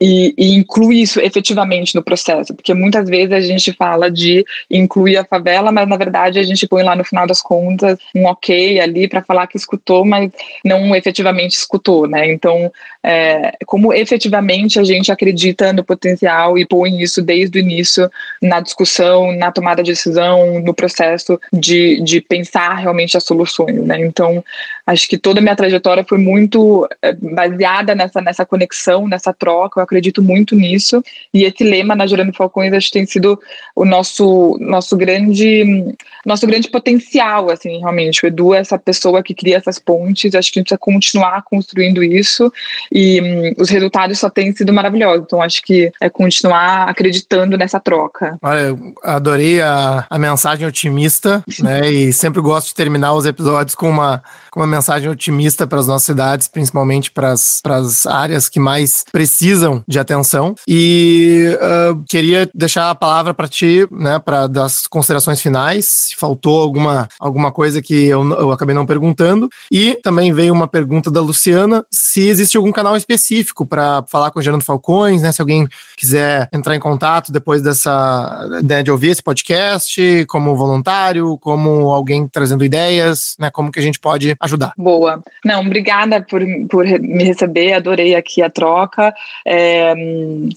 e, 0.00 0.34
e 0.36 0.64
isso 0.92 1.20
efetivamente 1.20 1.94
no 1.94 2.02
processo? 2.02 2.54
Porque 2.54 2.74
muitas 2.74 3.08
vezes 3.08 3.32
a 3.32 3.40
gente 3.40 3.72
fala 3.72 4.10
de 4.10 4.44
incluir 4.70 5.16
a 5.16 5.24
favela, 5.24 5.72
mas 5.72 5.88
na 5.88 5.96
verdade 5.96 6.38
a 6.38 6.42
gente 6.42 6.66
põe 6.66 6.82
lá 6.82 6.94
no 6.96 7.04
final 7.04 7.26
das 7.26 7.40
contas 7.40 7.98
um 8.14 8.26
ok 8.26 8.80
ali 8.80 9.08
para 9.08 9.22
falar 9.22 9.46
que 9.46 9.56
escutou, 9.56 10.04
mas 10.04 10.30
não 10.64 10.94
efetivamente 10.94 11.52
escutou, 11.52 12.06
né? 12.06 12.30
Então, 12.30 12.70
é, 13.04 13.52
como 13.66 13.92
efetivamente 13.92 14.80
a 14.80 14.84
gente 14.84 15.12
acredita 15.12 15.74
no 15.74 15.84
potencial 15.84 16.56
e 16.56 16.66
põe 16.66 17.02
isso 17.02 17.20
desde 17.20 17.58
o 17.58 17.60
início 17.60 18.10
na 18.40 18.60
discussão, 18.60 19.36
na 19.36 19.52
tomada 19.52 19.82
de 19.82 19.92
decisão, 19.92 20.58
no 20.60 20.72
processo 20.72 21.38
de, 21.52 22.00
de 22.02 22.22
pensar 22.22 22.76
realmente 22.76 23.14
as 23.14 23.24
soluções, 23.24 23.76
né? 23.84 24.00
Então, 24.00 24.42
acho 24.86 25.06
que 25.06 25.18
toda 25.18 25.40
a 25.40 25.42
minha 25.42 25.54
trajetória 25.54 26.02
foi 26.08 26.16
muito 26.16 26.88
é, 27.02 27.12
baseada 27.12 27.94
nessa, 27.94 28.22
nessa 28.22 28.46
conexão, 28.46 29.06
nessa 29.06 29.34
troca, 29.34 29.80
eu 29.80 29.84
acredito 29.84 30.22
muito 30.22 30.56
nisso, 30.56 31.02
e 31.32 31.44
esse 31.44 31.62
lema 31.62 31.94
na 31.94 32.06
Gerando 32.06 32.32
Falcões 32.32 32.72
acho 32.72 32.86
que 32.86 32.94
tem 32.94 33.06
sido 33.06 33.38
o 33.76 33.84
nosso, 33.84 34.56
nosso 34.60 34.96
grande 34.96 35.94
nosso 36.24 36.46
grande 36.46 36.70
potencial, 36.70 37.50
assim, 37.50 37.78
realmente, 37.80 38.24
o 38.24 38.26
Edu 38.26 38.54
é 38.54 38.58
essa 38.58 38.78
pessoa 38.78 39.22
que 39.22 39.34
cria 39.34 39.58
essas 39.58 39.78
pontes, 39.78 40.34
acho 40.34 40.50
que 40.50 40.58
a 40.58 40.60
gente 40.60 40.68
precisa 40.68 40.78
continuar 40.78 41.42
construindo 41.42 42.02
isso, 42.02 42.50
e 42.94 43.20
hum, 43.20 43.54
os 43.58 43.68
resultados 43.68 44.20
só 44.20 44.30
têm 44.30 44.54
sido 44.54 44.72
maravilhosos. 44.72 45.24
Então, 45.26 45.42
acho 45.42 45.60
que 45.62 45.90
é 46.00 46.08
continuar 46.08 46.88
acreditando 46.88 47.58
nessa 47.58 47.80
troca. 47.80 48.38
Olha, 48.40 48.60
eu 48.60 48.94
adorei 49.02 49.60
a, 49.60 50.06
a 50.08 50.18
mensagem 50.18 50.66
otimista, 50.66 51.42
né? 51.58 51.90
E 51.90 52.12
sempre 52.12 52.40
gosto 52.40 52.68
de 52.68 52.74
terminar 52.74 53.12
os 53.14 53.26
episódios 53.26 53.74
com 53.74 53.90
uma, 53.90 54.22
com 54.50 54.60
uma 54.60 54.66
mensagem 54.66 55.10
otimista 55.10 55.66
para 55.66 55.80
as 55.80 55.88
nossas 55.88 56.06
cidades, 56.06 56.46
principalmente 56.46 57.10
para 57.10 57.32
as 57.32 58.06
áreas 58.06 58.48
que 58.48 58.60
mais 58.60 59.04
precisam 59.10 59.82
de 59.88 59.98
atenção. 59.98 60.54
E 60.68 61.48
uh, 61.56 62.00
queria 62.08 62.48
deixar 62.54 62.90
a 62.90 62.94
palavra 62.94 63.34
para 63.34 63.48
ti, 63.48 63.88
né, 63.90 64.20
para 64.20 64.46
das 64.46 64.86
considerações 64.86 65.40
finais. 65.40 65.86
Se 65.86 66.16
faltou 66.16 66.62
alguma, 66.62 67.08
alguma 67.18 67.50
coisa 67.50 67.82
que 67.82 68.04
eu, 68.06 68.22
eu 68.34 68.52
acabei 68.52 68.74
não 68.74 68.86
perguntando. 68.86 69.48
E 69.70 69.98
também 70.02 70.32
veio 70.32 70.52
uma 70.52 70.68
pergunta 70.68 71.10
da 71.10 71.20
Luciana 71.20 71.84
se 71.90 72.28
existe 72.28 72.56
algum 72.56 72.70
canal 72.70 72.83
específico 72.96 73.64
para 73.66 74.04
falar 74.08 74.30
com 74.30 74.38
o 74.38 74.42
Gerando 74.42 74.64
Falcões, 74.64 75.22
né? 75.22 75.32
Se 75.32 75.40
alguém 75.40 75.66
quiser 75.96 76.48
entrar 76.52 76.74
em 76.76 76.80
contato 76.80 77.32
depois 77.32 77.62
dessa 77.62 78.60
né, 78.62 78.82
de 78.82 78.90
ouvir 78.90 79.10
esse 79.10 79.22
podcast, 79.22 80.24
como 80.28 80.56
voluntário, 80.56 81.38
como 81.38 81.90
alguém 81.90 82.28
trazendo 82.28 82.64
ideias, 82.64 83.36
né? 83.38 83.50
Como 83.50 83.70
que 83.70 83.78
a 83.78 83.82
gente 83.82 83.98
pode 83.98 84.36
ajudar? 84.40 84.72
Boa. 84.76 85.22
Não, 85.44 85.60
obrigada 85.60 86.20
por, 86.22 86.42
por 86.68 86.84
me 86.84 87.24
receber, 87.24 87.72
adorei 87.72 88.14
aqui 88.14 88.42
a 88.42 88.50
troca. 88.50 89.14
É, 89.46 89.94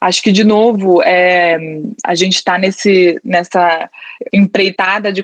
acho 0.02 0.22
que, 0.22 0.32
de 0.32 0.44
novo, 0.44 1.02
é, 1.04 1.58
a 2.04 2.16
gente 2.16 2.36
está 2.36 2.58
nessa 2.58 3.90
empreitada 4.34 5.12
de, 5.12 5.24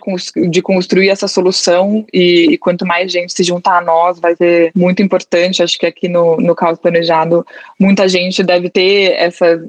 de 0.49 0.61
construir 0.61 1.09
essa 1.09 1.27
solução 1.27 2.05
e, 2.13 2.53
e, 2.53 2.57
quanto 2.57 2.85
mais 2.85 3.11
gente 3.11 3.33
se 3.33 3.43
juntar 3.43 3.77
a 3.77 3.81
nós, 3.81 4.19
vai 4.19 4.35
ser 4.35 4.71
muito 4.75 5.01
importante. 5.01 5.63
Acho 5.63 5.77
que 5.77 5.85
aqui 5.85 6.07
no, 6.07 6.37
no 6.37 6.55
Caos 6.55 6.79
Planejado, 6.93 7.45
muita 7.79 8.07
gente 8.07 8.43
deve 8.43 8.69
ter 8.69 9.13
essas 9.13 9.61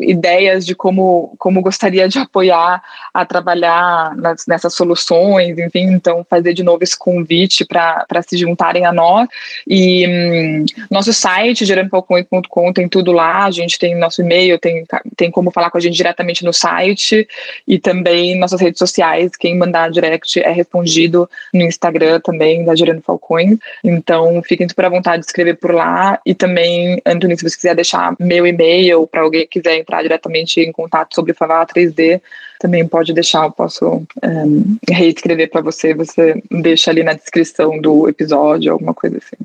ideias 0.00 0.64
de 0.64 0.76
como, 0.76 1.34
como 1.36 1.60
gostaria 1.60 2.08
de 2.08 2.18
apoiar 2.18 2.80
a 3.12 3.26
trabalhar 3.26 4.16
nas, 4.16 4.46
nessas 4.46 4.74
soluções, 4.74 5.58
enfim, 5.58 5.92
então 5.92 6.24
fazer 6.28 6.54
de 6.54 6.62
novo 6.62 6.84
esse 6.84 6.96
convite 6.96 7.64
para 7.64 8.22
se 8.26 8.36
juntarem 8.36 8.86
a 8.86 8.92
nós. 8.92 9.28
E 9.66 10.06
hum, 10.06 10.66
nosso 10.88 11.12
site, 11.12 11.64
gerandofalcões.com, 11.64 12.72
tem 12.72 12.88
tudo 12.88 13.10
lá, 13.10 13.44
a 13.44 13.50
gente 13.50 13.76
tem 13.76 13.96
nosso 13.96 14.22
e-mail, 14.22 14.56
tem, 14.58 14.84
tem 15.16 15.30
como 15.30 15.50
falar 15.50 15.70
com 15.70 15.78
a 15.78 15.80
gente 15.80 15.96
diretamente 15.96 16.44
no 16.44 16.52
site 16.52 17.26
e 17.66 17.78
também 17.78 18.38
nossas 18.38 18.60
redes 18.60 18.78
sociais, 18.78 19.32
quem 19.36 19.58
mandar 19.58 19.90
direct 19.90 20.40
é 20.40 20.52
respondido 20.52 21.28
no 21.52 21.62
Instagram 21.62 22.20
também, 22.20 22.64
da 22.64 22.76
Gerando 22.76 23.02
Falcões. 23.02 23.58
Então, 23.82 24.40
fiquem 24.44 24.68
super 24.68 24.84
à 24.84 24.88
vontade 24.88 25.22
de 25.22 25.26
escrever 25.26 25.56
por 25.56 25.74
lá 25.74 26.20
e 26.24 26.34
também, 26.34 26.67
Antônio, 27.04 27.36
se 27.36 27.48
você 27.48 27.56
quiser 27.56 27.74
deixar 27.74 28.14
meu 28.18 28.46
e-mail 28.46 29.06
para 29.06 29.22
alguém 29.22 29.42
que 29.42 29.60
quiser 29.60 29.76
entrar 29.76 30.02
diretamente 30.02 30.60
em 30.60 30.72
contato 30.72 31.14
sobre 31.14 31.34
Favela 31.34 31.66
3D, 31.66 32.20
também 32.58 32.86
pode 32.86 33.12
deixar, 33.12 33.44
eu 33.44 33.52
posso 33.52 34.02
um, 34.22 34.76
reescrever 34.90 35.50
para 35.50 35.60
você, 35.60 35.94
você 35.94 36.42
deixa 36.50 36.90
ali 36.90 37.02
na 37.02 37.12
descrição 37.12 37.80
do 37.80 38.08
episódio, 38.08 38.72
alguma 38.72 38.92
coisa 38.92 39.18
assim. 39.18 39.36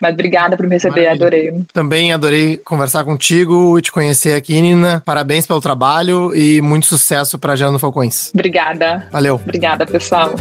Mas 0.00 0.12
obrigada 0.12 0.56
por 0.56 0.66
me 0.66 0.74
receber, 0.74 1.02
Maravilha. 1.02 1.26
adorei. 1.26 1.64
Também 1.72 2.12
adorei 2.12 2.56
conversar 2.56 3.04
contigo 3.04 3.78
e 3.78 3.82
te 3.82 3.90
conhecer 3.90 4.34
aqui, 4.34 4.60
Nina. 4.60 5.02
Parabéns 5.04 5.46
pelo 5.46 5.60
trabalho 5.60 6.34
e 6.34 6.60
muito 6.60 6.86
sucesso 6.86 7.38
para 7.38 7.56
Gerando 7.56 7.78
Falcões. 7.78 8.30
Obrigada. 8.32 9.08
Valeu. 9.10 9.34
Obrigada, 9.36 9.84
pessoal. 9.86 10.34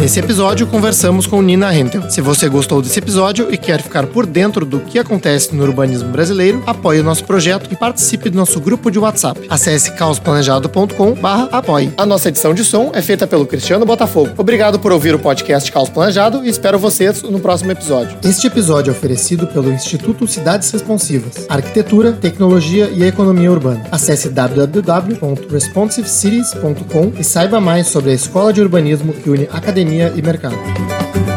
Nesse 0.00 0.18
episódio, 0.18 0.66
conversamos 0.66 1.26
com 1.26 1.42
Nina 1.42 1.76
Hentel. 1.76 2.10
Se 2.10 2.22
você 2.22 2.48
gostou 2.48 2.80
desse 2.80 2.98
episódio 2.98 3.52
e 3.52 3.58
quer 3.58 3.82
ficar 3.82 4.06
por 4.06 4.24
dentro 4.24 4.64
do 4.64 4.80
que 4.80 4.98
acontece 4.98 5.54
no 5.54 5.62
urbanismo 5.62 6.08
brasileiro, 6.08 6.62
apoie 6.66 7.00
o 7.00 7.04
nosso 7.04 7.22
projeto 7.24 7.70
e 7.70 7.76
participe 7.76 8.30
do 8.30 8.38
nosso 8.38 8.58
grupo 8.58 8.90
de 8.90 8.98
WhatsApp. 8.98 9.38
Acesse 9.50 9.92
caosplanejado.com 9.92 11.16
apoie. 11.52 11.92
A 11.98 12.06
nossa 12.06 12.30
edição 12.30 12.54
de 12.54 12.64
som 12.64 12.92
é 12.94 13.02
feita 13.02 13.26
pelo 13.26 13.44
Cristiano 13.44 13.84
Botafogo. 13.84 14.30
Obrigado 14.38 14.78
por 14.78 14.90
ouvir 14.90 15.14
o 15.14 15.18
podcast 15.18 15.70
Caos 15.70 15.90
Planejado 15.90 16.46
e 16.46 16.48
espero 16.48 16.78
vocês 16.78 17.22
no 17.22 17.38
próximo 17.38 17.70
episódio. 17.70 18.16
Este 18.24 18.46
episódio 18.46 18.92
é 18.92 18.94
oferecido 18.94 19.46
pelo 19.48 19.70
Instituto 19.70 20.26
Cidades 20.26 20.70
Responsivas, 20.70 21.44
Arquitetura, 21.46 22.12
Tecnologia 22.12 22.88
e 22.88 23.02
Economia 23.02 23.52
Urbana. 23.52 23.84
Acesse 23.92 24.30
www.responsivecities.com 24.30 27.12
e 27.18 27.22
saiba 27.22 27.60
mais 27.60 27.88
sobre 27.88 28.12
a 28.12 28.14
escola 28.14 28.50
de 28.50 28.62
urbanismo 28.62 29.12
que 29.12 29.28
une 29.28 29.46
academia 29.52 29.89
e 29.90 30.22
mercado. 30.22 31.29